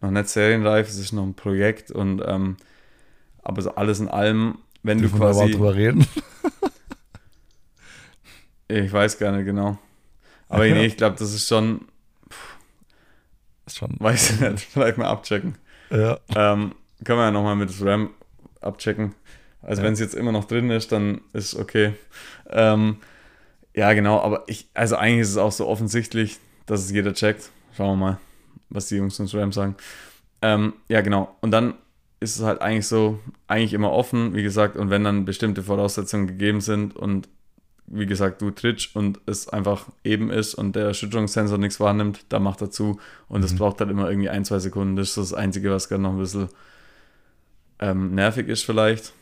noch 0.00 0.10
nicht 0.10 0.28
serienreif, 0.28 0.88
es 0.88 0.98
ist 0.98 1.12
noch 1.12 1.24
ein 1.24 1.34
Projekt 1.34 1.90
und 1.90 2.22
ähm, 2.26 2.56
aber 3.42 3.62
so 3.62 3.74
alles 3.74 4.00
in 4.00 4.08
allem, 4.08 4.58
wenn 4.82 4.98
Dürfen 4.98 5.18
du 5.18 5.24
quasi. 5.24 5.46
Wir 5.46 5.52
drüber 5.52 5.74
reden? 5.74 6.06
ich 8.68 8.92
weiß 8.92 9.18
gar 9.18 9.32
nicht 9.32 9.44
genau. 9.44 9.78
Aber 10.48 10.64
nee, 10.64 10.86
ich 10.86 10.96
glaube, 10.96 11.16
das 11.18 11.32
ist 11.32 11.48
schon, 11.48 11.86
ist 13.66 13.78
schon. 13.78 13.96
Weiß 13.98 14.30
ich 14.30 14.40
nicht, 14.40 14.60
vielleicht 14.72 14.98
mal 14.98 15.08
abchecken. 15.08 15.56
Ja. 15.90 16.18
Ähm, 16.34 16.74
können 17.04 17.18
wir 17.18 17.24
ja 17.24 17.30
nochmal 17.30 17.56
mit 17.56 17.70
RAM 17.80 18.10
abchecken. 18.60 19.14
Also 19.62 19.80
ja. 19.80 19.86
wenn 19.86 19.94
es 19.94 20.00
jetzt 20.00 20.14
immer 20.14 20.32
noch 20.32 20.44
drin 20.44 20.70
ist, 20.70 20.92
dann 20.92 21.20
ist 21.32 21.54
okay. 21.54 21.94
Ähm, 22.50 22.98
ja, 23.74 23.92
genau, 23.92 24.20
aber 24.20 24.44
ich, 24.46 24.68
also 24.74 24.96
eigentlich 24.96 25.22
ist 25.22 25.30
es 25.30 25.36
auch 25.36 25.52
so 25.52 25.66
offensichtlich, 25.66 26.38
dass 26.66 26.80
es 26.80 26.90
jeder 26.90 27.12
checkt. 27.14 27.50
Schauen 27.76 27.98
wir 27.98 28.06
mal, 28.06 28.18
was 28.68 28.86
die 28.86 28.96
Jungs 28.96 29.16
von 29.16 29.26
RAM 29.26 29.52
sagen. 29.52 29.74
Ähm, 30.42 30.74
ja, 30.88 31.00
genau. 31.00 31.34
Und 31.40 31.50
dann 31.50 31.74
ist 32.20 32.36
es 32.36 32.42
halt 32.42 32.60
eigentlich 32.60 32.86
so, 32.86 33.18
eigentlich 33.48 33.72
immer 33.72 33.90
offen, 33.90 34.34
wie 34.34 34.42
gesagt, 34.42 34.76
und 34.76 34.90
wenn 34.90 35.04
dann 35.04 35.24
bestimmte 35.24 35.62
Voraussetzungen 35.62 36.26
gegeben 36.26 36.60
sind 36.60 36.94
und 36.96 37.28
wie 37.86 38.06
gesagt, 38.06 38.40
du 38.40 38.50
trittst 38.50 38.96
und 38.96 39.20
es 39.26 39.48
einfach 39.48 39.86
eben 40.04 40.30
ist 40.30 40.54
und 40.54 40.74
der 40.74 40.86
Erschütterungssensor 40.86 41.58
nichts 41.58 41.80
wahrnimmt, 41.80 42.24
da 42.30 42.38
macht 42.38 42.60
er 42.62 42.70
zu. 42.70 42.98
Und 43.28 43.42
das 43.42 43.52
mhm. 43.52 43.58
braucht 43.58 43.80
dann 43.80 43.90
immer 43.90 44.08
irgendwie 44.08 44.30
ein, 44.30 44.44
zwei 44.44 44.58
Sekunden. 44.58 44.96
Das 44.96 45.10
ist 45.10 45.16
das 45.18 45.34
Einzige, 45.34 45.70
was 45.70 45.88
gerade 45.88 46.02
noch 46.02 46.12
ein 46.12 46.18
bisschen 46.18 46.48
ähm, 47.80 48.14
nervig 48.14 48.48
ist 48.48 48.64
vielleicht. 48.64 49.12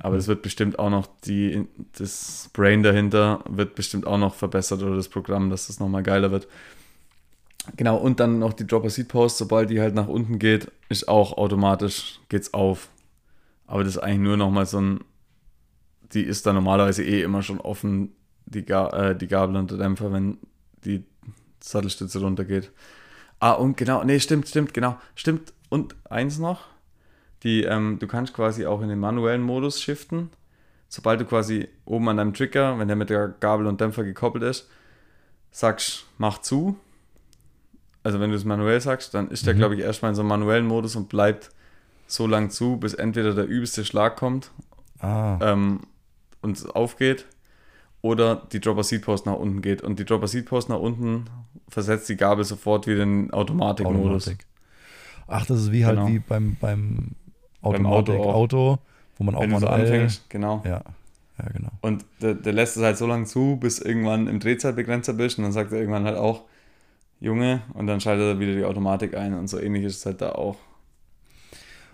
Aber 0.00 0.14
mhm. 0.14 0.20
es 0.20 0.28
wird 0.28 0.42
bestimmt 0.42 0.78
auch 0.78 0.90
noch 0.90 1.08
die, 1.24 1.66
das 1.98 2.50
Brain 2.52 2.82
dahinter 2.82 3.44
wird 3.48 3.74
bestimmt 3.74 4.06
auch 4.06 4.18
noch 4.18 4.34
verbessert 4.34 4.82
oder 4.82 4.96
das 4.96 5.08
Programm, 5.08 5.50
dass 5.50 5.66
das 5.66 5.80
nochmal 5.80 6.02
geiler 6.02 6.30
wird. 6.30 6.48
Genau, 7.76 7.96
und 7.96 8.20
dann 8.20 8.38
noch 8.38 8.52
die 8.52 8.66
Dropper 8.66 8.90
Seat 8.90 9.08
Post, 9.08 9.38
sobald 9.38 9.70
die 9.70 9.80
halt 9.80 9.94
nach 9.94 10.06
unten 10.06 10.38
geht, 10.38 10.70
ist 10.88 11.08
auch 11.08 11.36
automatisch, 11.36 12.20
geht's 12.28 12.54
auf. 12.54 12.88
Aber 13.66 13.82
das 13.82 13.96
ist 13.96 14.02
eigentlich 14.02 14.20
nur 14.20 14.36
nochmal 14.36 14.66
so 14.66 14.80
ein, 14.80 15.00
die 16.12 16.22
ist 16.22 16.46
dann 16.46 16.54
normalerweise 16.54 17.04
eh 17.04 17.22
immer 17.22 17.42
schon 17.42 17.60
offen, 17.60 18.12
die, 18.46 18.64
Ga 18.64 18.88
äh, 18.90 19.16
die 19.16 19.28
Gabel 19.28 19.56
und 19.56 19.70
der 19.70 19.78
Dämpfer, 19.78 20.12
wenn 20.12 20.38
die 20.84 21.04
Sattelstütze 21.60 22.20
runtergeht. 22.20 22.70
Ah, 23.40 23.52
und 23.52 23.76
genau, 23.76 24.04
nee, 24.04 24.20
stimmt, 24.20 24.48
stimmt, 24.48 24.72
genau, 24.72 24.98
stimmt. 25.14 25.52
Und 25.68 25.94
eins 26.08 26.38
noch, 26.38 26.64
die, 27.42 27.64
ähm, 27.64 27.98
du 27.98 28.06
kannst 28.06 28.34
quasi 28.34 28.66
auch 28.66 28.80
in 28.82 28.88
den 28.88 28.98
manuellen 28.98 29.42
Modus 29.42 29.82
shiften. 29.82 30.30
Sobald 30.88 31.20
du 31.20 31.24
quasi 31.24 31.68
oben 31.84 32.08
an 32.08 32.16
deinem 32.16 32.34
Trigger, 32.34 32.78
wenn 32.78 32.88
der 32.88 32.96
mit 32.96 33.10
der 33.10 33.28
Gabel 33.28 33.66
und 33.66 33.80
Dämpfer 33.80 34.04
gekoppelt 34.04 34.44
ist, 34.44 34.70
sagst, 35.50 36.06
mach 36.16 36.38
zu. 36.38 36.78
Also 38.04 38.20
wenn 38.20 38.30
du 38.30 38.36
es 38.36 38.44
manuell 38.44 38.80
sagst, 38.80 39.12
dann 39.14 39.28
ist 39.28 39.46
der, 39.46 39.54
mhm. 39.54 39.58
glaube 39.58 39.74
ich, 39.74 39.80
erstmal 39.80 40.10
in 40.10 40.14
so 40.14 40.22
einem 40.22 40.28
manuellen 40.28 40.66
Modus 40.66 40.94
und 40.94 41.08
bleibt 41.08 41.50
so 42.06 42.28
lang 42.28 42.50
zu, 42.50 42.76
bis 42.76 42.94
entweder 42.94 43.34
der 43.34 43.46
übelste 43.46 43.84
Schlag 43.84 44.16
kommt 44.16 44.52
ah. 45.00 45.38
ähm, 45.40 45.80
und 46.42 46.74
aufgeht 46.74 47.26
oder 48.02 48.46
die 48.52 48.60
Dropper 48.60 48.84
Seat 48.84 49.02
Post 49.02 49.26
nach 49.26 49.34
unten 49.34 49.62
geht. 49.62 49.82
Und 49.82 49.98
die 49.98 50.04
Dropper 50.04 50.28
Seat 50.28 50.46
Post 50.46 50.68
nach 50.68 50.78
unten 50.78 51.26
versetzt 51.68 52.08
die 52.08 52.16
Gabel 52.16 52.44
sofort 52.44 52.86
wieder 52.86 53.02
in 53.02 53.26
den 53.26 53.30
Automatikmodus. 53.32 54.28
Automatik. 54.28 54.46
Ach, 55.28 55.46
das 55.46 55.60
ist 55.60 55.72
wie 55.72 55.84
halt 55.84 55.96
genau. 55.96 56.08
wie 56.08 56.18
beim, 56.20 56.56
beim 56.60 57.10
Automatik 57.62 58.14
beim 58.14 58.22
Auto, 58.22 58.32
Auto, 58.32 58.78
wo 59.16 59.24
man 59.24 59.34
auch 59.34 59.40
Wenn. 59.40 59.50
Du 59.50 59.58
so 59.58 59.66
anfängst, 59.66 60.30
genau. 60.30 60.62
Ja. 60.64 60.82
Ja, 61.38 61.50
genau. 61.52 61.70
Und 61.82 62.04
der, 62.22 62.34
der 62.34 62.52
lässt 62.52 62.76
es 62.76 62.82
halt 62.82 62.96
so 62.96 63.06
lange 63.06 63.24
zu, 63.24 63.56
bis 63.56 63.78
irgendwann 63.78 64.26
im 64.26 64.40
Drehzeitbegrenzer 64.40 65.12
bist 65.12 65.36
und 65.38 65.44
dann 65.44 65.52
sagt 65.52 65.72
er 65.72 65.78
irgendwann 65.78 66.04
halt 66.04 66.16
auch, 66.16 66.44
Junge, 67.20 67.62
und 67.74 67.86
dann 67.86 68.00
schaltet 68.00 68.36
er 68.36 68.40
wieder 68.40 68.54
die 68.54 68.64
Automatik 68.64 69.14
ein 69.16 69.34
und 69.34 69.48
so 69.48 69.58
ähnlich 69.58 69.84
ist 69.84 69.96
es 69.96 70.06
halt 70.06 70.22
da 70.22 70.32
auch. 70.32 70.56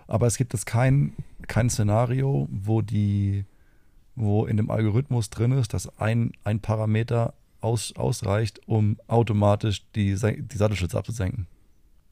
Aber 0.06 0.26
es 0.26 0.36
gibt 0.36 0.52
jetzt 0.52 0.66
kein, 0.66 1.14
kein 1.48 1.70
Szenario, 1.70 2.48
wo 2.50 2.82
die, 2.82 3.44
wo 4.14 4.46
in 4.46 4.56
dem 4.56 4.70
Algorithmus 4.70 5.30
drin 5.30 5.52
ist, 5.52 5.74
dass 5.74 5.98
ein, 5.98 6.32
ein 6.44 6.60
Parameter 6.60 7.34
aus, 7.60 7.94
ausreicht, 7.96 8.60
um 8.66 8.98
automatisch 9.06 9.84
die, 9.94 10.14
die 10.14 10.56
Sattelschütze 10.56 10.98
abzusenken. 10.98 11.46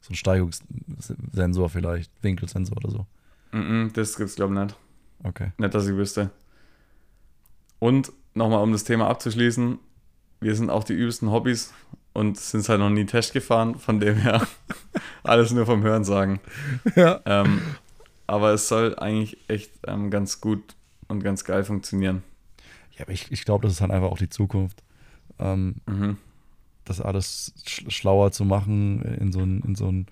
So 0.01 0.13
ein 0.13 0.15
Steigungssensor 0.15 1.69
vielleicht, 1.69 2.11
Winkelsensor 2.23 2.77
oder 2.77 2.89
so. 2.89 3.05
Mm 3.51 3.57
-mm, 3.57 3.93
das 3.93 4.15
gibt's, 4.15 4.35
glaube 4.35 4.53
ich, 4.53 4.59
nicht. 4.59 4.75
Okay. 5.23 5.51
Nicht, 5.57 5.73
dass 5.73 5.87
ich 5.87 5.95
wüsste. 5.95 6.31
Und 7.79 8.11
nochmal, 8.33 8.63
um 8.63 8.71
das 8.71 8.83
Thema 8.83 9.07
abzuschließen, 9.07 9.77
wir 10.39 10.55
sind 10.55 10.69
auch 10.69 10.83
die 10.83 10.93
übelsten 10.93 11.31
Hobbys 11.31 11.73
und 12.13 12.37
sind 12.37 12.67
halt 12.67 12.79
noch 12.79 12.89
nie 12.89 13.05
Test 13.05 13.33
gefahren, 13.33 13.75
von 13.75 13.99
dem 13.99 14.15
her 14.15 14.47
alles 15.23 15.51
nur 15.51 15.65
vom 15.65 15.83
Hören 15.83 16.03
sagen. 16.03 16.39
Ja. 16.95 17.21
Ähm, 17.25 17.61
aber 18.25 18.53
es 18.53 18.67
soll 18.67 18.97
eigentlich 18.97 19.37
echt 19.47 19.71
ähm, 19.87 20.09
ganz 20.09 20.41
gut 20.41 20.75
und 21.11 21.23
ganz 21.23 21.43
geil 21.43 21.63
funktionieren. 21.63 22.23
Ja, 22.93 23.03
aber 23.03 23.11
ich, 23.11 23.31
ich 23.31 23.45
glaube, 23.45 23.63
das 23.63 23.73
ist 23.73 23.81
halt 23.81 23.91
einfach 23.91 24.09
auch 24.09 24.17
die 24.17 24.29
Zukunft. 24.29 24.83
Ähm, 25.39 25.75
mhm. 25.87 26.17
Das 26.85 26.99
alles 26.99 27.53
sch 27.65 27.83
schlauer 27.89 28.31
zu 28.31 28.43
machen, 28.43 29.01
in 29.01 29.31
so 29.31 29.41
ein, 29.41 29.61
in 29.61 29.75
so 29.75 29.87
ein 29.91 30.07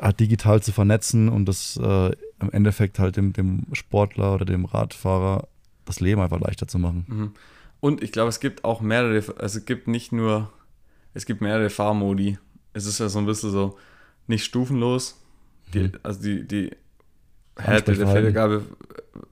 halt 0.00 0.20
digital 0.20 0.62
zu 0.62 0.72
vernetzen 0.72 1.28
und 1.28 1.46
das 1.46 1.78
äh, 1.82 2.12
im 2.40 2.52
Endeffekt 2.52 2.98
halt 2.98 3.16
dem, 3.16 3.32
dem 3.32 3.62
Sportler 3.72 4.34
oder 4.34 4.44
dem 4.44 4.66
Radfahrer 4.66 5.48
das 5.86 6.00
Leben 6.00 6.20
einfach 6.20 6.40
leichter 6.40 6.68
zu 6.68 6.78
machen. 6.78 7.06
Mhm. 7.08 7.32
Und 7.80 8.02
ich 8.02 8.12
glaube, 8.12 8.28
es 8.28 8.40
gibt 8.40 8.64
auch 8.64 8.80
mehrere, 8.80 9.22
also 9.38 9.58
es 9.58 9.64
gibt 9.64 9.88
nicht 9.88 10.12
nur, 10.12 10.52
es 11.14 11.24
gibt 11.24 11.40
mehrere 11.40 11.70
Fahrmodi. 11.70 12.38
Es 12.72 12.84
ist 12.84 12.98
ja 12.98 13.08
so 13.08 13.18
ein 13.18 13.26
bisschen 13.26 13.50
so 13.50 13.78
nicht 14.26 14.44
stufenlos. 14.44 15.18
Die, 15.72 15.84
mhm. 15.84 15.92
Also 16.02 16.20
die, 16.20 16.46
die 16.46 16.70
Härte 17.56 17.94
der 17.94 18.08
Federgabe 18.08 18.64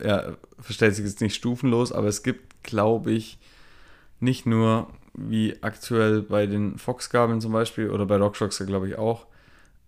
ja, 0.03 0.37
verstellt 0.59 0.95
sich 0.95 1.05
jetzt 1.05 1.21
nicht 1.21 1.35
stufenlos, 1.35 1.93
aber 1.93 2.09
es 2.09 2.23
gibt, 2.23 2.63
glaube 2.63 3.13
ich, 3.13 3.39
nicht 4.21 4.47
nur 4.47 4.89
wie 5.15 5.63
aktuell 5.63 6.23
bei 6.23 6.47
den 6.47 6.79
Fox-Gabeln 6.79 7.41
zum 7.41 7.53
Beispiel 7.53 7.91
oder 7.91 8.07
bei 8.07 8.17
RockShox, 8.17 8.65
glaube 8.67 8.89
ich 8.89 8.97
auch, 8.97 9.27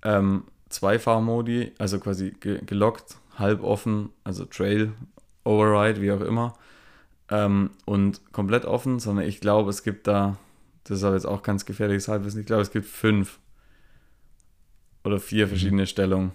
ähm, 0.02 0.44
zwei 0.68 0.98
Fahrmodi, 0.98 1.72
also 1.78 1.98
quasi 1.98 2.32
gelockt, 2.40 3.16
halb 3.36 3.62
offen, 3.62 4.10
also 4.24 4.44
Trail, 4.44 4.92
Override, 5.44 6.00
wie 6.00 6.12
auch 6.12 6.20
immer, 6.20 6.54
ähm, 7.30 7.70
und 7.84 8.32
komplett 8.32 8.64
offen, 8.64 8.98
sondern 8.98 9.26
ich 9.26 9.40
glaube, 9.40 9.70
es 9.70 9.82
gibt 9.82 10.06
da, 10.06 10.36
das 10.84 10.98
ist 10.98 11.04
aber 11.04 11.14
jetzt 11.14 11.26
auch 11.26 11.42
ganz 11.42 11.64
gefährliches 11.64 12.08
Halbwissen, 12.08 12.40
ich 12.40 12.46
glaube, 12.46 12.62
es 12.62 12.70
gibt 12.70 12.86
fünf 12.86 13.38
oder 15.04 15.18
vier 15.18 15.46
mhm. 15.46 15.50
verschiedene 15.50 15.82
mhm. 15.82 15.86
Stellungen. 15.86 16.32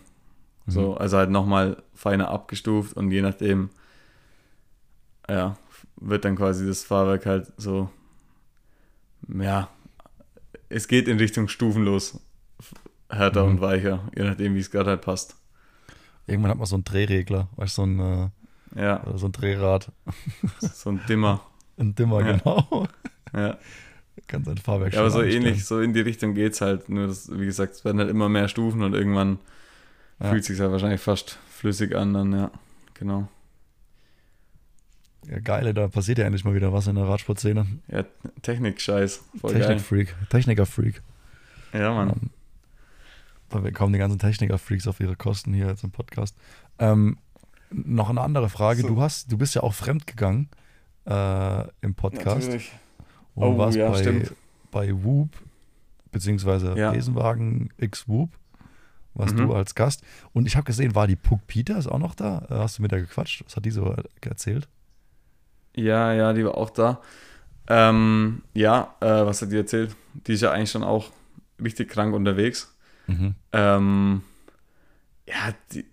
So, 0.68 0.96
also 0.96 1.18
halt 1.18 1.30
nochmal 1.30 1.84
feiner 1.94 2.30
abgestuft 2.30 2.96
und 2.96 3.12
je 3.12 3.22
nachdem, 3.22 3.72
ja, 5.28 5.58
wird 5.98 6.24
dann 6.24 6.36
quasi 6.36 6.66
das 6.66 6.84
Fahrwerk 6.84 7.26
halt 7.26 7.52
so, 7.58 7.90
ja, 9.28 9.70
es 10.70 10.88
geht 10.88 11.08
in 11.08 11.18
Richtung 11.18 11.48
stufenlos 11.48 12.20
härter 13.10 13.44
mhm. 13.44 13.52
und 13.52 13.62
weicher, 13.62 14.08
je 14.16 14.24
nachdem, 14.24 14.56
wie 14.56 14.60
es 14.60 14.72
gerade 14.72 14.92
halt 14.92 15.02
passt. 15.02 15.36
Irgendwann 16.28 16.52
hat 16.52 16.58
man 16.58 16.68
so 16.68 16.76
einen 16.76 16.86
Drehregler, 16.86 17.50
weißt 17.58 17.78
du, 17.78 17.82
so 17.82 17.86
ein 17.88 18.00
äh, 18.00 18.30
ja. 18.76 19.04
So 19.16 19.28
ein 19.28 19.32
Drehrad. 19.32 19.92
So 20.62 20.92
ein 20.92 21.02
Dimmer. 21.08 21.42
ein 21.78 21.96
Dimmer, 21.96 22.26
ja. 22.26 22.38
genau. 22.38 22.88
Ja. 23.34 23.58
Kann 24.28 24.44
sein 24.44 24.58
Fahrwerk 24.58 24.94
ja, 24.94 25.00
aber 25.00 25.10
so 25.10 25.20
anstellen. 25.20 25.46
ähnlich, 25.46 25.66
so 25.66 25.80
in 25.80 25.94
die 25.94 26.02
Richtung 26.02 26.34
geht 26.34 26.52
es 26.52 26.60
halt. 26.60 26.90
Nur, 26.90 27.08
das, 27.08 27.32
wie 27.32 27.46
gesagt, 27.46 27.76
es 27.76 27.86
werden 27.86 27.98
halt 27.98 28.10
immer 28.10 28.28
mehr 28.28 28.50
Stufen 28.50 28.84
und 28.84 28.94
irgendwann 28.94 29.40
ja. 30.22 30.30
fühlt 30.30 30.46
sich 30.46 30.60
halt 30.60 30.72
wahrscheinlich 30.72 31.02
fast 31.02 31.38
flüssig 31.50 31.96
an, 31.96 32.14
dann, 32.14 32.34
ja. 32.34 32.52
Genau. 32.96 33.28
Ja, 35.28 35.40
geil, 35.40 35.74
da 35.74 35.88
passiert 35.88 36.18
ja 36.18 36.26
endlich 36.26 36.44
mal 36.44 36.56
wieder 36.56 36.74
was 36.74 36.88
in 36.88 36.96
der 36.96 37.08
Radsportszene. 37.08 37.66
Ja, 37.88 38.06
Technik-Scheiß. 38.42 39.24
Technik-Freak. 39.42 40.16
Techniker-Freak. 40.30 41.02
Ja, 41.74 41.94
Mann. 41.94 42.10
Um, 42.10 42.30
weil 43.50 43.64
wir 43.66 43.72
kommen 43.72 43.94
die 43.94 44.00
ganzen 44.00 44.20
Techniker-Freaks 44.20 44.88
auf 44.88 45.00
ihre 45.00 45.16
Kosten 45.16 45.54
hier 45.54 45.68
jetzt 45.68 45.84
im 45.84 45.92
Podcast. 45.92 46.36
Ähm, 46.80 47.18
noch 47.70 48.10
eine 48.10 48.22
andere 48.22 48.50
Frage. 48.50 48.82
So. 48.82 48.88
Du 48.88 49.02
hast, 49.02 49.32
du 49.32 49.38
bist 49.38 49.56
ja 49.56 49.64
auch 49.64 49.74
fremdgegangen 49.74 50.50
äh, 51.06 51.64
im 51.82 51.96
Podcast. 51.96 52.48
Natürlich. 52.48 52.72
Und 53.36 53.44
oh, 53.44 53.58
warst 53.58 53.78
ja, 53.78 53.90
bei, 53.90 54.00
stimmt. 54.00 54.34
bei 54.72 54.92
Whoop, 55.04 55.30
beziehungsweise 56.12 56.76
ja. 56.78 56.92
Besenwagen 56.92 57.70
X 57.78 58.08
Whoop, 58.08 58.32
warst 59.14 59.36
mhm. 59.36 59.48
du 59.48 59.54
als 59.54 59.76
Gast. 59.76 60.04
Und 60.34 60.46
ich 60.46 60.56
habe 60.56 60.66
gesehen, 60.66 60.96
war 60.96 61.08
die 61.08 61.16
Puck 61.16 61.46
Peters 61.48 61.88
auch 61.88 62.00
noch 62.00 62.16
da? 62.16 62.46
Äh, 62.50 62.56
hast 62.56 62.78
du 62.78 62.82
mit 62.82 62.92
der 62.92 63.02
gequatscht? 63.02 63.44
Was 63.46 63.56
hat 63.56 63.66
die 63.66 63.72
so 63.72 63.96
erzählt? 64.22 64.68
Ja, 65.76 66.14
ja, 66.14 66.34
die 66.34 66.46
war 66.46 66.58
auch 66.58 66.70
da. 66.70 67.02
Ähm, 67.68 68.44
ja, 68.54 68.96
äh, 69.00 69.06
was 69.06 69.42
hat 69.42 69.52
die 69.52 69.58
erzählt? 69.58 69.96
Die 70.28 70.34
ist 70.34 70.42
ja 70.42 70.52
eigentlich 70.52 70.72
schon 70.72 70.84
auch 70.84 71.12
richtig 71.62 71.90
krank 71.90 72.14
unterwegs. 72.14 72.76
Mhm. 73.08 73.36
Ähm, 73.54 74.22
ja, 75.28 75.54
die, 75.72 75.86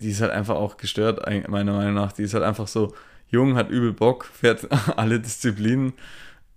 die 0.00 0.10
ist 0.10 0.20
halt 0.20 0.32
einfach 0.32 0.56
auch 0.56 0.76
gestört, 0.76 1.26
meiner 1.48 1.72
Meinung 1.72 1.94
nach. 1.94 2.12
Die 2.12 2.22
ist 2.22 2.34
halt 2.34 2.44
einfach 2.44 2.68
so 2.68 2.94
jung, 3.28 3.56
hat 3.56 3.70
übel 3.70 3.92
Bock, 3.92 4.24
fährt 4.32 4.68
alle 4.98 5.20
Disziplinen, 5.20 5.94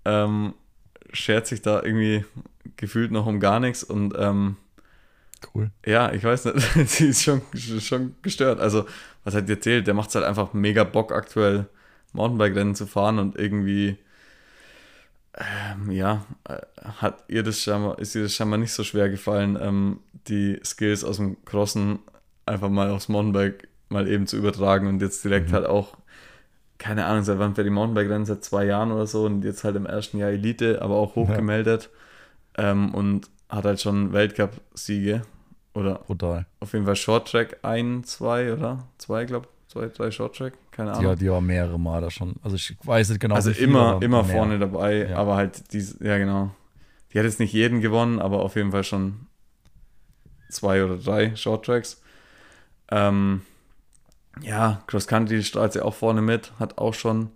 ähm, 0.06 0.54
schert 1.12 1.48
sich 1.48 1.62
da 1.62 1.82
irgendwie 1.82 2.26
gefühlt 2.76 3.12
noch 3.12 3.26
um 3.26 3.40
gar 3.40 3.60
nichts 3.60 3.84
und 3.84 4.14
ähm, 4.18 4.58
cool. 5.54 5.72
Ja, 5.86 6.12
ich 6.12 6.24
weiß 6.24 6.46
nicht, 6.46 6.60
sie 6.89 7.08
ist 7.08 7.24
schon, 7.24 7.41
schon 7.56 8.16
gestört. 8.22 8.60
Also, 8.60 8.86
was 9.24 9.36
hat 9.36 9.48
die 9.48 9.54
erzählt? 9.54 9.88
Der 9.88 9.94
macht 9.94 10.10
es 10.10 10.16
halt 10.16 10.26
einfach 10.26 10.54
mega 10.54 10.84
Bock, 10.84 11.12
aktuell 11.12 11.68
Mountainbike-Rennen 12.14 12.76
zu 12.76 12.86
fahren 12.86 13.20
und 13.20 13.38
irgendwie, 13.38 13.98
ähm, 15.36 15.91
ja, 15.91 16.26
äh, 16.48 16.58
hat 17.00 17.24
ihr 17.28 17.44
das 17.44 17.60
scheinbar, 17.60 18.00
ist 18.00 18.16
ihr 18.16 18.24
das 18.24 18.34
scheinbar 18.34 18.60
nicht 18.60 18.72
so 18.72 18.84
schwer 18.84 19.10
gefallen, 19.10 19.58
ähm, 19.60 20.00
die 20.28 20.60
Skills 20.64 21.04
aus 21.04 21.18
dem 21.18 21.44
Crossen 21.46 22.00
einfach 22.46 22.70
mal 22.70 22.89
aufs 22.89 23.10
Mountainbike 23.10 23.68
mal 23.89 24.08
eben 24.08 24.28
zu 24.28 24.38
übertragen 24.38 24.88
und 24.88 25.02
jetzt 25.02 25.24
direkt 25.24 25.50
mhm. 25.50 25.54
halt 25.54 25.66
auch, 25.66 25.98
keine 26.78 27.06
Ahnung, 27.06 27.24
seit 27.24 27.39
wann 27.39 27.56
fährt 27.56 27.68
die 27.68 27.72
Mountainbike-Rennen? 27.72 28.26
Seit 28.26 28.44
zwei 28.44 28.66
Jahren 28.66 28.91
oder 28.91 29.08
so 29.08 29.26
und 29.26 29.44
jetzt 29.44 29.64
halt 29.64 29.76
im 29.76 29.86
ersten 29.86 30.18
Jahr 30.18 30.30
Elite, 30.30 30.82
aber 30.82 30.96
auch 30.96 31.16
hochgemeldet 31.16 31.89
ja. 32.58 32.72
ähm, 32.72 32.94
und 32.94 33.30
hat 33.50 33.66
halt 33.66 33.82
schon 33.82 34.14
Weltcup-Siege 34.14 35.22
oder 35.74 35.96
Brutal. 36.06 36.46
auf 36.60 36.74
jeden 36.74 36.86
Fall 36.86 36.96
Short-Track 36.96 37.60
ein, 37.64 38.04
zwei 38.04 38.54
oder 38.54 38.88
zwei, 38.98 39.26
glaube 39.26 39.48
zwei, 39.68 39.88
drei 39.88 40.12
Short-Track, 40.12 40.54
keine 40.72 40.92
Ahnung. 40.92 41.04
Ja, 41.04 41.16
die 41.16 41.30
war 41.30 41.42
mehrere 41.42 41.80
Male 41.80 42.12
schon. 42.12 42.36
Also 42.44 42.56
ich 42.56 42.76
weiß 42.84 43.10
nicht 43.10 43.20
genau. 43.20 43.36
Also 43.36 43.52
viel, 43.52 43.64
immer, 43.64 44.00
immer 44.02 44.24
mehr. 44.24 44.36
vorne 44.36 44.60
dabei, 44.60 45.10
ja. 45.10 45.18
aber 45.18 45.36
halt 45.36 45.74
diese, 45.74 46.04
ja 46.06 46.18
genau. 46.18 46.52
Die 47.12 47.20
hat 47.20 47.26
jetzt 47.26 47.40
nicht 47.40 47.54
jeden 47.54 47.82
gewonnen, 47.82 48.20
aber 48.20 48.42
auf 48.42 48.56
jeden 48.56 48.72
Fall 48.72 48.84
schon 48.84 49.28
zwei 50.50 50.84
oder 50.84 50.98
drei 50.98 51.36
Short-Tracks. 51.36 52.02
Ähm, 52.92 53.42
ja, 54.42 54.84
Cross 54.88 55.08
Country 55.08 55.44
strahlt 55.44 55.74
sie 55.74 55.82
auch 55.84 55.94
vorne 55.94 56.22
mit, 56.22 56.52
hat 56.60 56.78
auch 56.78 56.94
schon 56.94 57.32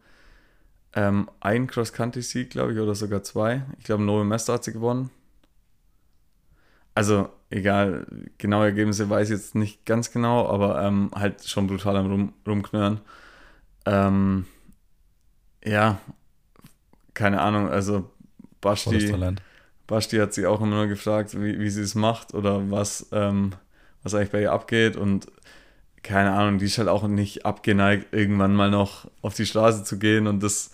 ähm, 0.93 1.29
ein 1.39 1.67
Cross 1.67 1.93
Country 1.93 2.21
Sieg, 2.21 2.51
glaube 2.51 2.73
ich, 2.73 2.79
oder 2.79 2.95
sogar 2.95 3.23
zwei. 3.23 3.63
Ich 3.77 3.85
glaube, 3.85 4.03
Novo 4.03 4.23
Mester 4.23 4.53
hat 4.53 4.63
sie 4.63 4.73
gewonnen. 4.73 5.09
Also 6.97 7.29
egal, 7.51 8.07
genaue 8.39 8.65
Ergebnisse 8.65 9.07
weiß 9.07 9.29
ich 9.29 9.35
jetzt 9.35 9.53
nicht 9.53 9.85
ganz 9.85 10.11
genau, 10.11 10.49
aber 10.49 10.81
ähm, 10.81 11.11
halt 11.13 11.47
schon 11.47 11.67
brutal 11.67 11.95
am 11.95 12.09
Rum, 12.09 12.33
Rumknören. 12.47 13.01
Ähm, 13.85 14.47
ja, 15.63 15.99
keine 17.13 17.39
Ahnung, 17.39 17.69
also 17.69 18.09
Basti, 18.61 19.13
Basti 19.85 20.17
hat 20.17 20.33
sich 20.33 20.47
auch 20.47 20.59
immer 20.59 20.75
nur 20.75 20.87
gefragt, 20.87 21.39
wie, 21.39 21.59
wie 21.59 21.69
sie 21.69 21.83
es 21.83 21.93
macht 21.93 22.33
oder 22.33 22.71
was, 22.71 23.09
ähm, 23.11 23.51
was 24.01 24.15
eigentlich 24.15 24.31
bei 24.31 24.41
ihr 24.41 24.51
abgeht 24.51 24.95
und 24.95 25.27
keine 26.01 26.31
Ahnung, 26.31 26.57
die 26.57 26.65
ist 26.65 26.79
halt 26.79 26.89
auch 26.89 27.07
nicht 27.07 27.45
abgeneigt, 27.45 28.11
irgendwann 28.11 28.55
mal 28.55 28.71
noch 28.71 29.07
auf 29.21 29.35
die 29.35 29.45
Straße 29.45 29.83
zu 29.83 29.99
gehen 29.99 30.25
und 30.25 30.41
das 30.41 30.71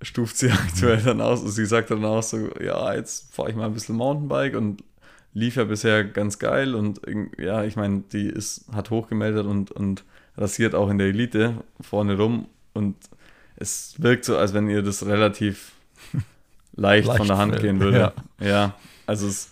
stuft 0.00 0.38
sie 0.38 0.50
aktuell 0.50 1.02
dann 1.02 1.20
aus. 1.20 1.42
Und 1.42 1.50
sie 1.50 1.66
sagt 1.66 1.90
dann 1.90 2.02
auch 2.06 2.22
so, 2.22 2.48
ja, 2.62 2.94
jetzt 2.94 3.34
fahre 3.34 3.50
ich 3.50 3.56
mal 3.56 3.66
ein 3.66 3.74
bisschen 3.74 3.96
Mountainbike 3.96 4.56
und 4.56 4.82
lief 5.34 5.56
ja 5.56 5.64
bisher 5.64 6.04
ganz 6.04 6.38
geil 6.38 6.74
und 6.74 7.00
ja, 7.38 7.64
ich 7.64 7.76
meine, 7.76 8.04
die 8.12 8.26
ist, 8.28 8.66
hat 8.72 8.90
hochgemeldet 8.90 9.46
und, 9.46 9.70
und 9.70 10.04
rasiert 10.36 10.74
auch 10.74 10.88
in 10.88 10.98
der 10.98 11.08
Elite 11.08 11.54
vorne 11.80 12.16
rum 12.16 12.46
und 12.72 12.96
es 13.56 13.94
wirkt 13.98 14.24
so, 14.24 14.36
als 14.36 14.54
wenn 14.54 14.68
ihr 14.68 14.82
das 14.82 15.06
relativ 15.06 15.72
leicht, 16.74 17.06
leicht 17.06 17.18
von 17.18 17.28
der 17.28 17.38
Hand 17.38 17.60
gehen 17.60 17.80
würde. 17.80 18.12
Ja, 18.40 18.46
ja 18.46 18.74
also 19.06 19.26
es 19.26 19.50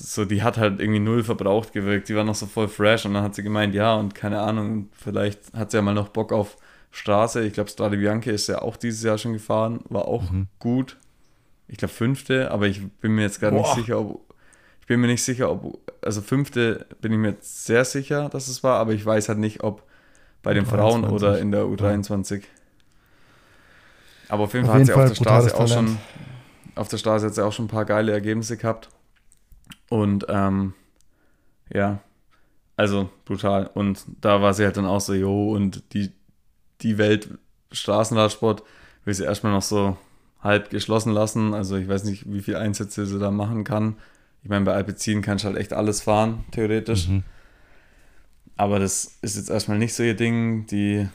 so, 0.00 0.24
die 0.24 0.42
hat 0.42 0.56
halt 0.56 0.80
irgendwie 0.80 1.00
null 1.00 1.22
verbraucht 1.22 1.72
gewirkt. 1.72 2.08
Die 2.08 2.16
war 2.16 2.24
noch 2.24 2.34
so 2.34 2.46
voll 2.46 2.68
fresh 2.68 3.04
und 3.04 3.14
dann 3.14 3.22
hat 3.22 3.34
sie 3.34 3.42
gemeint, 3.42 3.74
ja, 3.74 3.94
und 3.94 4.14
keine 4.14 4.40
Ahnung, 4.40 4.88
vielleicht 4.92 5.52
hat 5.52 5.70
sie 5.70 5.76
ja 5.76 5.82
mal 5.82 5.92
noch 5.92 6.08
Bock 6.08 6.32
auf 6.32 6.56
Straße. 6.90 7.44
Ich 7.44 7.52
glaube, 7.52 7.68
Strade 7.68 7.98
Bianche 7.98 8.30
ist 8.30 8.46
ja 8.46 8.62
auch 8.62 8.76
dieses 8.76 9.02
Jahr 9.02 9.18
schon 9.18 9.34
gefahren, 9.34 9.80
war 9.90 10.06
auch 10.06 10.30
mhm. 10.30 10.46
gut. 10.58 10.96
Ich 11.68 11.76
glaube, 11.76 11.92
fünfte, 11.92 12.50
aber 12.50 12.66
ich 12.68 12.86
bin 13.00 13.14
mir 13.14 13.22
jetzt 13.22 13.40
gar 13.40 13.50
nicht 13.50 13.74
sicher, 13.74 14.00
ob. 14.00 14.31
Ich 14.82 14.86
bin 14.86 15.00
mir 15.00 15.06
nicht 15.06 15.24
sicher, 15.24 15.50
ob. 15.50 15.78
Also, 16.02 16.20
fünfte 16.20 16.86
bin 17.00 17.12
ich 17.12 17.18
mir 17.18 17.36
sehr 17.40 17.84
sicher, 17.84 18.28
dass 18.28 18.48
es 18.48 18.62
war, 18.62 18.78
aber 18.78 18.92
ich 18.92 19.06
weiß 19.06 19.28
halt 19.28 19.38
nicht, 19.38 19.62
ob 19.62 19.84
bei 20.42 20.52
den 20.52 20.66
Frauen 20.66 21.04
oder 21.04 21.38
in 21.38 21.52
der 21.52 21.64
U23. 21.64 22.40
Ja. 22.40 22.42
Aber 24.28 24.44
auf 24.44 24.54
jeden 24.54 24.66
Fall 24.66 24.74
auf 24.74 24.80
hat 24.80 24.86
sie 24.86 24.92
auf 24.94 25.08
der 25.08 25.14
Straße 25.14 25.56
auch 25.56 25.68
schon. 25.68 25.98
Auf 26.74 26.88
der 26.88 26.96
Straße 26.96 27.26
hat 27.26 27.34
sie 27.34 27.44
auch 27.44 27.52
schon 27.52 27.66
ein 27.66 27.68
paar 27.68 27.84
geile 27.84 28.12
Ergebnisse 28.12 28.56
gehabt. 28.56 28.88
Und 29.88 30.26
ähm, 30.28 30.74
ja, 31.72 32.00
also 32.76 33.10
brutal. 33.24 33.70
Und 33.74 34.04
da 34.20 34.42
war 34.42 34.54
sie 34.54 34.64
halt 34.64 34.76
dann 34.76 34.86
auch 34.86 35.00
so, 35.00 35.12
jo, 35.12 35.52
und 35.52 35.92
die, 35.92 36.12
die 36.80 36.98
Welt 36.98 37.28
Straßenradsport 37.70 38.62
will 39.04 39.14
sie 39.14 39.24
erstmal 39.24 39.52
noch 39.52 39.62
so 39.62 39.96
halb 40.40 40.70
geschlossen 40.70 41.12
lassen. 41.12 41.54
Also 41.54 41.76
ich 41.76 41.88
weiß 41.88 42.04
nicht, 42.04 42.32
wie 42.32 42.40
viele 42.40 42.58
Einsätze 42.58 43.06
sie 43.06 43.18
da 43.18 43.30
machen 43.30 43.64
kann. 43.64 43.96
Ich 44.42 44.48
meine, 44.48 44.64
bei 44.64 44.74
Alpecin 44.74 45.22
kannst 45.22 45.44
du 45.44 45.48
halt 45.48 45.58
echt 45.58 45.72
alles 45.72 46.00
fahren, 46.00 46.44
theoretisch. 46.50 47.08
Mhm. 47.08 47.22
Aber 48.56 48.78
das 48.78 49.18
ist 49.22 49.36
jetzt 49.36 49.50
erstmal 49.50 49.78
nicht 49.78 49.94
so 49.94 50.02
ihr 50.02 50.14
Ding. 50.16 50.66
Die 50.66 51.08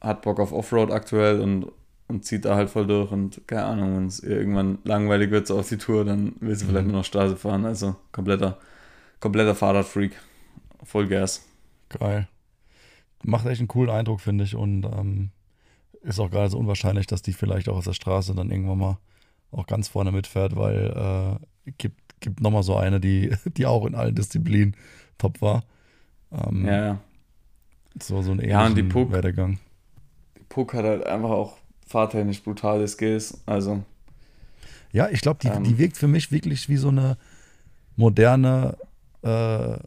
hat 0.00 0.22
Bock 0.22 0.40
auf 0.40 0.52
Offroad 0.52 0.90
aktuell 0.90 1.40
und 1.40 1.70
und 2.08 2.24
zieht 2.24 2.44
da 2.44 2.54
halt 2.54 2.70
voll 2.70 2.86
durch 2.86 3.10
und 3.10 3.46
keine 3.46 3.64
Ahnung, 3.64 3.96
wenn 3.96 4.06
es 4.06 4.20
irgendwann 4.20 4.78
langweilig 4.84 5.30
wird 5.30 5.46
so 5.46 5.58
auf 5.58 5.68
die 5.68 5.78
Tour, 5.78 6.04
dann 6.04 6.34
will 6.40 6.54
sie 6.54 6.64
mhm. 6.64 6.68
vielleicht 6.68 6.86
nur 6.86 6.96
noch 6.98 7.04
Straße 7.04 7.36
fahren. 7.36 7.64
Also 7.64 7.96
kompletter, 8.12 8.58
kompletter 9.20 9.54
Fahrradfreak. 9.54 10.12
Voll 10.84 11.08
Gas. 11.08 11.44
Geil. 11.88 12.28
Macht 13.24 13.46
echt 13.46 13.60
einen 13.60 13.68
coolen 13.68 13.90
Eindruck, 13.90 14.20
finde 14.20 14.44
ich. 14.44 14.54
Und 14.54 14.84
ähm, 14.84 15.30
ist 16.02 16.20
auch 16.20 16.30
gerade 16.30 16.50
so 16.50 16.58
unwahrscheinlich, 16.58 17.06
dass 17.08 17.22
die 17.22 17.32
vielleicht 17.32 17.68
auch 17.68 17.76
aus 17.76 17.86
der 17.86 17.92
Straße 17.92 18.34
dann 18.34 18.50
irgendwann 18.50 18.78
mal 18.78 18.98
auch 19.50 19.66
ganz 19.66 19.88
vorne 19.88 20.12
mitfährt, 20.12 20.54
weil 20.54 21.40
äh, 21.66 21.72
gibt, 21.78 22.05
gibt 22.20 22.40
nochmal 22.40 22.62
so 22.62 22.76
eine, 22.76 23.00
die, 23.00 23.34
die 23.56 23.66
auch 23.66 23.86
in 23.86 23.94
allen 23.94 24.14
Disziplinen 24.14 24.76
top 25.18 25.40
war. 25.40 25.64
Ähm, 26.32 26.66
ja. 26.66 26.98
So, 28.00 28.20
so 28.22 28.32
ein 28.32 28.40
ja, 28.40 28.66
und 28.66 28.76
die 28.76 28.82
Puck, 28.82 29.12
Werdegang. 29.12 29.58
Die 30.36 30.44
Puck 30.48 30.74
hat 30.74 30.84
halt 30.84 31.06
einfach 31.06 31.30
auch 31.30 31.56
fahrtechnisch 31.86 32.42
brutale 32.42 32.86
Skills. 32.88 33.42
Also. 33.46 33.82
Ja, 34.92 35.08
ich 35.08 35.20
glaube, 35.20 35.38
die, 35.42 35.48
ähm, 35.48 35.64
die 35.64 35.78
wirkt 35.78 35.96
für 35.96 36.08
mich 36.08 36.30
wirklich 36.30 36.68
wie 36.68 36.76
so 36.76 36.88
eine 36.88 37.16
moderne 37.96 38.76
äh, 39.22 39.78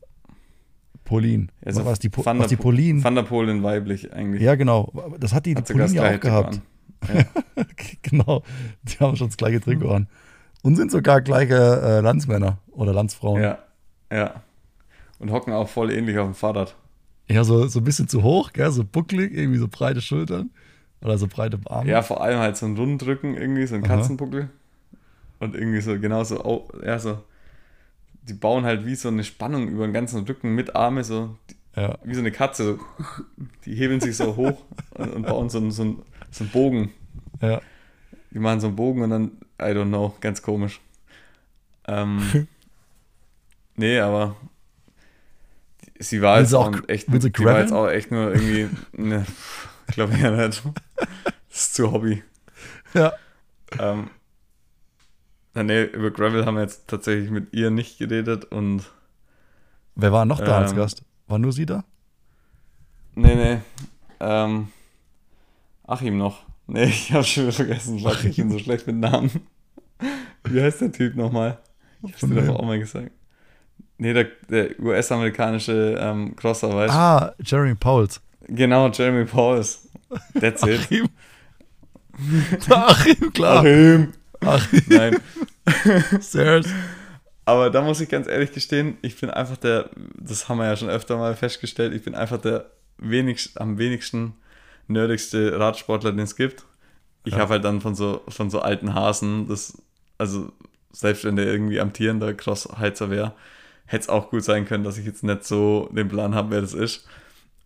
Pauline. 1.03 1.47
Also 1.63 1.86
was 1.86 1.99
die, 1.99 2.09
Van 2.15 2.39
was 2.39 2.47
die 2.47 2.55
Pauline. 2.55 3.03
Van 3.03 3.15
der 3.15 3.23
Polen 3.23 3.63
weiblich 3.63 4.13
eigentlich. 4.13 4.41
Ja, 4.41 4.55
genau. 4.55 4.91
Das 5.19 5.34
hat 5.34 5.45
die, 5.45 5.55
hat 5.55 5.69
die 5.69 5.73
Pauline 5.73 5.93
ja 5.93 6.15
auch 6.15 6.19
gehabt. 6.19 6.61
Ja. 7.07 7.23
genau. 8.01 8.43
Die 8.84 8.97
haben 8.99 9.15
schon 9.15 9.27
das 9.27 9.38
gleiche 9.38 9.61
Trikot 9.61 9.89
an. 9.89 10.07
Und 10.62 10.76
sind 10.76 10.91
sogar 10.91 11.22
gleiche 11.22 11.55
äh, 11.55 11.99
Landsmänner 12.01 12.57
oder 12.72 12.93
Landsfrauen. 12.93 13.41
Ja, 13.41 13.60
ja. 14.12 14.43
Und 15.20 15.32
hocken 15.32 15.53
auch 15.53 15.70
voll 15.70 15.91
ähnlich 15.91 16.18
auf 16.18 16.28
dem 16.28 16.36
Fahrrad. 16.36 16.76
Ja, 17.30 17.43
so, 17.43 17.68
so 17.68 17.80
ein 17.80 17.84
bisschen 17.84 18.07
zu 18.07 18.24
hoch, 18.24 18.53
gell? 18.53 18.72
so 18.72 18.84
bucklig, 18.84 19.34
irgendwie 19.34 19.60
so 19.60 19.68
breite 19.68 20.01
Schultern. 20.01 20.49
Oder 21.01 21.18
so 21.18 21.28
breite 21.28 21.60
Arme. 21.66 21.89
Ja, 21.89 22.01
vor 22.01 22.22
allem 22.22 22.39
halt 22.39 22.57
so 22.57 22.66
ein 22.66 22.76
Rundrücken 22.76 23.38
irgendwie, 23.38 23.66
so 23.66 23.76
ein 23.76 23.86
Aha. 23.86 23.95
Katzenbuckel. 23.95 24.49
Und 25.39 25.55
irgendwie 25.55 25.80
so, 25.80 25.97
genauso, 25.97 26.68
ja, 26.84 26.99
so. 26.99 27.20
Die 28.24 28.34
bauen 28.34 28.66
halt 28.66 28.86
wie 28.86 28.95
so 28.95 29.07
eine 29.07 29.24
Spannung 29.24 29.70
über 29.70 29.88
den 29.88 29.93
ganzen 29.93 30.26
Rücken 30.26 30.55
mit 30.55 30.76
Arme, 30.76 31.03
so. 31.03 31.38
Die, 31.49 31.55
ja. 31.80 31.97
Wie 32.03 32.14
so 32.14 32.20
eine 32.20 32.32
Katze, 32.32 32.64
so. 32.66 32.80
Die 33.66 33.76
hebeln 33.76 34.01
sich 34.01 34.18
so 34.18 34.36
hoch 34.36 34.62
und, 34.95 35.14
und, 35.14 35.26
bauen 35.26 35.49
so, 35.49 35.70
so, 35.70 35.84
einen, 35.84 36.01
so 36.32 36.43
einen 36.43 36.51
Bogen. 36.51 36.91
Ja. 37.41 37.62
Die 38.32 38.39
machen 38.39 38.60
so 38.60 38.68
einen 38.68 38.76
Bogen 38.76 39.01
und 39.01 39.10
dann, 39.10 39.32
I 39.60 39.74
don't 39.74 39.89
know, 39.89 40.16
ganz 40.22 40.41
komisch. 40.41 40.80
Ähm, 41.88 42.47
nee, 43.76 43.99
aber 43.99 44.36
sie 45.99 46.22
war 46.22 46.39
jetzt 46.39 46.53
auch, 46.53 46.74
echt, 46.88 47.07
die 47.07 47.45
war 47.45 47.60
jetzt 47.60 47.74
auch 47.74 47.88
echt 47.88 48.12
nur 48.12 48.34
irgendwie 48.34 48.70
eine 48.97 49.26
Glaube 49.91 50.14
ich 50.14 50.22
ja 50.22 50.32
nicht. 50.32 50.64
Das 50.64 50.64
ist 51.49 51.76
zu 51.76 51.91
Hobby. 51.91 52.24
Ja. 52.93 53.14
Ähm, 53.78 54.10
nee, 55.53 55.84
über 55.84 56.12
Gravel 56.12 56.45
haben 56.45 56.55
wir 56.55 56.62
jetzt 56.62 56.88
tatsächlich 56.88 57.30
mit 57.30 57.53
ihr 57.53 57.72
nicht 57.72 57.97
geredet 57.97 58.45
und. 58.45 58.91
Wer 59.95 60.12
war 60.12 60.26
noch 60.26 60.39
da 60.39 60.57
ähm, 60.57 60.64
als 60.64 60.76
Gast? 60.76 61.03
War 61.28 61.39
nur 61.39 61.51
sie 61.51 61.66
da? 61.66 61.84
Nee, 63.16 63.36
nee. 63.36 63.60
Ähm, 64.20 64.70
Achim 65.86 66.18
noch. 66.18 66.45
Nee, 66.72 66.86
ich 66.86 67.11
habe 67.11 67.24
schon 67.24 67.43
wieder 67.43 67.53
vergessen, 67.53 68.03
weil 68.03 68.26
ich 68.26 68.36
bin 68.36 68.51
so 68.51 68.59
schlecht 68.59 68.86
mit 68.86 68.97
Namen. 68.97 69.32
Wie 70.43 70.61
heißt 70.61 70.82
der 70.82 70.91
Typ 70.91 71.15
nochmal? 71.15 71.57
Ich 72.03 72.13
hab's 72.13 72.22
dir 72.22 72.41
doch 72.41 72.59
auch 72.59 72.65
mal 72.65 72.80
gesagt. 72.80 73.11
Nee, 73.97 74.13
der, 74.13 74.28
der 74.49 74.80
US-amerikanische 74.80 75.97
ähm, 75.99 76.36
Crosser, 76.36 76.74
weißt? 76.74 76.93
Ah, 76.93 77.34
Jeremy 77.43 77.76
Pauls. 77.76 78.22
Genau, 78.47 78.89
Jeremy 78.89 79.26
Pauls. 79.26 79.89
That's 80.39 80.63
it. 80.63 80.80
Achim. 80.80 81.09
Achim, 82.70 83.34
klar. 83.34 83.59
Achim. 83.59 84.13
Achim. 84.39 84.82
Nein. 84.88 85.17
Serious. 86.22 86.67
Aber 87.45 87.72
da 87.72 87.82
muss 87.82 87.99
ich 87.99 88.09
ganz 88.09 88.28
ehrlich 88.28 88.51
gestehen, 88.51 88.97
ich 89.01 89.20
bin 89.20 89.32
einfach 89.32 89.57
der, 89.57 89.89
das 90.17 90.47
haben 90.47 90.59
wir 90.59 90.65
ja 90.65 90.78
schon 90.78 90.89
öfter 90.89 91.17
mal 91.17 91.36
festgestellt, 91.36 91.93
ich 91.93 92.03
bin 92.03 92.13
einfach 92.13 92.39
der 92.39 92.70
wenigst, 92.99 93.59
am 93.59 93.80
wenigsten 93.80 94.36
nerdigste 94.90 95.60
Radsportler, 95.60 96.12
den 96.12 96.20
es 96.20 96.36
gibt. 96.36 96.66
Ich 97.24 97.34
ja. 97.34 97.40
habe 97.40 97.54
halt 97.54 97.66
dann 97.66 97.82
von 97.82 97.96
so, 97.96 98.22
von 98.28 98.50
so 98.50 98.60
alten 98.60 98.94
Hasen, 98.94 99.48
das, 99.48 99.82
also 100.18 100.52
selbst 100.92 101.24
wenn 101.24 101.36
der 101.36 101.48
irgendwie 101.48 101.80
amtierender 101.80 102.34
Crossheizer 102.34 103.10
wäre, 103.10 103.34
hätte 103.86 104.04
es 104.04 104.10
auch 104.10 104.30
gut 104.30 104.44
sein 104.44 104.66
können, 104.66 104.84
dass 104.84 104.98
ich 104.98 105.06
jetzt 105.06 105.24
nicht 105.24 105.44
so 105.44 105.90
den 105.92 106.08
Plan 106.08 106.36
habe, 106.36 106.52
wer 106.52 106.62
das 106.62 106.74
ist. 106.74 107.08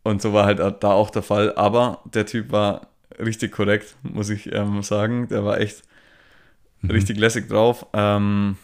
Und 0.03 0.21
so 0.21 0.33
war 0.33 0.45
halt 0.45 0.59
da 0.59 0.91
auch 0.91 1.09
der 1.09 1.23
Fall. 1.23 1.55
Aber 1.55 2.01
der 2.05 2.25
Typ 2.25 2.51
war 2.51 2.87
richtig 3.19 3.51
korrekt, 3.51 3.95
muss 4.03 4.29
ich 4.29 4.51
ähm, 4.51 4.83
sagen. 4.83 5.27
Der 5.29 5.45
war 5.45 5.59
echt 5.59 5.83
mhm. 6.81 6.91
richtig 6.91 7.17
lässig 7.17 7.47
drauf. 7.47 7.85
Ähm, 7.93 8.57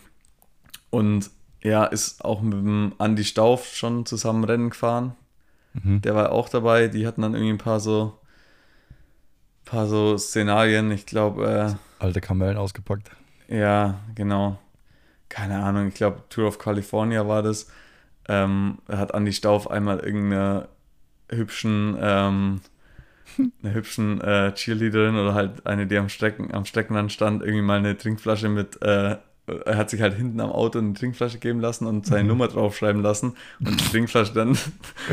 und 0.89 1.29
ja, 1.61 1.85
ist 1.85 2.23
auch 2.23 2.41
mit 2.41 2.53
dem 2.53 2.93
Andy 2.99 3.23
Stauf 3.23 3.67
schon 3.67 4.05
zusammen 4.05 4.43
Rennen 4.43 4.69
gefahren. 4.69 5.15
Mhm. 5.73 6.01
Der 6.01 6.15
war 6.15 6.31
auch 6.31 6.49
dabei. 6.49 6.87
Die 6.87 7.07
hatten 7.07 7.21
dann 7.21 7.33
irgendwie 7.33 7.53
ein 7.53 7.57
paar 7.57 7.79
so, 7.79 8.18
paar 9.69 9.87
so 9.87 10.17
Szenarien. 10.17 10.91
Ich 10.91 11.05
glaube. 11.05 11.77
Äh, 11.99 12.03
Alte 12.03 12.21
Kamellen 12.21 12.57
ausgepackt. 12.57 13.11
Ja, 13.47 13.99
genau. 14.15 14.59
Keine 15.29 15.59
Ahnung. 15.59 15.87
Ich 15.87 15.95
glaube, 15.95 16.23
Tour 16.29 16.47
of 16.47 16.59
California 16.59 17.27
war 17.27 17.43
das. 17.43 17.67
Ähm, 18.27 18.79
hat 18.87 19.13
Andy 19.13 19.33
Stauf 19.33 19.69
einmal 19.69 19.99
irgendeine 19.99 20.67
hübschen, 21.31 21.97
ähm, 21.99 22.61
einer 23.63 23.73
hübschen 23.73 24.21
äh, 24.21 24.53
Cheerleaderin 24.53 25.15
oder 25.15 25.33
halt 25.33 25.65
eine, 25.65 25.87
die 25.87 25.97
am, 25.97 26.09
Strecken, 26.09 26.53
am 26.53 26.65
Streckenrand 26.65 27.11
stand, 27.11 27.41
irgendwie 27.41 27.61
mal 27.61 27.79
eine 27.79 27.97
Trinkflasche 27.97 28.49
mit, 28.49 28.81
äh, 28.83 29.17
er 29.65 29.77
hat 29.77 29.89
sich 29.89 30.01
halt 30.01 30.15
hinten 30.15 30.39
am 30.41 30.51
Auto 30.51 30.77
eine 30.77 30.93
Trinkflasche 30.93 31.39
geben 31.39 31.59
lassen 31.59 31.87
und 31.87 32.05
seine 32.05 32.23
mhm. 32.23 32.29
Nummer 32.29 32.47
draufschreiben 32.49 33.01
lassen 33.01 33.35
und 33.59 33.81
die 33.81 33.85
Trinkflasche 33.91 34.33
dann 34.33 34.57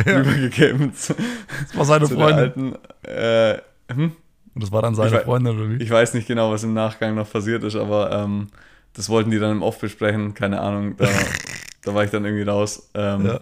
ja. 0.05 0.21
übergegeben. 0.21 0.93
Zu, 0.95 1.15
das 1.15 1.77
war 1.77 1.85
seine 1.87 2.07
Freundin. 2.07 2.29
Alten, 2.39 2.75
äh, 3.03 3.59
hm? 3.95 4.13
Und 4.57 4.63
das 4.63 4.73
war 4.73 4.81
dann 4.81 4.95
seine 4.95 5.19
ich 5.19 5.23
Freundin, 5.25 5.55
oder 5.55 5.69
wie? 5.69 5.83
Ich 5.83 5.91
weiß 5.91 6.15
nicht 6.15 6.27
genau, 6.27 6.51
was 6.51 6.65
im 6.65 6.73
Nachgang 6.73 7.15
noch 7.15 7.31
passiert 7.31 7.63
ist, 7.63 7.77
aber 7.77 8.11
ähm, 8.11 8.47
das 8.95 9.11
wollten 9.11 9.31
die 9.31 9.39
dann 9.39 9.51
im 9.53 9.63
Off 9.63 9.79
besprechen, 9.79 10.33
keine 10.33 10.63
Ahnung, 10.63 10.97
da, 10.97 11.07
da 11.85 11.95
war 11.95 12.05
ich 12.05 12.11
dann 12.11 12.25
irgendwie 12.25 12.45
raus. 12.45 12.89
Ähm, 12.95 13.27
ja. 13.27 13.41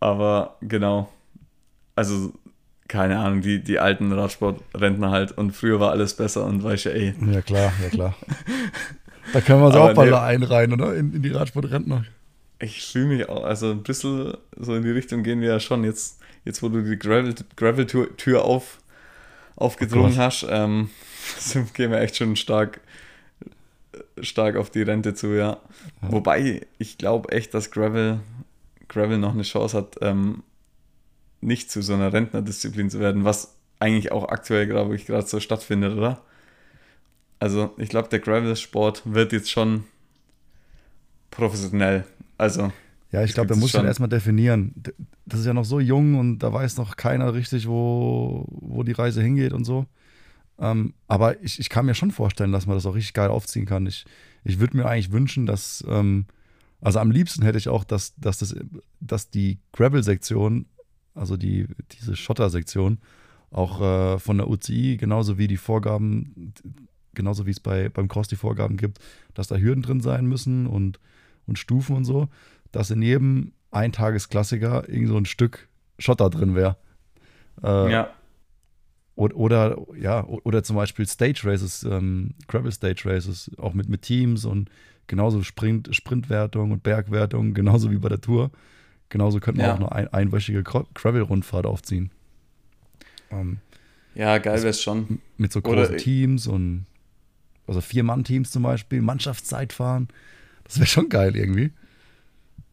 Aber 0.00 0.56
genau, 0.62 1.08
also 1.94 2.32
keine 2.88 3.20
Ahnung, 3.20 3.40
die, 3.40 3.62
die 3.62 3.78
alten 3.78 4.10
Radsportrentner 4.10 5.12
halt 5.12 5.30
und 5.38 5.52
früher 5.52 5.78
war 5.78 5.92
alles 5.92 6.14
besser 6.14 6.44
und 6.44 6.64
weiß 6.64 6.82
ja 6.82 6.90
eh. 6.90 7.14
Ja 7.30 7.40
klar, 7.40 7.72
ja 7.80 7.88
klar. 7.90 8.16
da 9.32 9.40
können 9.40 9.60
wir 9.60 9.66
uns 9.68 9.76
auch 9.76 9.94
mal 9.94 10.10
nee, 10.10 10.16
einreihen, 10.16 10.72
oder? 10.72 10.96
In, 10.96 11.14
in 11.14 11.22
die 11.22 11.30
Radsportrentner. 11.30 12.04
Ich 12.58 12.84
fühle 12.84 13.06
mich 13.06 13.28
auch, 13.28 13.44
also 13.44 13.70
ein 13.70 13.84
bisschen 13.84 14.34
so 14.56 14.74
in 14.74 14.82
die 14.82 14.90
Richtung 14.90 15.22
gehen 15.22 15.40
wir 15.40 15.50
ja 15.50 15.60
schon 15.60 15.84
jetzt, 15.84 16.18
jetzt 16.44 16.64
wo 16.64 16.68
du 16.68 16.82
die 16.82 16.98
Gravel-Tür 16.98 17.46
Gravel 17.54 18.36
auf, 18.38 18.79
aufgedrungen 19.60 20.14
oh 20.16 20.18
hast, 20.18 20.46
ähm, 20.48 20.90
gehen 21.74 21.90
wir 21.90 22.00
echt 22.00 22.16
schon 22.16 22.36
stark, 22.36 22.80
stark 24.20 24.56
auf 24.56 24.70
die 24.70 24.82
Rente 24.82 25.14
zu, 25.14 25.28
ja. 25.28 25.50
ja. 25.50 25.58
Wobei, 26.02 26.66
ich 26.78 26.98
glaube 26.98 27.30
echt, 27.32 27.54
dass 27.54 27.70
Gravel, 27.70 28.20
Gravel 28.88 29.18
noch 29.18 29.34
eine 29.34 29.42
Chance 29.42 29.76
hat, 29.76 29.96
ähm, 30.00 30.42
nicht 31.40 31.70
zu 31.70 31.82
so 31.82 31.94
einer 31.94 32.12
Rentnerdisziplin 32.12 32.90
zu 32.90 33.00
werden, 33.00 33.24
was 33.24 33.54
eigentlich 33.78 34.12
auch 34.12 34.28
aktuell, 34.28 34.66
glaube 34.66 34.94
ich, 34.94 35.06
gerade 35.06 35.26
so 35.26 35.40
stattfindet, 35.40 35.96
oder? 35.96 36.20
Also, 37.38 37.72
ich 37.78 37.88
glaube, 37.88 38.08
der 38.08 38.18
Gravel-Sport 38.18 39.02
wird 39.06 39.32
jetzt 39.32 39.50
schon 39.50 39.84
professionell. 41.30 42.04
Also. 42.36 42.70
Ja, 43.12 43.24
ich 43.24 43.34
glaube, 43.34 43.48
da 43.48 43.56
muss 43.56 43.74
man 43.74 43.86
erstmal 43.86 44.08
definieren. 44.08 44.72
Das 45.26 45.40
ist 45.40 45.46
ja 45.46 45.52
noch 45.52 45.64
so 45.64 45.80
jung 45.80 46.16
und 46.18 46.38
da 46.38 46.52
weiß 46.52 46.76
noch 46.76 46.96
keiner 46.96 47.34
richtig, 47.34 47.66
wo, 47.66 48.46
wo 48.48 48.84
die 48.84 48.92
Reise 48.92 49.20
hingeht 49.20 49.52
und 49.52 49.64
so. 49.64 49.86
Ähm, 50.58 50.94
aber 51.08 51.42
ich, 51.42 51.58
ich 51.58 51.68
kann 51.70 51.86
mir 51.86 51.94
schon 51.94 52.12
vorstellen, 52.12 52.52
dass 52.52 52.66
man 52.66 52.76
das 52.76 52.86
auch 52.86 52.94
richtig 52.94 53.14
geil 53.14 53.30
aufziehen 53.30 53.66
kann. 53.66 53.86
Ich, 53.86 54.04
ich 54.44 54.60
würde 54.60 54.76
mir 54.76 54.86
eigentlich 54.86 55.10
wünschen, 55.10 55.46
dass, 55.46 55.84
ähm, 55.88 56.26
also 56.80 57.00
am 57.00 57.10
liebsten 57.10 57.42
hätte 57.42 57.58
ich 57.58 57.68
auch, 57.68 57.82
dass, 57.82 58.14
dass, 58.16 58.38
das, 58.38 58.54
dass 59.00 59.30
die 59.30 59.58
Gravel-Sektion, 59.72 60.66
also 61.14 61.36
die, 61.36 61.66
diese 61.92 62.14
Schotter-Sektion, 62.14 62.98
auch 63.50 63.80
äh, 63.80 64.18
von 64.18 64.38
der 64.38 64.48
UCI, 64.48 64.98
genauso 64.98 65.36
wie 65.36 65.48
die 65.48 65.56
Vorgaben, 65.56 66.52
genauso 67.14 67.46
wie 67.46 67.50
es 67.50 67.60
bei, 67.60 67.88
beim 67.88 68.06
Cross 68.06 68.28
die 68.28 68.36
Vorgaben 68.36 68.76
gibt, 68.76 68.98
dass 69.34 69.48
da 69.48 69.56
Hürden 69.56 69.82
drin 69.82 70.00
sein 70.00 70.26
müssen 70.26 70.66
und, 70.66 71.00
und 71.46 71.58
Stufen 71.58 71.96
und 71.96 72.04
so, 72.04 72.28
dass 72.72 72.90
in 72.90 73.02
jedem 73.02 73.52
Eintagesklassiker 73.70 74.88
irgend 74.88 75.08
so 75.08 75.16
ein 75.16 75.26
Stück 75.26 75.68
Schotter 75.98 76.30
drin 76.30 76.54
wäre. 76.54 76.76
Äh, 77.62 77.92
ja. 77.92 78.10
Oder, 79.16 79.36
oder, 79.36 79.76
ja, 79.98 80.24
oder 80.24 80.62
zum 80.62 80.76
Beispiel 80.76 81.06
Stage 81.06 81.42
Races, 81.44 81.84
ähm, 81.84 82.34
Gravel 82.48 82.72
Stage 82.72 83.02
Races, 83.04 83.50
auch 83.58 83.74
mit, 83.74 83.88
mit 83.88 84.02
Teams 84.02 84.44
und 84.44 84.70
genauso 85.08 85.42
Sprint, 85.42 85.94
Sprintwertung 85.94 86.70
und 86.70 86.82
Bergwertung, 86.82 87.52
genauso 87.54 87.90
wie 87.90 87.98
bei 87.98 88.08
der 88.08 88.20
Tour. 88.20 88.50
Genauso 89.10 89.40
könnte 89.40 89.60
man 89.60 89.68
ja. 89.68 89.74
auch 89.74 89.92
eine 89.92 89.92
ein, 89.92 90.12
einwöchige 90.12 90.62
Gravel-Rundfahrt 90.62 91.66
aufziehen. 91.66 92.10
Ähm, 93.30 93.58
ja, 94.14 94.38
geil 94.38 94.58
wäre 94.58 94.68
es 94.68 94.80
schon. 94.80 95.20
Mit 95.36 95.52
so 95.52 95.60
großen 95.60 95.96
Teams 95.96 96.46
und 96.46 96.86
also 97.66 97.80
Vier-Mann-Teams 97.80 98.50
zum 98.50 98.62
Beispiel, 98.62 99.02
Mannschaftszeitfahren. 99.02 100.08
Das 100.64 100.78
wäre 100.78 100.86
schon 100.86 101.08
geil 101.08 101.36
irgendwie. 101.36 101.72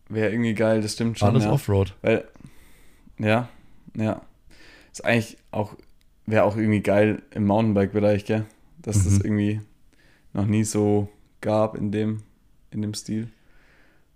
Wäre 0.10 0.32
irgendwie 0.32 0.54
geil, 0.54 0.82
das 0.82 0.94
stimmt 0.94 1.20
schon. 1.20 1.30
Alles 1.30 1.44
ja. 1.44 1.52
Offroad. 1.52 1.96
Weil, 2.02 2.26
ja, 3.20 3.50
ja. 3.96 4.22
Ist 4.92 5.04
eigentlich 5.04 5.38
auch 5.52 5.76
wäre 6.28 6.44
auch 6.44 6.56
irgendwie 6.56 6.82
geil 6.82 7.24
im 7.32 7.46
Mountainbike-Bereich, 7.46 8.26
gell? 8.26 8.46
Dass 8.82 8.98
mhm. 8.98 9.04
das 9.06 9.20
irgendwie 9.20 9.62
noch 10.34 10.46
nie 10.46 10.64
so 10.64 11.10
gab 11.42 11.76
in 11.76 11.92
dem, 11.92 12.24
in 12.70 12.84
dem 12.84 12.94
Stil. 12.94 13.30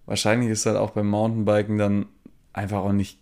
Wahrscheinlich 0.05 0.49
ist 0.49 0.65
halt 0.65 0.77
auch 0.77 0.91
beim 0.91 1.07
Mountainbiken 1.07 1.77
dann 1.77 2.05
einfach 2.53 2.79
auch 2.79 2.91
nicht, 2.91 3.17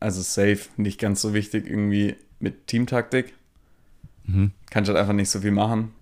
also 0.00 0.20
safe, 0.20 0.68
nicht 0.76 1.00
ganz 1.00 1.22
so 1.22 1.32
wichtig 1.32 1.66
irgendwie 1.66 2.16
mit 2.40 2.66
Teamtaktik. 2.66 3.32
Mhm. 4.24 4.50
Kannst 4.70 4.88
halt 4.88 4.98
einfach 4.98 5.14
nicht 5.14 5.30
so 5.30 5.40
viel 5.40 5.52
machen. 5.52 5.92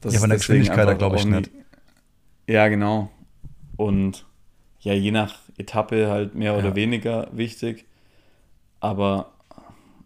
Das 0.00 0.14
ja, 0.14 0.20
von 0.20 0.28
der 0.28 0.38
Geschwindigkeit 0.38 0.98
glaube 0.98 1.16
ich 1.16 1.24
nicht. 1.24 1.50
Ja, 2.46 2.68
genau. 2.68 3.10
Und 3.76 4.26
ja, 4.82 4.92
je 4.94 5.10
nach 5.10 5.38
Etappe 5.56 6.08
halt 6.08 6.34
mehr 6.34 6.52
ja. 6.52 6.58
oder 6.58 6.74
weniger 6.74 7.28
wichtig. 7.32 7.86
Aber 8.80 9.32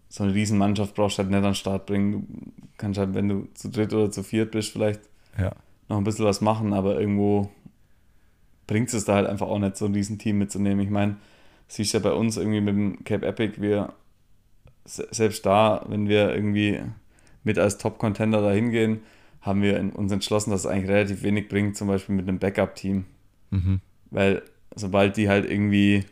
so 0.08 0.22
eine 0.22 0.34
Riesenmannschaft 0.34 0.94
brauchst 0.94 1.18
du 1.18 1.22
halt 1.22 1.30
nicht 1.30 1.38
an 1.38 1.44
den 1.44 1.54
Start 1.54 1.86
bringen. 1.86 2.52
Du 2.60 2.68
kannst 2.76 2.98
halt, 2.98 3.14
wenn 3.14 3.28
du 3.28 3.48
zu 3.54 3.70
dritt 3.70 3.92
oder 3.92 4.10
zu 4.10 4.22
viert 4.22 4.50
bist, 4.50 4.72
vielleicht 4.72 5.00
ja. 5.38 5.52
noch 5.88 5.96
ein 5.96 6.04
bisschen 6.04 6.26
was 6.26 6.40
machen, 6.42 6.72
aber 6.72 7.00
irgendwo 7.00 7.50
bringt 8.66 8.92
es 8.92 9.04
da 9.04 9.14
halt 9.14 9.26
einfach 9.26 9.48
auch 9.48 9.58
nicht, 9.58 9.76
so 9.76 9.86
ein 9.86 9.94
Riesenteam 9.94 10.38
mitzunehmen. 10.38 10.84
Ich 10.84 10.90
meine, 10.90 11.16
siehst 11.68 11.94
ja 11.94 12.00
bei 12.00 12.12
uns 12.12 12.36
irgendwie 12.36 12.60
mit 12.60 12.74
dem 12.74 13.04
Cape 13.04 13.26
Epic, 13.26 13.60
wir 13.60 13.94
selbst 14.84 15.44
da, 15.46 15.84
wenn 15.88 16.08
wir 16.08 16.34
irgendwie 16.34 16.80
mit 17.44 17.58
als 17.58 17.78
Top-Contender 17.78 18.40
da 18.40 18.52
hingehen, 18.52 19.00
haben 19.40 19.62
wir 19.62 19.78
uns 19.94 20.12
entschlossen, 20.12 20.50
dass 20.50 20.60
es 20.60 20.66
eigentlich 20.66 20.90
relativ 20.90 21.22
wenig 21.22 21.48
bringt, 21.48 21.76
zum 21.76 21.88
Beispiel 21.88 22.14
mit 22.14 22.28
einem 22.28 22.38
Backup-Team. 22.38 23.04
Mhm. 23.50 23.80
Weil 24.10 24.42
sobald 24.76 25.16
die 25.16 25.28
halt 25.28 25.50
irgendwie 25.50 26.04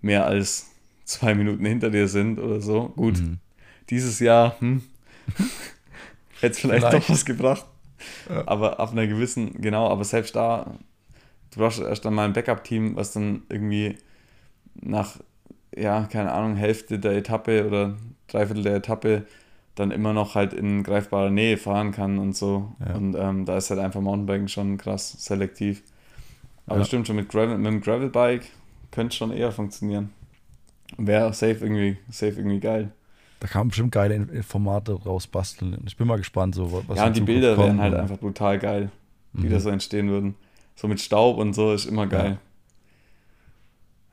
mehr 0.00 0.26
als 0.26 0.70
zwei 1.04 1.34
Minuten 1.34 1.64
hinter 1.64 1.90
dir 1.90 2.08
sind 2.08 2.40
oder 2.40 2.60
so. 2.60 2.88
Gut, 2.96 3.20
mhm. 3.20 3.38
dieses 3.90 4.18
Jahr 4.18 4.56
hm, 4.58 4.82
hätte 6.40 6.52
es 6.52 6.58
vielleicht, 6.58 6.86
vielleicht, 6.86 7.04
doch 7.04 7.08
was 7.08 7.24
gebracht. 7.24 7.66
Ja. 8.28 8.46
Aber 8.46 8.80
auf 8.80 8.92
einer 8.92 9.06
gewissen, 9.06 9.60
genau, 9.60 9.88
aber 9.88 10.04
selbst 10.04 10.34
da, 10.34 10.74
du 11.52 11.60
brauchst 11.60 11.80
erst 11.80 12.04
dann 12.04 12.14
mal 12.14 12.24
ein 12.24 12.32
Backup-Team, 12.32 12.96
was 12.96 13.12
dann 13.12 13.42
irgendwie 13.48 13.96
nach, 14.74 15.18
ja, 15.74 16.04
keine 16.04 16.32
Ahnung, 16.32 16.56
Hälfte 16.56 16.98
der 16.98 17.12
Etappe 17.12 17.66
oder 17.66 17.96
Dreiviertel 18.26 18.64
der 18.64 18.76
Etappe 18.76 19.26
dann 19.76 19.90
immer 19.90 20.12
noch 20.12 20.34
halt 20.34 20.52
in 20.52 20.82
greifbarer 20.82 21.30
Nähe 21.30 21.58
fahren 21.58 21.92
kann 21.92 22.18
und 22.18 22.34
so. 22.34 22.72
Ja. 22.80 22.94
Und 22.94 23.14
ähm, 23.14 23.44
da 23.44 23.58
ist 23.58 23.70
halt 23.70 23.78
einfach 23.78 24.00
Mountainbiken 24.00 24.48
schon 24.48 24.78
krass 24.78 25.12
selektiv. 25.18 25.82
Aber 26.66 26.80
ja. 26.80 26.84
stimmt 26.84 27.06
schon, 27.06 27.16
mit, 27.16 27.28
Gravel, 27.28 27.56
mit 27.58 27.66
dem 27.66 27.80
Gravelbike 27.80 28.46
könnte 28.90 29.08
es 29.12 29.16
schon 29.16 29.30
eher 29.30 29.52
funktionieren. 29.52 30.10
Wäre 30.96 31.32
safe 31.32 31.58
irgendwie, 31.60 31.96
safe 32.10 32.34
irgendwie 32.36 32.60
geil. 32.60 32.92
Da 33.40 33.48
kann 33.48 33.60
man 33.60 33.68
bestimmt 33.68 33.92
geile 33.92 34.42
Formate 34.42 34.92
rausbasteln. 34.92 35.82
Ich 35.86 35.96
bin 35.96 36.06
mal 36.06 36.16
gespannt, 36.16 36.54
so 36.54 36.82
was 36.88 36.96
Ja, 36.96 37.06
und 37.06 37.16
die 37.16 37.20
Bilder 37.20 37.56
wären 37.58 37.80
halt 37.80 37.94
einfach 37.94 38.18
brutal 38.18 38.58
geil, 38.58 38.90
wie 39.32 39.46
mhm. 39.46 39.50
das 39.50 39.64
so 39.64 39.70
entstehen 39.70 40.08
würden. 40.08 40.34
So 40.74 40.88
mit 40.88 41.00
Staub 41.00 41.38
und 41.38 41.54
so 41.54 41.72
ist 41.72 41.86
immer 41.86 42.06
geil. 42.06 42.38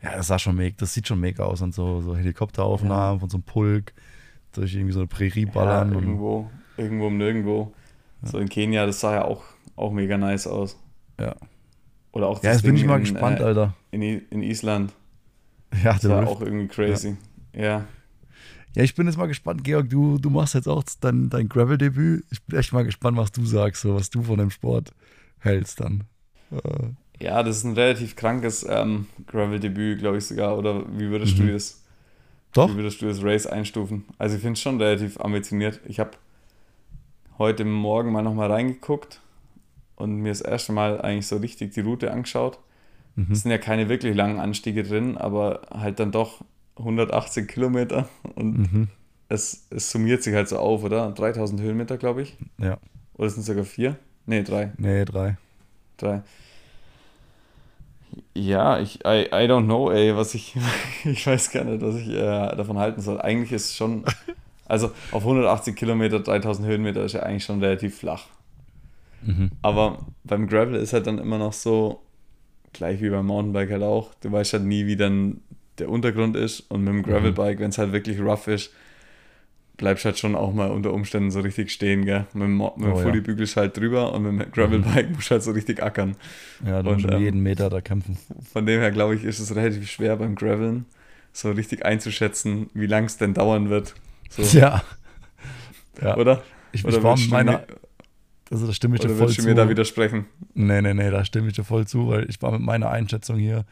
Ja, 0.02 0.12
ja 0.12 0.18
das 0.18 0.28
sah 0.28 0.40
schon 0.40 0.56
mega, 0.56 0.76
das 0.78 0.94
sieht 0.94 1.08
schon 1.08 1.20
mega 1.20 1.46
aus 1.46 1.62
und 1.62 1.74
so, 1.74 2.02
so 2.02 2.16
Helikopteraufnahmen 2.16 3.16
ja. 3.16 3.20
von 3.20 3.30
so 3.30 3.38
einem 3.38 3.44
Pulk 3.44 3.94
durch 4.52 4.76
irgendwie 4.76 4.94
so 4.94 5.00
eine 5.00 5.08
Prärie 5.08 5.46
ballern. 5.46 5.94
Ja, 5.94 6.00
irgendwo, 6.00 6.50
irgendwo 6.78 7.08
um 7.08 7.18
nirgendwo. 7.18 7.74
So 8.24 8.38
in 8.40 8.50
Kenia, 8.50 8.86
das 8.86 9.00
sah 9.00 9.16
ja 9.16 9.26
auch, 9.26 9.44
auch 9.76 9.92
mega 9.92 10.18
nice 10.18 10.48
aus. 10.48 10.78
Ja. 11.20 11.36
Oder 12.14 12.28
auch 12.28 12.36
das 12.36 12.44
Ja, 12.44 12.52
jetzt 12.54 12.62
bin 12.62 12.78
ich 12.78 12.86
mal 12.86 12.98
in, 12.98 13.02
gespannt, 13.02 13.40
äh, 13.40 13.44
Alter. 13.44 13.74
In, 13.92 14.02
in 14.02 14.44
Island. 14.44 14.94
Ja, 15.84 15.94
das 15.94 16.08
war 16.08 16.22
Rift. 16.22 16.32
auch 16.32 16.42
irgendwie 16.42 16.68
crazy. 16.68 17.18
Ja. 17.54 17.62
ja. 17.62 17.86
ja. 18.76 18.84
ich 18.84 18.96
bin 18.96 19.08
jetzt 19.08 19.18
mal 19.18 19.26
gespannt, 19.26 19.64
Georg, 19.64 19.90
du, 19.90 20.20
du 20.20 20.30
machst 20.30 20.54
jetzt 20.54 20.68
auch 20.68 20.84
dein, 21.02 21.30
dein 21.30 21.50
Gravel-Debüt. 21.50 22.24
Ich 22.30 22.44
bin 22.44 22.60
echt 22.60 22.72
mal 22.72 22.86
gespannt, 22.86 23.18
was 23.18 23.32
du 23.32 23.44
sagst, 23.46 23.82
so, 23.82 23.96
was 23.96 24.12
du 24.12 24.22
von 24.22 24.38
dem 24.38 24.52
Sport 24.52 24.94
hältst 25.40 25.80
dann. 25.80 26.04
Äh. 26.52 27.24
Ja, 27.24 27.42
das 27.42 27.58
ist 27.58 27.64
ein 27.64 27.74
relativ 27.74 28.16
krankes 28.16 28.64
ähm, 28.70 29.08
Gravel-Debüt, 29.26 30.00
glaube 30.00 30.18
ich 30.18 30.26
sogar. 30.26 30.56
Oder 30.56 30.84
wie 30.96 31.10
würdest 31.10 31.40
mhm. 31.40 31.48
du 31.48 31.54
das? 31.54 31.84
Doch. 32.54 32.70
Wie 32.70 32.76
würdest 32.76 33.02
du 33.02 33.08
das 33.08 33.24
Race 33.24 33.48
einstufen? 33.48 34.06
Also 34.20 34.36
ich 34.36 34.42
finde 34.42 34.54
es 34.54 34.62
schon 34.62 34.80
relativ 34.80 35.20
ambitioniert. 35.20 35.80
Ich 35.86 36.00
habe 36.00 36.12
heute 37.40 37.66
Morgen 37.66 38.12
mal 38.12 38.22
nochmal 38.22 38.52
reingeguckt 38.52 39.20
und 39.96 40.18
mir 40.18 40.30
das 40.30 40.42
erste 40.42 40.72
Mal 40.72 41.02
eigentlich 41.02 41.28
so 41.28 41.38
richtig 41.38 41.74
die 41.74 41.82
Route 41.82 42.12
angeschaut. 42.12 42.60
Mhm. 43.16 43.28
Es 43.32 43.42
sind 43.42 43.52
ja 43.52 43.58
keine 43.58 43.90
wirklich 43.90 44.16
langen 44.16 44.40
Anstiege 44.40 44.84
drin, 44.84 45.18
aber 45.18 45.62
halt 45.72 46.00
dann 46.00 46.12
doch 46.12 46.42
180 46.78 47.48
Kilometer 47.48 48.08
und 48.36 48.58
mhm. 48.58 48.88
es, 49.30 49.68
es 49.70 49.92
summiert 49.92 50.24
sich 50.24 50.34
halt 50.34 50.50
so 50.50 50.58
auf, 50.58 50.84
oder? 50.84 51.12
3000 51.12 51.62
Höhenmeter, 51.62 51.98
glaube 51.98 52.24
ich. 52.24 52.36
Ja. 52.58 52.78
Oder 53.16 53.30
sind 53.30 53.42
es 53.42 53.46
sogar 53.46 53.66
vier? 53.66 53.98
Nee, 54.26 54.44
drei. 54.44 54.72
Nee, 54.78 55.06
drei. 55.06 55.38
Drei. 55.98 56.24
Ja, 58.34 58.80
ich, 58.80 59.00
I, 59.06 59.28
I 59.32 59.48
don't 59.48 59.66
know, 59.66 59.92
ey, 59.92 60.16
was 60.16 60.34
ich, 60.34 60.56
ich 61.04 61.26
weiß 61.26 61.52
gar 61.52 61.64
nicht, 61.64 61.82
was 61.82 61.96
ich 61.96 62.10
äh, 62.10 62.56
davon 62.56 62.78
halten 62.78 63.02
soll. 63.02 63.22
Eigentlich 63.22 63.52
ist 63.52 63.70
es 63.70 63.76
schon, 63.76 64.04
also 64.66 64.92
auf 65.12 65.24
180 65.24 65.76
Kilometer, 65.76 66.20
3000 66.20 66.68
Höhenmeter 66.68 67.04
ist 67.04 67.14
ja 67.14 67.24
eigentlich 67.24 67.46
schon 67.46 67.60
relativ 67.60 67.98
flach. 67.98 68.26
Mhm. 69.26 69.52
Aber 69.62 70.06
beim 70.24 70.48
Gravel 70.48 70.76
ist 70.76 70.94
halt 70.94 71.08
dann 71.08 71.20
immer 71.20 71.38
noch 71.38 71.54
so, 71.54 72.02
gleich 72.74 73.02
wie 73.02 73.10
beim 73.10 73.26
Mountainbike 73.26 73.72
halt 73.72 73.84
auch, 73.84 74.14
du 74.16 74.32
weißt 74.32 74.54
halt 74.54 74.64
nie, 74.64 74.86
wie 74.86 74.96
dann 74.96 75.42
der 75.80 75.90
Untergrund 75.90 76.36
ist 76.36 76.62
und 76.62 76.84
mit 76.84 76.90
dem 76.90 76.98
mhm. 76.98 77.04
Gravelbike, 77.04 77.60
wenn 77.60 77.70
es 77.70 77.78
halt 77.78 77.94
wirklich 77.94 78.20
rough 78.20 78.48
ist, 78.48 78.72
bleibst 79.78 80.06
halt 80.06 80.20
schon 80.20 80.36
auch 80.36 80.54
mal 80.54 80.70
unter 80.70 80.94
Umständen 80.94 81.32
so 81.32 81.40
richtig 81.40 81.72
stehen, 81.72 82.06
gell? 82.06 82.28
Mit 82.34 82.44
dem, 82.44 82.58
mit 82.58 82.78
dem 82.78 82.94
oh, 82.94 82.98
Fully 82.98 83.18
ja. 83.18 83.24
bügelst 83.24 83.58
halt 83.58 83.76
drüber 83.76 84.14
und 84.14 84.24
mit 84.24 84.46
dem 84.46 84.52
Gravelbike 84.52 85.10
mhm. 85.10 85.16
musst 85.16 85.30
du 85.30 85.32
halt 85.32 85.44
so 85.44 85.52
richtig 85.52 85.82
ackern. 85.82 86.16
Ja, 86.66 86.84
du 86.84 86.92
musst 86.92 87.10
ähm, 87.10 87.22
jeden 87.22 87.42
Meter 87.42 87.70
da 87.70 87.82
kämpfen. 87.82 88.18
Von 88.52 88.66
dem 88.66 88.80
her, 88.80 88.92
glaube 88.92 89.16
ich, 89.16 89.24
ist 89.24 89.40
es 89.40 89.56
relativ 89.56 89.90
schwer 89.90 90.16
beim 90.18 90.36
Graveln, 90.36 90.86
so 91.32 91.52
richtig 91.52 91.86
einzuschätzen, 91.86 92.70
wie 92.74 92.86
lang 92.86 93.06
es 93.06 93.18
denn 93.18 93.34
dauern 93.34 93.70
wird. 93.70 93.96
So. 94.30 94.44
Ja. 94.58 94.84
ja. 96.02 96.18
Oder? 96.18 96.44
Ich, 96.72 96.86
Oder 96.86 96.98
ich 96.98 97.04
war 97.04 97.18
mit 97.18 97.30
meiner. 97.30 97.64
Also 98.54 98.68
da 98.68 98.74
stimme 98.74 98.96
ich 98.96 99.02
dir 99.02 99.10
voll 99.10 99.30
zu. 99.30 99.42
du 99.42 99.48
mir 99.48 99.56
da 99.56 99.68
widersprechen? 99.68 100.28
Nee, 100.54 100.80
nee, 100.84 100.94
nee, 100.94 101.10
da 101.10 101.26
stimme 101.26 101.48
ich 101.48 101.56
dir 101.56 101.64
voll 101.64 101.88
zu, 101.88 102.10
weil 102.10 102.30
ich 102.30 102.40
war 102.44 102.52
mit 102.52 102.62
meiner 102.62 102.92
Einschätzung 102.92 103.40
hier 103.40 103.66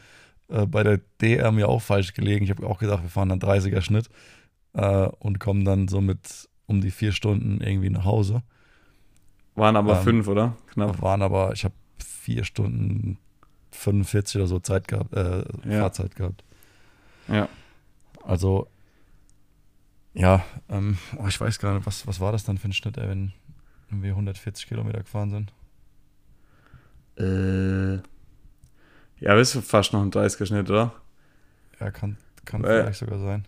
äh, 0.48 0.66
bei 0.66 0.82
der 0.82 1.00
DR 1.22 1.52
mir 1.52 1.70
auch 1.70 1.84
falsch 1.84 2.16
gelegen. 2.16 2.46
Ich 2.46 2.50
habe 2.50 2.66
auch 2.66 2.80
gedacht, 2.80 3.04
wir 3.04 3.10
fahren 3.10 3.30
dann 3.30 3.40
30er 3.40 3.82
Schnitt 3.82 4.10
äh, 4.74 5.08
und 5.20 5.40
kommen 5.40 5.66
dann 5.66 5.88
so 5.88 6.02
mit 6.02 6.50
um 6.66 6.82
die 6.82 6.90
vier 6.90 7.12
Stunden 7.12 7.62
irgendwie 7.62 7.92
nach 7.92 8.06
Hause. 8.06 8.42
Waren 9.54 9.76
aber 9.76 9.98
ähm, 9.98 10.04
fünf, 10.04 10.28
oder? 10.28 10.58
Knapp. 10.74 11.00
Waren 11.00 11.22
aber, 11.22 11.54
ich 11.54 11.64
habe 11.64 11.76
vier 12.04 12.44
Stunden 12.44 13.20
45 13.70 14.38
oder 14.38 14.48
so 14.48 14.58
Zeit 14.58 14.88
gehabt, 14.88 15.14
äh, 15.14 15.44
ja. 15.70 15.82
Fahrzeit 15.82 16.16
gehabt. 16.16 16.44
Ja. 17.28 17.48
Also, 18.24 18.68
ja, 20.16 20.44
ähm, 20.70 20.98
oh, 21.18 21.28
ich 21.28 21.40
weiß 21.40 21.60
gar 21.60 21.76
nicht, 21.76 21.86
was, 21.86 22.08
was 22.08 22.20
war 22.20 22.32
das 22.32 22.46
dann 22.46 22.58
für 22.58 22.68
ein 22.68 22.74
Schnitt, 22.74 22.98
ey, 22.98 23.08
wenn 23.08 23.32
wir 23.92 24.12
140 24.12 24.68
Kilometer 24.68 25.00
gefahren 25.00 25.30
sind? 25.30 25.54
Äh, 27.18 27.96
ja, 29.20 29.36
bist 29.36 29.56
du 29.56 29.62
fast 29.62 29.94
noch 29.94 30.02
ein 30.02 30.12
30er 30.12 30.46
Schnitt, 30.46 30.70
oder? 30.70 30.94
Ja, 31.80 31.92
kann, 31.92 32.18
kann 32.46 32.64
äh, 32.64 32.82
vielleicht 32.82 33.00
sogar 33.00 33.20
sein. 33.20 33.48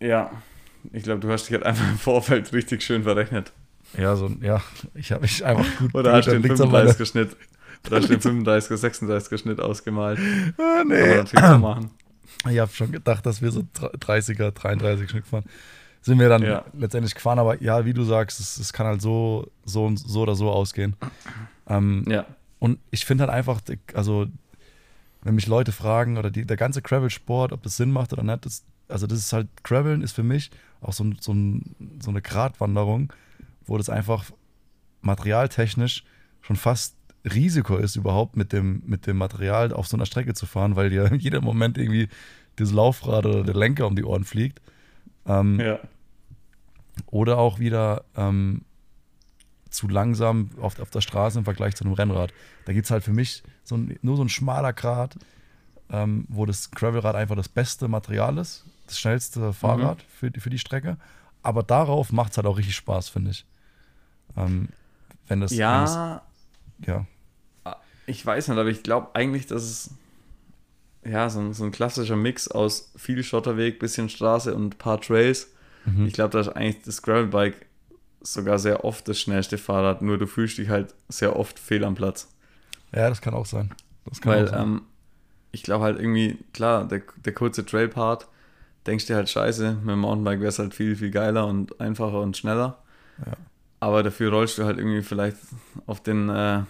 Ja, 0.00 0.30
ich 0.92 1.02
glaube, 1.02 1.20
du 1.20 1.30
hast 1.30 1.44
dich 1.44 1.54
halt 1.54 1.64
einfach 1.64 1.88
im 1.88 1.98
Vorfeld 1.98 2.52
richtig 2.52 2.82
schön 2.82 3.02
verrechnet. 3.02 3.52
Ja, 3.96 4.16
so, 4.16 4.28
ja, 4.40 4.60
ich 4.94 5.12
habe 5.12 5.22
mich 5.22 5.44
einfach 5.44 5.66
gut 5.78 5.94
Oder 5.94 6.12
hast 6.12 6.26
du 6.26 6.38
den 6.38 6.44
35er 6.44 7.06
Schnitt, 7.06 7.36
oder 7.86 7.96
hast 7.96 8.10
du 8.10 8.16
den 8.16 8.44
35er, 8.44 8.74
36er 8.74 9.38
Schnitt 9.38 9.60
ausgemalt. 9.60 10.18
Ah, 10.58 10.84
nee. 10.86 11.00
Aber 11.00 11.16
natürlich 11.16 11.58
machen. 11.58 11.90
Ich 12.48 12.58
habe 12.58 12.72
schon 12.72 12.92
gedacht, 12.92 13.26
dass 13.26 13.42
wir 13.42 13.50
so 13.50 13.60
30er, 13.60 14.50
33 14.50 15.10
Schnitt 15.10 15.26
fahren. 15.26 15.44
Sind 16.08 16.18
wir 16.20 16.30
dann 16.30 16.42
ja. 16.42 16.64
letztendlich 16.72 17.14
gefahren, 17.14 17.38
aber 17.38 17.62
ja, 17.62 17.84
wie 17.84 17.92
du 17.92 18.02
sagst, 18.02 18.40
es, 18.40 18.56
es 18.56 18.72
kann 18.72 18.86
halt 18.86 19.02
so, 19.02 19.46
so, 19.66 19.94
so 19.94 20.22
oder 20.22 20.34
so 20.34 20.50
ausgehen. 20.50 20.96
Ähm, 21.66 22.02
ja. 22.08 22.24
Und 22.58 22.78
ich 22.90 23.04
finde 23.04 23.24
halt 23.24 23.30
einfach, 23.30 23.60
also, 23.92 24.26
wenn 25.20 25.34
mich 25.34 25.46
Leute 25.46 25.70
fragen 25.70 26.16
oder 26.16 26.30
die, 26.30 26.46
der 26.46 26.56
ganze 26.56 26.80
Gravel-Sport, 26.80 27.52
ob 27.52 27.62
das 27.62 27.76
Sinn 27.76 27.92
macht 27.92 28.14
oder 28.14 28.22
nicht, 28.22 28.46
das, 28.46 28.64
also 28.88 29.06
das 29.06 29.18
ist 29.18 29.34
halt, 29.34 29.48
Graveln 29.64 30.00
ist 30.00 30.12
für 30.12 30.22
mich 30.22 30.50
auch 30.80 30.94
so, 30.94 31.04
so, 31.20 31.34
so 32.00 32.10
eine 32.10 32.22
Gratwanderung, 32.22 33.12
wo 33.66 33.76
das 33.76 33.90
einfach 33.90 34.24
materialtechnisch 35.02 36.04
schon 36.40 36.56
fast 36.56 36.96
Risiko 37.22 37.76
ist, 37.76 37.96
überhaupt 37.96 38.34
mit 38.34 38.54
dem, 38.54 38.82
mit 38.86 39.06
dem 39.06 39.18
Material 39.18 39.74
auf 39.74 39.88
so 39.88 39.98
einer 39.98 40.06
Strecke 40.06 40.32
zu 40.32 40.46
fahren, 40.46 40.74
weil 40.74 40.88
dir 40.88 41.04
in 41.12 41.20
jedem 41.20 41.44
Moment 41.44 41.76
irgendwie 41.76 42.08
das 42.56 42.72
Laufrad 42.72 43.26
oder 43.26 43.44
der 43.44 43.54
Lenker 43.54 43.86
um 43.86 43.94
die 43.94 44.04
Ohren 44.04 44.24
fliegt. 44.24 44.62
Ähm, 45.26 45.60
ja. 45.60 45.78
Oder 47.06 47.38
auch 47.38 47.58
wieder 47.58 48.04
ähm, 48.16 48.62
zu 49.70 49.88
langsam 49.88 50.50
auf, 50.60 50.78
auf 50.78 50.90
der 50.90 51.00
Straße 51.00 51.38
im 51.38 51.44
Vergleich 51.44 51.74
zu 51.76 51.84
einem 51.84 51.94
Rennrad. 51.94 52.32
Da 52.64 52.72
gibt 52.72 52.86
es 52.86 52.90
halt 52.90 53.04
für 53.04 53.12
mich 53.12 53.42
so 53.64 53.76
ein, 53.76 53.98
nur 54.02 54.16
so 54.16 54.24
ein 54.24 54.28
schmaler 54.28 54.72
Grat, 54.72 55.16
ähm, 55.90 56.26
wo 56.28 56.46
das 56.46 56.70
Gravelrad 56.70 57.14
einfach 57.14 57.36
das 57.36 57.48
beste 57.48 57.88
Material 57.88 58.38
ist, 58.38 58.64
das 58.86 58.98
schnellste 58.98 59.52
Fahrrad 59.52 59.98
mhm. 59.98 60.02
für, 60.08 60.30
die, 60.30 60.40
für 60.40 60.50
die 60.50 60.58
Strecke. 60.58 60.96
Aber 61.42 61.62
darauf 61.62 62.12
macht 62.12 62.32
es 62.32 62.36
halt 62.36 62.46
auch 62.46 62.58
richtig 62.58 62.76
Spaß, 62.76 63.08
finde 63.08 63.30
ich. 63.30 63.46
Ähm, 64.36 64.68
wenn 65.28 65.40
das. 65.40 65.52
Ja. 65.52 65.74
Wenn 65.74 65.84
das, 65.84 66.86
ja. 66.86 67.06
Ah, 67.64 67.76
ich 68.06 68.24
weiß 68.24 68.48
nicht, 68.48 68.58
aber 68.58 68.68
ich 68.68 68.82
glaube 68.82 69.14
eigentlich, 69.14 69.46
dass 69.46 69.62
es 69.62 69.90
ja 71.04 71.30
so 71.30 71.40
ein, 71.40 71.54
so 71.54 71.64
ein 71.64 71.70
klassischer 71.70 72.16
Mix 72.16 72.48
aus 72.48 72.92
viel 72.96 73.22
Schotterweg, 73.22 73.78
bisschen 73.78 74.08
Straße 74.08 74.54
und 74.54 74.74
ein 74.74 74.78
paar 74.78 75.00
Trails. 75.00 75.48
Mhm. 75.96 76.06
Ich 76.06 76.12
glaube, 76.12 76.30
da 76.30 76.40
ist 76.40 76.48
eigentlich 76.48 76.82
das 76.84 77.02
Gravelbike 77.02 77.66
sogar 78.20 78.58
sehr 78.58 78.84
oft 78.84 79.08
das 79.08 79.20
schnellste 79.20 79.58
Fahrrad, 79.58 80.02
nur 80.02 80.18
du 80.18 80.26
fühlst 80.26 80.58
dich 80.58 80.68
halt 80.68 80.94
sehr 81.08 81.36
oft 81.36 81.58
fehl 81.58 81.84
am 81.84 81.94
Platz. 81.94 82.28
Ja, 82.92 83.08
das 83.08 83.20
kann 83.20 83.34
auch 83.34 83.46
sein. 83.46 83.70
Kann 84.20 84.32
Weil 84.32 84.46
auch 84.46 84.50
sein. 84.50 84.62
Ähm, 84.62 84.82
ich 85.52 85.62
glaube 85.62 85.84
halt 85.84 85.98
irgendwie, 85.98 86.38
klar, 86.52 86.86
der, 86.86 87.02
der 87.24 87.32
kurze 87.34 87.64
Trail-Part, 87.64 88.26
denkst 88.86 89.06
dir 89.06 89.16
halt 89.16 89.28
scheiße, 89.28 89.74
mit 89.82 89.90
dem 89.90 90.00
Mountainbike 90.00 90.40
wäre 90.40 90.48
es 90.48 90.58
halt 90.58 90.74
viel, 90.74 90.96
viel 90.96 91.10
geiler 91.10 91.46
und 91.46 91.80
einfacher 91.80 92.20
und 92.20 92.36
schneller. 92.36 92.82
Ja. 93.24 93.32
Aber 93.80 94.02
dafür 94.02 94.30
rollst 94.30 94.58
du 94.58 94.64
halt 94.64 94.78
irgendwie 94.78 95.02
vielleicht 95.02 95.36
auf 95.86 96.02
den 96.02 96.28
äh, 96.28 96.62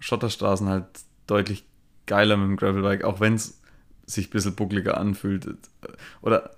Schotterstraßen 0.00 0.68
halt 0.68 0.86
deutlich 1.26 1.64
geiler 2.06 2.36
mit 2.36 2.48
dem 2.48 2.56
Gravelbike, 2.56 3.04
auch 3.04 3.20
wenn 3.20 3.34
es 3.34 3.60
sich 4.06 4.28
ein 4.28 4.30
bisschen 4.30 4.54
buckliger 4.54 4.98
anfühlt. 4.98 5.46
Oder 6.22 6.50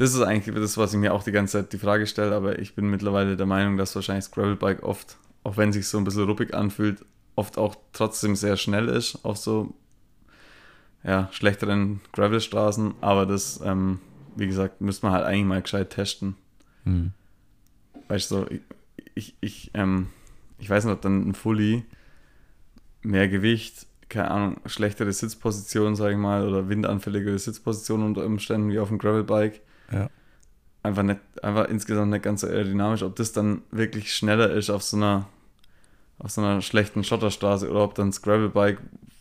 das 0.00 0.14
ist 0.14 0.22
eigentlich 0.22 0.54
das, 0.54 0.78
was 0.78 0.94
ich 0.94 0.98
mir 0.98 1.12
auch 1.12 1.22
die 1.22 1.30
ganze 1.30 1.58
Zeit 1.58 1.74
die 1.74 1.78
Frage 1.78 2.06
stelle, 2.06 2.34
aber 2.34 2.58
ich 2.58 2.74
bin 2.74 2.88
mittlerweile 2.88 3.36
der 3.36 3.44
Meinung, 3.44 3.76
dass 3.76 3.94
wahrscheinlich 3.94 4.24
das 4.24 4.30
Gravelbike 4.30 4.82
oft, 4.82 5.18
auch 5.44 5.58
wenn 5.58 5.68
es 5.68 5.74
sich 5.74 5.88
so 5.88 5.98
ein 5.98 6.04
bisschen 6.04 6.24
ruppig 6.24 6.54
anfühlt, 6.54 7.04
oft 7.36 7.58
auch 7.58 7.76
trotzdem 7.92 8.34
sehr 8.34 8.56
schnell 8.56 8.88
ist 8.88 9.22
auf 9.26 9.36
so 9.36 9.74
ja, 11.04 11.28
schlechteren 11.32 12.00
Gravelstraßen, 12.12 12.94
aber 13.02 13.26
das, 13.26 13.60
ähm, 13.62 14.00
wie 14.36 14.46
gesagt, 14.46 14.80
müsste 14.80 15.04
man 15.04 15.14
halt 15.14 15.26
eigentlich 15.26 15.44
mal 15.44 15.60
gescheit 15.60 15.90
testen. 15.90 16.34
Mhm. 16.86 17.12
Weißt 18.08 18.30
du, 18.30 18.36
so, 18.36 18.46
ich, 18.48 18.60
ich, 19.14 19.34
ich, 19.42 19.70
ähm, 19.74 20.06
ich 20.58 20.70
weiß 20.70 20.86
nicht, 20.86 20.94
ob 20.94 21.02
dann 21.02 21.28
ein 21.28 21.34
Fully 21.34 21.84
mehr 23.02 23.28
Gewicht, 23.28 23.86
keine 24.08 24.30
Ahnung, 24.30 24.60
schlechtere 24.64 25.12
Sitzposition, 25.12 25.94
sage 25.94 26.12
ich 26.12 26.18
mal, 26.18 26.48
oder 26.48 26.70
windanfälligere 26.70 27.38
Sitzposition 27.38 28.02
unter 28.02 28.24
Umständen 28.24 28.70
wie 28.70 28.78
auf 28.78 28.88
dem 28.88 28.96
Gravelbike. 28.96 29.60
Ja. 29.90 30.10
Einfach, 30.82 31.02
nicht, 31.02 31.20
einfach 31.42 31.68
insgesamt 31.68 32.10
nicht 32.10 32.22
ganz 32.22 32.40
so 32.40 32.46
aerodynamisch, 32.46 33.02
ob 33.02 33.16
das 33.16 33.32
dann 33.32 33.62
wirklich 33.70 34.14
schneller 34.14 34.50
ist 34.50 34.70
auf 34.70 34.82
so 34.82 34.96
einer 34.96 35.26
auf 36.20 36.30
so 36.30 36.42
einer 36.42 36.60
schlechten 36.60 37.02
Schotterstraße 37.02 37.70
oder 37.70 37.82
ob 37.82 37.94
dann 37.94 38.10
das 38.10 38.20
Gravelbike 38.20 38.78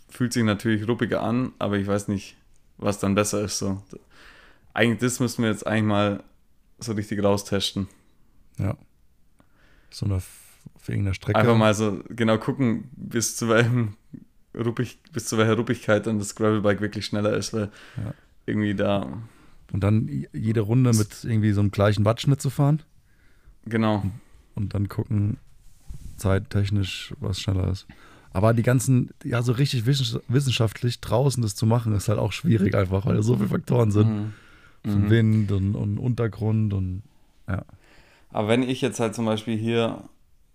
fühlt 0.09 0.33
sich 0.33 0.43
natürlich 0.43 0.87
ruppiger 0.87 1.23
an, 1.23 1.53
aber 1.57 1.77
ich 1.77 1.87
weiß 1.87 2.09
nicht, 2.09 2.35
was 2.77 2.99
dann 2.99 3.15
besser 3.15 3.41
ist. 3.41 3.57
So. 3.57 3.81
Eigentlich, 4.73 4.99
das 4.99 5.19
müssen 5.19 5.43
wir 5.43 5.49
jetzt 5.49 5.65
eigentlich 5.65 5.85
mal 5.85 6.23
so 6.79 6.93
richtig 6.93 7.23
raustesten. 7.23 7.87
Ja. 8.57 8.75
So 9.89 10.05
eine 10.05 10.21
wegen 10.85 11.05
der 11.05 11.13
Strecke. 11.13 11.39
Einfach 11.39 11.55
mal 11.55 11.73
so 11.73 12.03
genau 12.09 12.37
gucken, 12.37 12.89
bis 12.95 13.37
zu 13.37 13.47
welchem 13.47 13.95
ruppig, 14.57 14.99
bis 15.13 15.25
zu 15.25 15.37
welcher 15.37 15.55
Ruppigkeit 15.55 16.05
dann 16.05 16.19
das 16.19 16.35
Gravelbike 16.35 16.81
wirklich 16.81 17.05
schneller 17.05 17.33
ist, 17.33 17.53
weil 17.53 17.69
ja. 17.97 18.13
irgendwie 18.45 18.75
da. 18.75 19.21
Und 19.71 19.83
dann 19.83 20.09
jede 20.33 20.61
Runde 20.61 20.93
mit 20.93 21.23
irgendwie 21.23 21.51
so 21.51 21.61
einem 21.61 21.71
gleichen 21.71 22.05
Wattschnitt 22.05 22.41
zu 22.41 22.49
fahren. 22.49 22.81
Genau. 23.65 24.03
Und 24.55 24.73
dann 24.73 24.89
gucken, 24.89 25.37
zeittechnisch, 26.17 27.13
was 27.19 27.39
schneller 27.39 27.69
ist. 27.69 27.87
Aber 28.31 28.53
die 28.53 28.63
ganzen, 28.63 29.09
ja, 29.23 29.41
so 29.41 29.53
richtig 29.53 29.85
wissenschaftlich 29.85 31.01
draußen 31.01 31.41
das 31.41 31.55
zu 31.55 31.65
machen, 31.65 31.93
ist 31.93 32.09
halt 32.09 32.19
auch 32.19 32.31
schwierig 32.31 32.75
einfach, 32.75 33.05
weil 33.05 33.15
da 33.15 33.21
so 33.21 33.35
viele 33.35 33.49
Faktoren 33.49 33.91
sind. 33.91 34.07
Mhm. 34.07 34.33
mhm. 34.83 35.09
Wind 35.09 35.51
und, 35.51 35.75
und 35.75 35.97
Untergrund 35.97 36.73
und 36.73 37.03
ja. 37.47 37.63
Aber 38.31 38.47
wenn 38.47 38.61
ich 38.61 38.81
jetzt 38.81 38.99
halt 38.99 39.15
zum 39.15 39.25
Beispiel 39.25 39.57
hier 39.57 40.03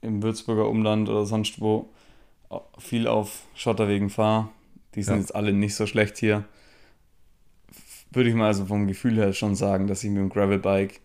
im 0.00 0.22
Würzburger 0.22 0.68
Umland 0.68 1.08
oder 1.08 1.26
sonst 1.26 1.60
wo 1.60 1.90
viel 2.78 3.08
auf 3.08 3.42
Schotterwegen 3.54 4.10
fahre, 4.10 4.48
die 4.94 5.02
sind 5.02 5.14
ja. 5.14 5.20
jetzt 5.20 5.34
alle 5.34 5.52
nicht 5.52 5.74
so 5.74 5.86
schlecht 5.86 6.18
hier, 6.18 6.44
würde 8.16 8.30
ich 8.30 8.34
mal 8.34 8.46
also 8.46 8.66
vom 8.66 8.86
Gefühl 8.86 9.16
her 9.16 9.32
schon 9.32 9.54
sagen, 9.54 9.86
dass 9.86 10.04
ich 10.04 10.10
mit 10.10 10.18
dem 10.18 10.28
Gravelbike 10.28 11.00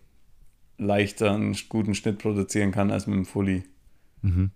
leichter 0.78 1.32
einen 1.32 1.56
guten 1.68 1.94
Schnitt 1.94 2.18
produzieren 2.18 2.72
kann 2.72 2.90
als 2.90 3.06
mit 3.06 3.16
dem 3.16 3.26
Fully. 3.26 3.64
Mhm. 4.22 4.50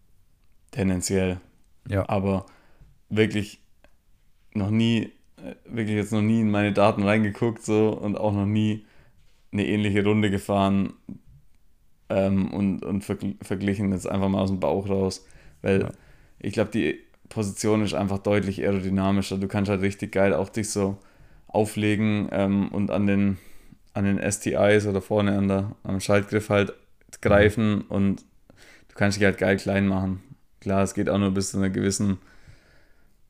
Tendenziell. 0.71 1.41
Ja. 1.89 2.09
Aber 2.09 2.47
wirklich 3.09 3.61
noch 4.55 4.71
nie, 4.71 5.13
äh, 5.37 5.55
wirklich 5.67 5.97
jetzt 5.97 6.13
noch 6.13 6.23
nie 6.23 6.41
in 6.41 6.51
meine 6.51 6.73
Daten 6.73 7.03
reingeguckt 7.03 7.63
so 7.63 7.91
und 7.91 8.17
auch 8.17 8.33
noch 8.33 8.47
nie 8.47 8.87
eine 9.53 9.67
ähnliche 9.67 10.05
Runde 10.05 10.31
gefahren 10.31 10.95
ähm, 12.09 12.53
und, 12.53 12.85
und 12.85 13.03
verglichen 13.05 13.93
jetzt 13.93 14.09
einfach 14.09 14.29
mal 14.29 14.41
aus 14.41 14.51
dem 14.51 14.61
Bauch 14.61 14.89
raus. 14.89 15.27
Weil 15.63 15.83
ja. 15.83 15.91
ich 16.41 16.55
glaube, 16.55 16.71
die 16.71 16.99
Position 17.29 17.83
ist 17.83 17.95
einfach 17.95 18.19
deutlich 18.19 18.63
aerodynamischer. 18.63 19.39
Du 19.39 19.49
kannst 19.49 19.71
halt 19.71 19.83
richtig 19.83 20.13
geil 20.13 20.35
auch 20.35 20.49
dich 20.49 20.71
so 20.71 20.99
auflegen 21.55 22.29
ähm, 22.33 22.69
und 22.69 22.91
an 22.91 23.07
den, 23.07 23.39
an 23.93 24.05
den 24.05 24.31
STIs 24.31 24.87
oder 24.87 25.01
vorne 25.01 25.37
an 25.39 25.49
der, 25.49 25.77
am 25.85 26.01
Schaltgriff 26.01 26.51
halt 26.51 26.73
greifen 27.21 27.77
mhm. 27.77 27.85
und 27.89 28.21
du 28.89 28.95
kannst 28.95 29.17
dich 29.17 29.25
halt 29.25 29.39
geil 29.39 29.57
klein 29.57 29.87
machen. 29.87 30.21
Klar, 30.61 30.83
es 30.83 30.95
geht 30.95 31.09
auch 31.09 31.19
nur 31.19 31.33
bis 31.33 31.51
zu 31.51 31.59
einer 31.59 31.71
gewissen, 31.71 32.19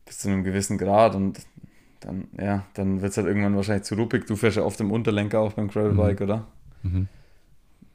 bis 0.04 0.18
zu 0.18 0.28
einem 0.28 0.44
gewissen 0.44 0.78
Grad 0.78 1.14
und 1.14 1.40
dann, 2.00 2.28
ja, 2.38 2.64
dann 2.74 3.02
wird 3.02 3.12
es 3.12 3.16
halt 3.16 3.26
irgendwann 3.26 3.56
wahrscheinlich 3.56 3.84
zu 3.84 3.94
ruppig. 3.94 4.26
Du 4.26 4.36
fährst 4.36 4.56
ja 4.56 4.62
oft 4.62 4.80
im 4.80 4.92
Unterlenker 4.92 5.40
auch 5.40 5.52
beim 5.52 5.68
Gravelbike, 5.68 6.20
mhm. 6.20 6.24
oder? 6.24 6.46
Mhm. 6.82 7.08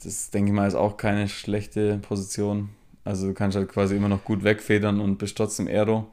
das 0.04 0.32
denke 0.32 0.50
ich 0.50 0.56
mal 0.56 0.68
ist 0.68 0.76
auch 0.76 0.98
keine 0.98 1.28
schlechte 1.30 2.00
Position. 2.00 2.70
Also 3.04 3.28
du 3.28 3.34
kannst 3.34 3.56
halt 3.56 3.70
quasi 3.70 3.96
immer 3.96 4.10
noch 4.10 4.24
gut 4.24 4.44
wegfedern 4.44 5.00
und 5.00 5.18
bist 5.18 5.38
trotzdem 5.38 5.68
Aero. 5.68 6.08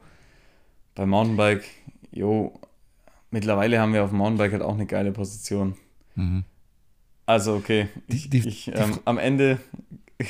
Beim 0.95 1.09
Mountainbike, 1.09 1.63
jo, 2.11 2.59
mittlerweile 3.31 3.79
haben 3.79 3.93
wir 3.93 4.03
auf 4.03 4.09
dem 4.09 4.19
Mountainbike 4.19 4.53
halt 4.53 4.61
auch 4.61 4.73
eine 4.73 4.85
geile 4.85 5.11
Position. 5.11 5.75
Mhm. 6.15 6.43
Also 7.25 7.55
okay, 7.55 7.89
ich, 8.07 8.29
die, 8.29 8.47
ich, 8.47 8.71
ähm, 8.73 8.99
am 9.05 9.17
Ende, 9.17 9.59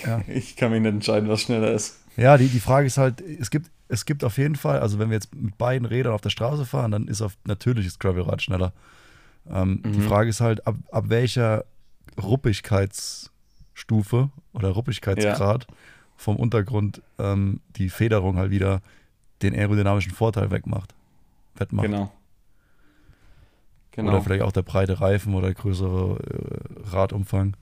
ja. 0.04 0.22
ich 0.28 0.56
kann 0.56 0.72
mich 0.72 0.82
nicht 0.82 0.94
entscheiden, 0.94 1.30
was 1.30 1.42
schneller 1.42 1.72
ist. 1.72 2.00
Ja, 2.18 2.38
die, 2.38 2.48
die 2.48 2.60
Frage 2.60 2.88
ist 2.88 2.98
halt, 2.98 3.22
es 3.22 3.52
gibt, 3.52 3.70
es 3.88 4.06
gibt 4.06 4.24
auf 4.24 4.40
jeden 4.40 4.56
Fall, 4.56 4.80
also 4.80 4.98
wenn 4.98 5.10
wir 5.10 5.16
jetzt 5.16 5.36
mit 5.36 5.58
beiden 5.58 5.86
Rädern 5.86 6.14
auf 6.14 6.22
der 6.22 6.32
Straße 6.32 6.66
fahren, 6.66 6.92
dann 6.92 7.08
ist 7.08 7.22
auf 7.22 7.38
natürliches 7.46 8.00
Gravelrad 8.00 8.42
schneller. 8.42 8.74
Ähm, 9.50 9.82
mhm. 9.84 9.94
Die 9.94 10.02
Frage 10.02 10.30
ist 10.30 10.42
halt, 10.42 10.66
ab, 10.66 10.76
ab 10.92 11.06
welcher 11.10 11.66
Ruppigkeitsstufe 12.22 14.32
oder 14.54 14.70
Ruppigkeitsgrad 14.70 15.68
ja. 15.70 15.76
vom 16.16 16.38
Untergrund 16.38 17.04
ähm, 17.20 17.60
die 17.76 17.90
Federung 17.90 18.38
halt 18.38 18.50
wieder 18.50 18.82
den 19.44 19.54
aerodynamischen 19.54 20.14
Vorteil 20.14 20.50
wegmacht. 20.50 20.96
Wettmacht. 21.56 21.86
Genau. 21.86 22.12
Genau. 23.98 24.14
Oder 24.14 24.22
vielleicht 24.22 24.44
auch 24.44 24.54
der 24.54 24.62
breite 24.62 25.02
Reifen 25.02 25.34
oder 25.34 25.48
der 25.48 25.56
größere 25.56 26.18
äh, 26.20 26.90
Radumfang. 26.90 27.58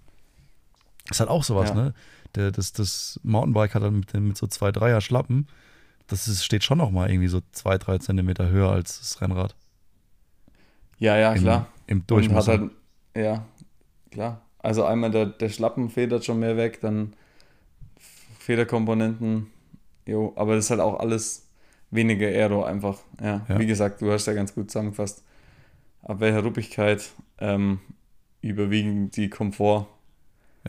Ist 1.09 1.19
halt 1.19 1.29
auch 1.29 1.43
sowas, 1.43 1.69
ja. 1.69 1.75
ne? 1.75 1.93
Der, 2.35 2.51
das, 2.51 2.73
das 2.73 3.19
Mountainbike 3.23 3.73
hat 3.73 3.83
dann 3.83 3.99
mit, 3.99 4.13
mit 4.13 4.37
so 4.37 4.45
zwei, 4.45 4.71
dreier 4.71 5.01
Schlappen, 5.01 5.47
das 6.07 6.27
ist, 6.27 6.43
steht 6.43 6.63
schon 6.63 6.77
noch 6.77 6.91
mal 6.91 7.09
irgendwie 7.09 7.27
so 7.27 7.41
zwei, 7.51 7.77
drei 7.77 7.97
Zentimeter 7.97 8.49
höher 8.49 8.69
als 8.69 8.99
das 8.99 9.21
Rennrad. 9.21 9.55
Ja, 10.97 11.17
ja, 11.17 11.33
klar. 11.33 11.67
Im 11.87 12.05
Durchmesser. 12.05 12.59
Halt, 12.59 12.71
ja, 13.15 13.45
klar. 14.11 14.41
Also 14.59 14.85
einmal 14.85 15.11
der, 15.11 15.27
der 15.27 15.49
Schlappen 15.49 15.89
federt 15.89 16.25
schon 16.25 16.39
mehr 16.39 16.57
weg, 16.57 16.79
dann 16.81 17.13
Federkomponenten, 18.39 19.47
jo, 20.05 20.33
aber 20.35 20.55
das 20.55 20.65
ist 20.65 20.71
halt 20.71 20.81
auch 20.81 20.99
alles 20.99 21.47
weniger 21.91 22.27
Aero 22.27 22.63
einfach. 22.63 22.99
Ja, 23.21 23.45
ja. 23.47 23.59
wie 23.59 23.65
gesagt, 23.65 24.01
du 24.01 24.11
hast 24.11 24.27
ja 24.27 24.33
ganz 24.33 24.53
gut 24.53 24.69
zusammengefasst. 24.69 25.23
Ab 26.05 26.19
welcher 26.19 26.43
Ruppigkeit 26.43 27.11
ähm, 27.39 27.79
überwiegen 28.41 29.09
die 29.09 29.29
Komfort 29.29 29.87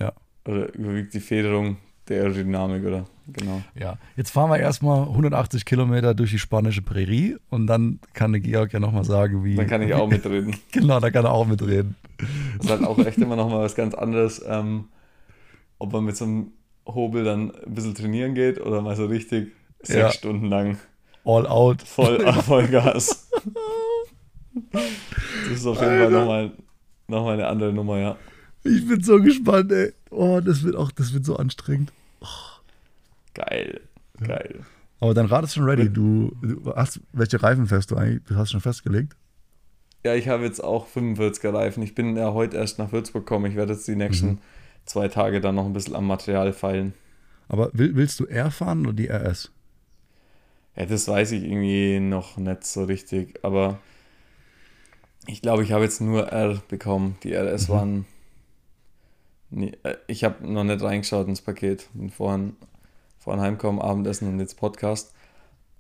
ja. 0.01 0.13
oder 0.47 0.75
überwiegt 0.75 1.13
die 1.15 1.21
Federung 1.21 1.77
der 2.09 2.23
Aerodynamik, 2.23 2.85
oder? 2.85 3.05
Genau. 3.27 3.61
Ja, 3.79 3.99
jetzt 4.17 4.31
fahren 4.31 4.51
wir 4.51 4.59
erstmal 4.59 5.03
180 5.03 5.65
Kilometer 5.65 6.15
durch 6.15 6.31
die 6.31 6.39
spanische 6.39 6.81
Prärie 6.81 7.37
und 7.51 7.67
dann 7.67 8.01
kann 8.15 8.33
der 8.33 8.41
Georg 8.41 8.73
ja 8.73 8.81
nochmal 8.81 9.05
sagen, 9.05 9.45
wie. 9.45 9.57
Dann 9.57 9.67
kann 9.67 9.83
ich 9.83 9.93
auch 9.93 10.09
mitreden. 10.09 10.57
genau, 10.73 11.01
da 11.01 11.11
kann 11.11 11.25
er 11.25 11.33
auch 11.33 11.47
mitreden. 11.47 11.97
Das 12.57 12.67
ist 12.67 12.71
halt 12.71 12.85
auch 12.85 12.99
echt 12.99 13.19
immer 13.19 13.37
nochmal 13.37 13.61
was 13.61 13.75
ganz 13.75 13.95
anderes, 13.95 14.43
ähm, 14.49 14.87
ob 15.79 15.93
man 15.93 16.05
mit 16.05 16.17
so 16.17 16.25
einem 16.25 16.53
Hobel 16.87 17.25
dann 17.25 17.51
ein 17.51 17.75
bisschen 17.75 17.95
trainieren 17.95 18.35
geht 18.35 18.61
oder 18.61 18.81
mal 18.81 18.97
so 18.97 19.07
richtig 19.07 19.53
sechs 19.83 19.99
ja. 19.99 20.13
Stunden 20.13 20.47
lang. 20.47 20.79
All 21.25 21.47
out. 21.47 21.83
Voll, 21.83 22.21
voll 22.43 22.69
Gas. 22.69 23.29
das 24.73 25.53
ist 25.53 25.67
auf 25.67 25.81
jeden 25.81 25.91
Alter. 25.91 26.05
Fall 26.05 26.11
nochmal 26.11 26.53
noch 27.09 27.25
mal 27.25 27.35
eine 27.35 27.47
andere 27.47 27.73
Nummer, 27.73 27.99
ja. 27.99 28.17
Ich 28.65 28.87
bin 28.87 29.03
so 29.03 29.21
gespannt, 29.21 29.71
ey. 29.73 29.93
Oh, 30.11 30.41
das 30.41 30.63
wird 30.63 30.77
auch, 30.77 30.91
das 30.91 31.13
wird 31.13 31.25
so 31.25 31.37
anstrengend. 31.37 31.93
Oh. 32.21 32.27
Geil, 33.35 33.81
geil. 34.21 34.61
Aber 34.99 35.15
dein 35.15 35.27
Rad 35.27 35.45
ist 35.45 35.55
schon 35.55 35.65
ready. 35.65 35.91
Du, 35.91 36.33
du 36.43 36.73
hast, 36.75 37.01
welche 37.13 37.43
Reifen 37.43 37.67
fährst 37.67 37.91
du 37.91 37.97
eigentlich? 37.97 38.25
Du 38.25 38.37
hast 38.37 38.51
schon 38.51 38.61
festgelegt? 38.61 39.15
Ja, 40.05 40.15
ich 40.15 40.29
habe 40.29 40.45
jetzt 40.45 40.63
auch 40.63 40.87
45er 40.89 41.53
Reifen. 41.53 41.83
Ich 41.83 41.95
bin 41.95 42.17
ja 42.17 42.33
heute 42.33 42.57
erst 42.57 42.79
nach 42.79 42.93
Würzburg 42.93 43.27
gekommen. 43.27 43.51
Ich 43.51 43.57
werde 43.57 43.75
jetzt 43.75 43.87
die 43.87 43.97
nächsten 43.97 44.27
mhm. 44.27 44.39
zwei 44.85 45.09
Tage 45.09 45.41
dann 45.41 45.57
noch 45.57 45.67
ein 45.67 45.73
bisschen 45.73 45.95
am 45.95 46.07
Material 46.07 46.53
feilen. 46.53 46.95
Aber 47.49 47.71
will, 47.73 47.95
willst 47.95 48.21
du 48.21 48.25
R 48.25 48.51
fahren 48.51 48.87
oder 48.87 48.95
die 48.95 49.09
RS? 49.09 49.53
Ja, 50.77 50.87
das 50.87 51.09
weiß 51.09 51.33
ich 51.33 51.45
irgendwie 51.45 52.01
noch 52.01 52.37
nicht 52.37 52.65
so 52.65 52.85
richtig. 52.85 53.39
Aber 53.43 53.79
ich 55.27 55.43
glaube, 55.43 55.63
ich 55.63 55.73
habe 55.73 55.85
jetzt 55.85 56.01
nur 56.01 56.29
R 56.29 56.61
bekommen. 56.69 57.17
Die 57.23 57.35
RS 57.35 57.69
mhm. 57.69 57.73
waren. 57.73 58.07
Nee, 59.51 59.73
äh, 59.83 59.97
ich 60.07 60.25
habe 60.25 60.47
noch 60.47 60.65
nicht 60.65 60.83
reingeschaut 60.83 61.29
ins 61.29 61.43
Paket. 61.43 61.89
Bin 61.95 62.11
vorhin 62.11 62.57
vorhin 63.27 63.43
heimkommen, 63.43 63.83
Abendessen 63.83 64.29
und 64.29 64.39
jetzt 64.39 64.57
Podcast. 64.57 65.13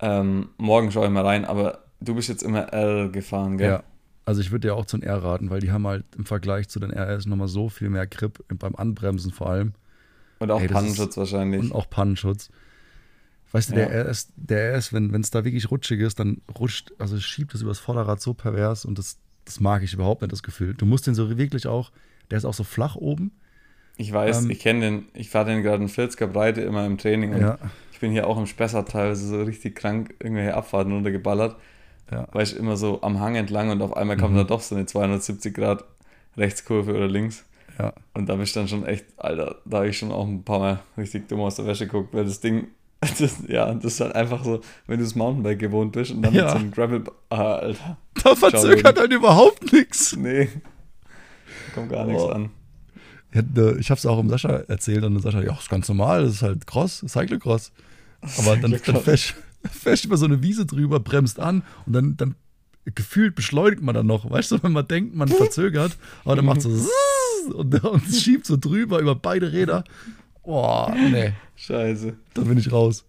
Ähm, 0.01 0.49
morgen 0.57 0.91
schaue 0.91 1.07
ich 1.07 1.13
mal 1.13 1.25
rein, 1.25 1.45
aber 1.45 1.85
du 2.01 2.17
bist 2.17 2.29
jetzt 2.29 2.43
immer 2.43 2.73
R 2.73 3.09
gefahren, 3.09 3.57
gell? 3.57 3.71
Ja. 3.71 3.83
Also 4.25 4.41
ich 4.41 4.51
würde 4.51 4.67
dir 4.67 4.75
auch 4.75 4.85
zu 4.85 4.99
den 4.99 5.09
R 5.09 5.23
raten, 5.23 5.49
weil 5.49 5.61
die 5.61 5.71
haben 5.71 5.87
halt 5.87 6.05
im 6.19 6.27
Vergleich 6.27 6.69
zu 6.69 6.81
den 6.81 6.91
RS 6.91 7.27
nochmal 7.27 7.47
so 7.47 7.69
viel 7.69 7.89
mehr 7.89 8.09
Grip 8.09 8.45
beim 8.49 8.75
Anbremsen 8.75 9.31
vor 9.31 9.49
allem. 9.49 9.75
Und 10.41 10.51
auch 10.51 10.61
Ey, 10.61 10.67
Pannenschutz 10.67 11.11
ist, 11.11 11.17
wahrscheinlich. 11.19 11.61
Und 11.61 11.73
auch 11.73 11.89
Pannenschutz. 11.89 12.51
Weißt 13.53 13.71
du, 13.71 13.77
ja. 13.77 13.87
der 13.87 14.07
RS, 14.07 14.33
der 14.35 14.77
RS 14.77 14.93
wenn 14.93 15.15
es 15.15 15.31
da 15.31 15.45
wirklich 15.45 15.71
rutschig 15.71 16.01
ist, 16.01 16.19
dann 16.19 16.43
rutscht, 16.59 16.93
also 16.99 17.21
schiebt 17.21 17.55
es 17.55 17.63
übers 17.63 17.79
Vorderrad 17.79 18.21
so 18.21 18.35
pervers 18.35 18.85
und 18.85 18.99
das, 18.99 19.19
das 19.47 19.61
mag 19.61 19.83
ich 19.83 19.95
überhaupt 19.95 20.21
nicht, 20.21 20.33
das 20.33 20.43
Gefühl. 20.43 20.75
Du 20.75 20.85
musst 20.85 21.07
den 21.07 21.15
so 21.15 21.39
wirklich 21.39 21.67
auch, 21.67 21.91
der 22.31 22.37
ist 22.37 22.45
auch 22.45 22.55
so 22.55 22.65
flach 22.65 22.97
oben 22.97 23.33
ich 23.97 24.13
weiß, 24.13 24.45
ähm, 24.45 24.51
ich 24.51 24.61
kenne 24.61 24.81
den, 24.81 25.07
ich 25.15 25.31
fahre 25.31 25.47
den 25.47 25.63
gerade 25.63 25.83
in 25.83 25.89
40er 25.89 26.27
Breite 26.27 26.61
immer 26.61 26.85
im 26.85 26.99
Training 26.99 27.35
und 27.35 27.41
ja. 27.41 27.59
ich 27.93 28.01
bin 28.01 28.13
hier 28.13 28.27
auch 28.27 28.37
im 28.37 28.47
Spessart 28.47 28.91
teilweise 28.91 29.27
so 29.27 29.43
richtig 29.43 29.75
krank 29.75 30.15
irgendwelche 30.21 30.55
Abfahrten 30.55 30.93
runtergeballert. 30.93 31.57
Ja. 32.11 32.29
Weil 32.31 32.45
ich 32.45 32.57
immer 32.57 32.77
so 32.77 33.03
am 33.03 33.19
Hang 33.19 33.35
entlang 33.35 33.71
und 33.71 33.83
auf 33.83 33.97
einmal 33.97 34.17
kommt 34.17 34.35
mhm. 34.35 34.39
da 34.39 34.45
doch 34.45 34.61
so 34.61 34.77
eine 34.77 34.87
270 34.87 35.53
Grad 35.53 35.85
Rechtskurve 36.37 36.95
oder 36.95 37.09
links. 37.09 37.45
Ja. 37.79 37.95
Und 38.15 38.29
da 38.29 38.37
bist 38.37 38.55
du 38.55 38.61
dann 38.61 38.69
schon 38.69 38.87
echt, 38.87 39.07
Alter, 39.17 39.57
da 39.65 39.79
habe 39.79 39.89
ich 39.89 39.99
schon 39.99 40.13
auch 40.13 40.27
ein 40.27 40.45
paar 40.45 40.61
Mal 40.61 40.81
richtig 40.97 41.29
dumm 41.29 41.41
aus 41.41 41.57
der 41.57 41.67
Wäsche 41.67 41.87
geguckt, 41.87 42.15
weil 42.15 42.25
das 42.25 42.41
Ding, 42.41 42.69
das, 43.01 43.37
ja, 43.49 43.73
das 43.75 43.95
ist 43.95 44.01
halt 44.01 44.15
einfach 44.15 44.45
so, 44.45 44.61
wenn 44.87 44.99
du 44.99 45.05
das 45.05 45.15
Mountainbike 45.15 45.59
gewohnt 45.59 45.93
bist 45.93 46.13
und 46.13 46.23
dann 46.23 46.35
ja. 46.35 46.45
mit 46.45 46.51
so 46.51 46.57
einem 46.59 46.71
Gravel, 46.71 47.05
ah, 47.31 47.55
Alter. 47.57 47.99
Da 48.23 48.35
verzögert 48.35 48.99
halt 48.99 49.13
überhaupt 49.13 49.73
nichts. 49.73 50.17
Nee, 50.17 50.49
kommt 51.75 51.91
gar 51.91 52.07
oh. 52.07 52.11
nichts 52.11 52.25
an. 52.25 52.51
Ich 53.79 53.91
habe 53.91 53.99
es 53.99 54.07
auch 54.07 54.19
im 54.19 54.31
Sascha 54.31 54.49
erzählt 54.49 55.05
und 55.05 55.15
dann 55.15 55.23
Sascha, 55.23 55.43
ja, 55.43 55.53
ist 55.53 55.69
ganz 55.69 55.89
normal, 55.89 56.25
das 56.25 56.35
ist 56.35 56.43
halt 56.43 56.67
Cross, 56.67 57.05
Cyclocross. 57.07 57.73
Aber 58.39 58.57
dann, 58.57 58.71
dann 58.85 59.03
fährst, 59.03 59.35
fährst 59.71 60.05
über 60.05 60.17
so 60.17 60.25
eine 60.25 60.43
Wiese 60.43 60.65
drüber, 60.65 61.01
bremst 61.01 61.39
an 61.39 61.63
und 61.85 61.93
dann, 61.93 62.17
dann 62.17 62.35
gefühlt 62.95 63.35
beschleunigt 63.35 63.83
man 63.83 63.95
dann 63.95 64.07
noch. 64.07 64.31
Weißt 64.31 64.53
du, 64.53 64.63
wenn 64.63 64.73
man 64.73 64.89
denkt, 64.89 65.15
man 65.15 65.29
verzögert, 65.29 65.97
aber 66.25 66.37
dann 66.37 66.45
macht 66.45 66.63
so 66.63 66.71
und, 67.55 67.85
und 67.85 68.03
schiebt 68.07 68.47
so 68.47 68.57
drüber 68.57 69.01
über 69.01 69.15
beide 69.15 69.53
Räder. 69.53 69.85
Boah, 70.47 70.95
nee. 70.95 71.33
Scheiße. 71.57 72.17
Da 72.35 72.43
bin 72.43 72.57
ich 72.57 72.71
raus. 72.71 73.05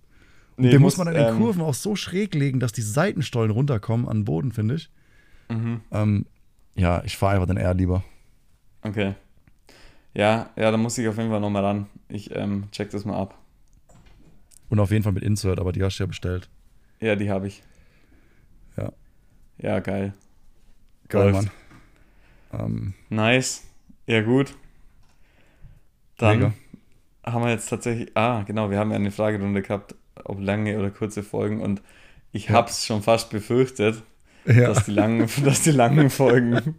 Nee, 0.57 0.71
den 0.71 0.81
muss 0.81 0.97
man 0.97 1.07
in 1.07 1.13
den 1.13 1.27
ähm, 1.27 1.37
Kurven 1.37 1.61
auch 1.61 1.75
so 1.75 1.95
schräg 1.95 2.33
legen, 2.33 2.59
dass 2.59 2.71
die 2.71 2.81
Seitenstollen 2.81 3.51
runterkommen 3.51 4.09
an 4.09 4.19
den 4.19 4.25
Boden, 4.25 4.51
finde 4.51 4.73
ich. 4.75 4.89
Mhm. 5.49 5.81
Ähm, 5.91 6.25
ja, 6.73 7.03
ich 7.03 7.15
fahre 7.15 7.35
einfach 7.35 7.45
den 7.45 7.57
R 7.57 7.75
lieber. 7.75 8.03
Okay. 8.81 9.13
Ja, 10.15 10.49
ja, 10.55 10.71
da 10.71 10.77
muss 10.77 10.97
ich 10.97 11.07
auf 11.07 11.17
jeden 11.17 11.29
Fall 11.29 11.39
nochmal 11.39 11.63
ran. 11.63 11.85
Ich 12.09 12.35
ähm, 12.35 12.69
check 12.71 12.89
das 12.89 13.05
mal 13.05 13.15
ab. 13.21 13.37
Und 14.69 14.79
auf 14.79 14.89
jeden 14.89 15.03
Fall 15.03 15.13
mit 15.13 15.23
Insert, 15.23 15.59
aber 15.59 15.71
die 15.71 15.83
hast 15.83 15.99
du 15.99 16.03
ja 16.03 16.07
bestellt. 16.07 16.49
Ja, 16.99 17.15
die 17.15 17.29
habe 17.29 17.47
ich. 17.47 17.61
Ja. 18.77 18.91
Ja, 19.59 19.79
geil. 19.79 20.13
Geil, 21.07 21.31
Mann. 21.31 21.51
Ähm, 22.51 22.93
nice. 23.09 23.63
Ja, 24.07 24.21
gut. 24.23 24.55
Dann 26.17 26.39
mega. 26.39 26.53
Haben 27.31 27.43
wir 27.43 27.51
jetzt 27.51 27.69
tatsächlich. 27.69 28.11
Ah, 28.15 28.43
genau, 28.43 28.69
wir 28.69 28.79
haben 28.79 28.89
ja 28.91 28.95
eine 28.95 29.11
Fragerunde 29.11 29.61
gehabt, 29.61 29.95
ob 30.23 30.41
lange 30.41 30.77
oder 30.79 30.89
kurze 30.89 31.23
Folgen. 31.23 31.61
Und 31.61 31.81
ich 32.31 32.47
ja. 32.47 32.55
habe 32.55 32.69
es 32.69 32.85
schon 32.85 33.01
fast 33.01 33.29
befürchtet, 33.29 34.03
ja. 34.45 34.67
dass, 34.67 34.85
die 34.85 34.91
langen, 34.91 35.27
dass 35.43 35.61
die 35.61 35.71
langen 35.71 36.09
Folgen 36.09 36.75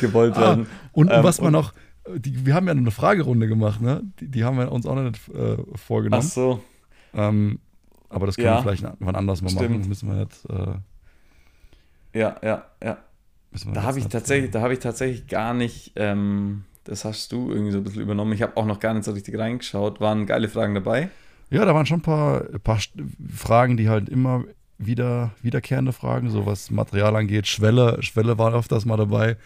gewollt 0.00 0.36
ah, 0.36 0.40
werden. 0.40 0.66
und 0.92 1.10
ähm, 1.12 1.22
was 1.22 1.40
man 1.40 1.52
noch 1.52 1.74
die, 2.16 2.46
wir 2.46 2.54
haben 2.54 2.66
ja 2.66 2.72
eine 2.72 2.90
Fragerunde 2.90 3.46
gemacht, 3.46 3.80
ne? 3.80 4.02
Die, 4.18 4.28
die 4.28 4.44
haben 4.44 4.58
wir 4.58 4.72
uns 4.72 4.86
auch 4.86 4.94
noch 4.94 5.02
nicht 5.02 5.28
äh, 5.28 5.56
vorgenommen. 5.76 6.24
Ach 6.26 6.30
so. 6.30 6.62
Ähm, 7.14 7.60
aber 8.08 8.26
das 8.26 8.36
können 8.36 8.48
ja. 8.48 8.56
wir 8.56 8.62
vielleicht 8.62 8.84
wann 8.98 9.14
anders 9.14 9.42
mal 9.42 9.50
Stimmt. 9.50 9.78
machen. 9.78 9.88
Müssen 9.88 10.08
wir 10.08 10.20
jetzt. 10.20 10.48
Äh, 10.50 12.18
ja, 12.18 12.36
ja, 12.42 12.64
ja. 12.82 12.98
Da 13.72 13.82
habe 13.82 13.98
ich 13.98 14.06
tatsächlich, 14.06 14.50
da 14.50 14.62
habe 14.62 14.72
ich 14.72 14.80
tatsächlich 14.80 15.26
gar 15.26 15.54
nicht. 15.54 15.92
Ähm, 15.96 16.64
das 16.84 17.04
hast 17.04 17.32
du 17.32 17.50
irgendwie 17.50 17.72
so 17.72 17.78
ein 17.78 17.84
bisschen 17.84 18.02
übernommen. 18.02 18.32
Ich 18.32 18.42
habe 18.42 18.56
auch 18.56 18.66
noch 18.66 18.80
gar 18.80 18.94
nicht 18.94 19.04
so 19.04 19.12
richtig 19.12 19.38
reingeschaut. 19.38 20.00
Waren 20.00 20.26
geile 20.26 20.48
Fragen 20.48 20.74
dabei? 20.74 21.10
Ja, 21.50 21.64
da 21.64 21.74
waren 21.74 21.86
schon 21.86 21.98
ein 21.98 22.02
paar, 22.02 22.40
paar 22.64 22.78
Fragen, 23.34 23.76
die 23.76 23.88
halt 23.88 24.08
immer 24.08 24.44
wieder 24.78 25.32
wiederkehrende 25.42 25.92
Fragen, 25.92 26.30
so 26.30 26.46
was 26.46 26.70
Material 26.70 27.14
angeht. 27.14 27.46
Schwelle, 27.46 28.02
Schwelle 28.02 28.38
war 28.38 28.54
öfters 28.54 28.84
mal 28.84 28.96
dabei 28.96 29.36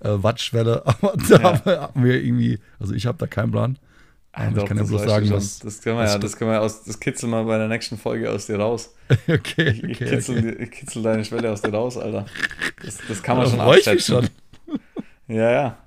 äh, 0.00 0.22
Wattschwelle, 0.22 0.82
aber 0.86 1.14
da 1.28 1.36
ja. 1.36 1.80
haben 1.82 2.04
wir 2.04 2.22
irgendwie, 2.22 2.58
also 2.78 2.94
ich 2.94 3.06
habe 3.06 3.18
da 3.18 3.26
keinen 3.26 3.50
Plan. 3.50 3.78
Ah, 4.32 4.48
ich 4.48 4.64
kann 4.64 4.76
ja 4.76 4.82
bloß 4.82 5.04
sagen, 5.04 5.30
dass. 5.30 5.60
Das 5.60 5.80
können 5.80 5.96
wir 5.96 6.06
ja, 6.06 6.18
das 6.18 6.36
können 6.36 6.50
wir 6.50 6.60
aus, 6.60 6.82
das 6.82 6.98
kitzeln 6.98 7.30
wir 7.30 7.44
bei 7.44 7.56
der 7.56 7.68
nächsten 7.68 7.96
Folge 7.96 8.30
aus 8.32 8.46
dir 8.46 8.58
raus. 8.58 8.92
okay, 9.28 9.68
ich, 9.70 9.84
ich, 9.84 9.98
kitzel, 9.98 10.38
okay. 10.38 10.62
ich 10.64 10.70
kitzel 10.72 11.02
deine 11.04 11.24
Schwelle 11.24 11.52
aus 11.52 11.62
dir 11.62 11.72
raus, 11.72 11.96
Alter. 11.96 12.26
Das, 12.84 12.98
das 13.08 13.22
kann 13.22 13.36
man 13.36 13.48
schon 13.48 13.60
abschätzen. 13.60 13.98
schon. 14.14 14.28
ja, 15.28 15.50
ja. 15.52 15.78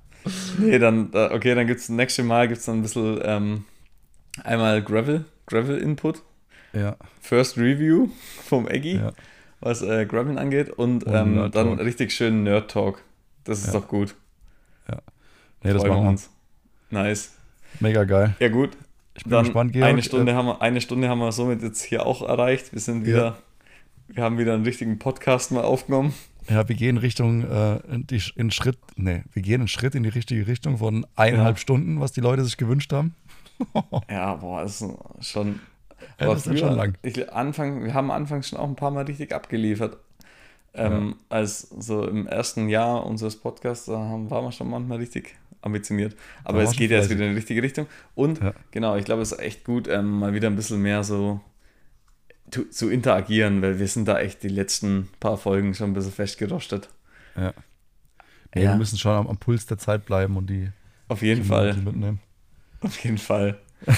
Nee, 0.60 0.80
dann, 0.80 1.10
okay, 1.14 1.56
dann 1.56 1.68
gibt 1.68 1.80
es 1.80 1.90
nächstes 1.90 2.26
Mal 2.26 2.48
gibt's 2.48 2.66
dann 2.66 2.80
ein 2.80 2.82
bisschen 2.82 3.20
ähm, 3.24 3.66
einmal 4.44 4.82
Gravel, 4.82 5.26
Gravel-Input. 5.48 6.22
Ja. 6.74 6.96
First 7.22 7.58
Review 7.58 8.10
vom 8.46 8.68
Eggy, 8.68 8.98
Ja. 8.98 9.14
was 9.62 9.82
äh, 9.82 10.06
Graveln 10.06 10.38
angeht. 10.38 10.70
Und, 10.70 11.04
Und 11.06 11.14
ähm, 11.16 11.52
dann 11.52 11.74
richtig 11.80 12.12
schön 12.12 12.44
Nerd 12.44 12.70
Talk. 12.72 13.02
Das 13.46 13.60
ist 13.60 13.68
Ja. 13.68 13.80
doch 13.80 13.88
gut. 13.88 14.16
Nee, 15.64 15.74
das 15.74 15.82
machen 15.84 15.96
wir 15.98 16.04
wir. 16.04 16.10
uns. 16.10 16.30
Nice. 16.92 17.34
Mega 17.80 18.04
geil. 18.04 18.36
Ja, 18.40 18.50
gut. 18.50 18.78
Ich 19.16 19.24
bin 19.24 19.32
Dann 19.32 19.44
gespannt, 19.46 19.74
Georg. 19.74 19.90
eine 19.90 20.04
Stunde, 20.04 20.32
Äh, 20.32 20.36
haben 20.36 20.46
wir, 20.46 20.62
eine 20.62 20.80
Stunde 20.82 21.10
haben 21.10 21.20
wir 21.20 21.32
somit 21.32 21.64
jetzt 21.64 21.82
hier 21.82 22.06
auch 22.06 22.22
erreicht. 22.22 22.72
Wir 22.74 22.80
sind 22.80 23.06
wieder, 23.06 23.38
wir 24.08 24.24
haben 24.24 24.38
wieder 24.38 24.54
einen 24.54 24.64
richtigen 24.64 25.00
Podcast 25.00 25.52
mal 25.52 25.64
aufgenommen. 25.64 26.14
Ja, 26.50 26.68
wir 26.68 26.76
gehen 26.76 26.98
Richtung, 26.98 27.44
äh, 27.44 27.78
in, 27.94 28.08
die, 28.08 28.22
in 28.36 28.52
Schritt, 28.52 28.78
nee, 28.96 29.24
wir 29.34 29.42
gehen 29.42 29.62
einen 29.62 29.68
Schritt 29.68 29.96
in 29.96 30.04
die 30.04 30.10
richtige 30.10 30.48
Richtung 30.48 30.78
von 30.78 31.06
eineinhalb 31.16 31.58
Ja. 31.58 31.62
Stunden, 31.62 32.00
was 32.00 32.12
die 32.14 32.22
Leute 32.22 32.44
sich 32.46 32.58
gewünscht 32.58 32.94
haben. 32.94 33.16
Ja, 34.10 34.36
boah, 34.36 34.64
ist 34.64 34.86
schon. 35.22 35.60
Ja, 36.20 36.28
das 36.28 36.46
ist 36.48 36.60
schon 36.60 36.76
lang. 36.76 36.96
Ich, 37.02 37.34
Anfang, 37.34 37.84
wir 37.84 37.94
haben 37.94 38.12
anfangs 38.12 38.50
schon 38.50 38.60
auch 38.60 38.68
ein 38.68 38.76
paar 38.76 38.92
Mal 38.92 39.06
richtig 39.06 39.34
abgeliefert. 39.34 39.98
Ähm, 40.76 41.16
Als 41.30 41.62
so 41.62 42.08
im 42.08 42.28
ersten 42.28 42.70
Jahr 42.70 43.04
unseres 43.06 43.36
Podcasts, 43.36 43.86
da 43.88 43.98
haben, 43.98 44.30
waren 44.30 44.46
wir 44.46 44.52
schon 44.52 44.70
manchmal 44.70 45.00
richtig 45.00 45.36
ambitioniert. 45.62 46.16
Aber 46.44 46.62
es 46.62 46.76
geht 46.76 46.92
jetzt 46.92 47.10
wieder 47.10 47.24
in 47.26 47.32
die 47.32 47.36
richtige 47.38 47.64
Richtung. 47.64 47.88
Und 48.14 48.40
Ja. 48.42 48.54
genau, 48.70 48.96
ich 48.96 49.06
glaube, 49.06 49.24
es 49.24 49.32
ist 49.32 49.40
echt 49.40 49.64
gut, 49.66 49.88
ähm, 49.88 50.20
mal 50.20 50.36
wieder 50.36 50.48
ein 50.50 50.56
bisschen 50.56 50.82
mehr 50.82 51.04
so 51.04 51.42
zu, 52.52 52.70
zu 52.70 52.90
interagieren, 52.90 53.62
weil 53.62 53.80
wir 53.80 53.88
sind 53.88 54.08
da 54.08 54.20
echt 54.20 54.44
die 54.44 54.48
letzten 54.50 55.10
paar 55.20 55.38
Folgen 55.38 55.74
schon 55.74 55.92
ein 55.92 55.94
bisschen 55.94 56.12
festgerostet. 56.14 56.90
Ja. 57.36 57.54
Nee, 58.56 58.64
Ja. 58.64 58.72
Wir 58.72 58.78
müssen 58.78 58.98
schon 58.98 59.12
am, 59.14 59.28
am 59.28 59.38
Puls 59.38 59.66
der 59.66 59.78
Zeit 59.78 60.06
bleiben 60.06 60.38
und 60.38 60.50
die, 60.50 60.70
Auf 61.08 61.22
jeden 61.22 61.44
die 61.44 61.48
Fall. 61.48 61.74
mitnehmen. 61.76 62.20
Auf 62.82 62.98
jeden 63.04 63.18
Fall. 63.18 63.58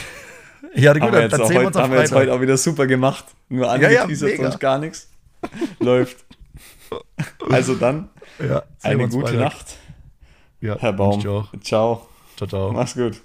Ja, 0.75 0.91
gut, 0.93 1.01
haben 1.03 1.13
wir, 1.13 1.27
dann 1.29 1.39
sehen 1.47 1.49
wir 1.51 1.55
heute, 1.59 1.67
uns 1.67 1.75
am 1.77 1.83
haben 1.83 1.93
wir 1.93 1.99
jetzt 2.01 2.11
heute 2.11 2.33
auch 2.33 2.41
wieder 2.41 2.57
super 2.57 2.85
gemacht. 2.85 3.25
Nur 3.47 3.65
Ja, 3.65 3.77
ja, 3.89 4.01
angeteasert, 4.03 4.29
mega. 4.31 4.43
sonst 4.43 4.59
gar 4.59 4.77
nichts. 4.77 5.09
Läuft. 5.79 6.25
Also 7.49 7.75
dann, 7.75 8.09
Ja, 8.39 8.63
eine 8.83 9.07
gute 9.07 9.29
Freitag. 9.29 9.39
Nacht, 9.39 9.77
Ja, 10.59 10.77
Herr 10.77 10.93
Baum. 10.93 11.25
auch. 11.27 11.51
Ciao. 11.61 12.07
Ciao, 12.35 12.47
ciao. 12.47 12.71
Mach's 12.73 12.93
gut. 12.93 13.21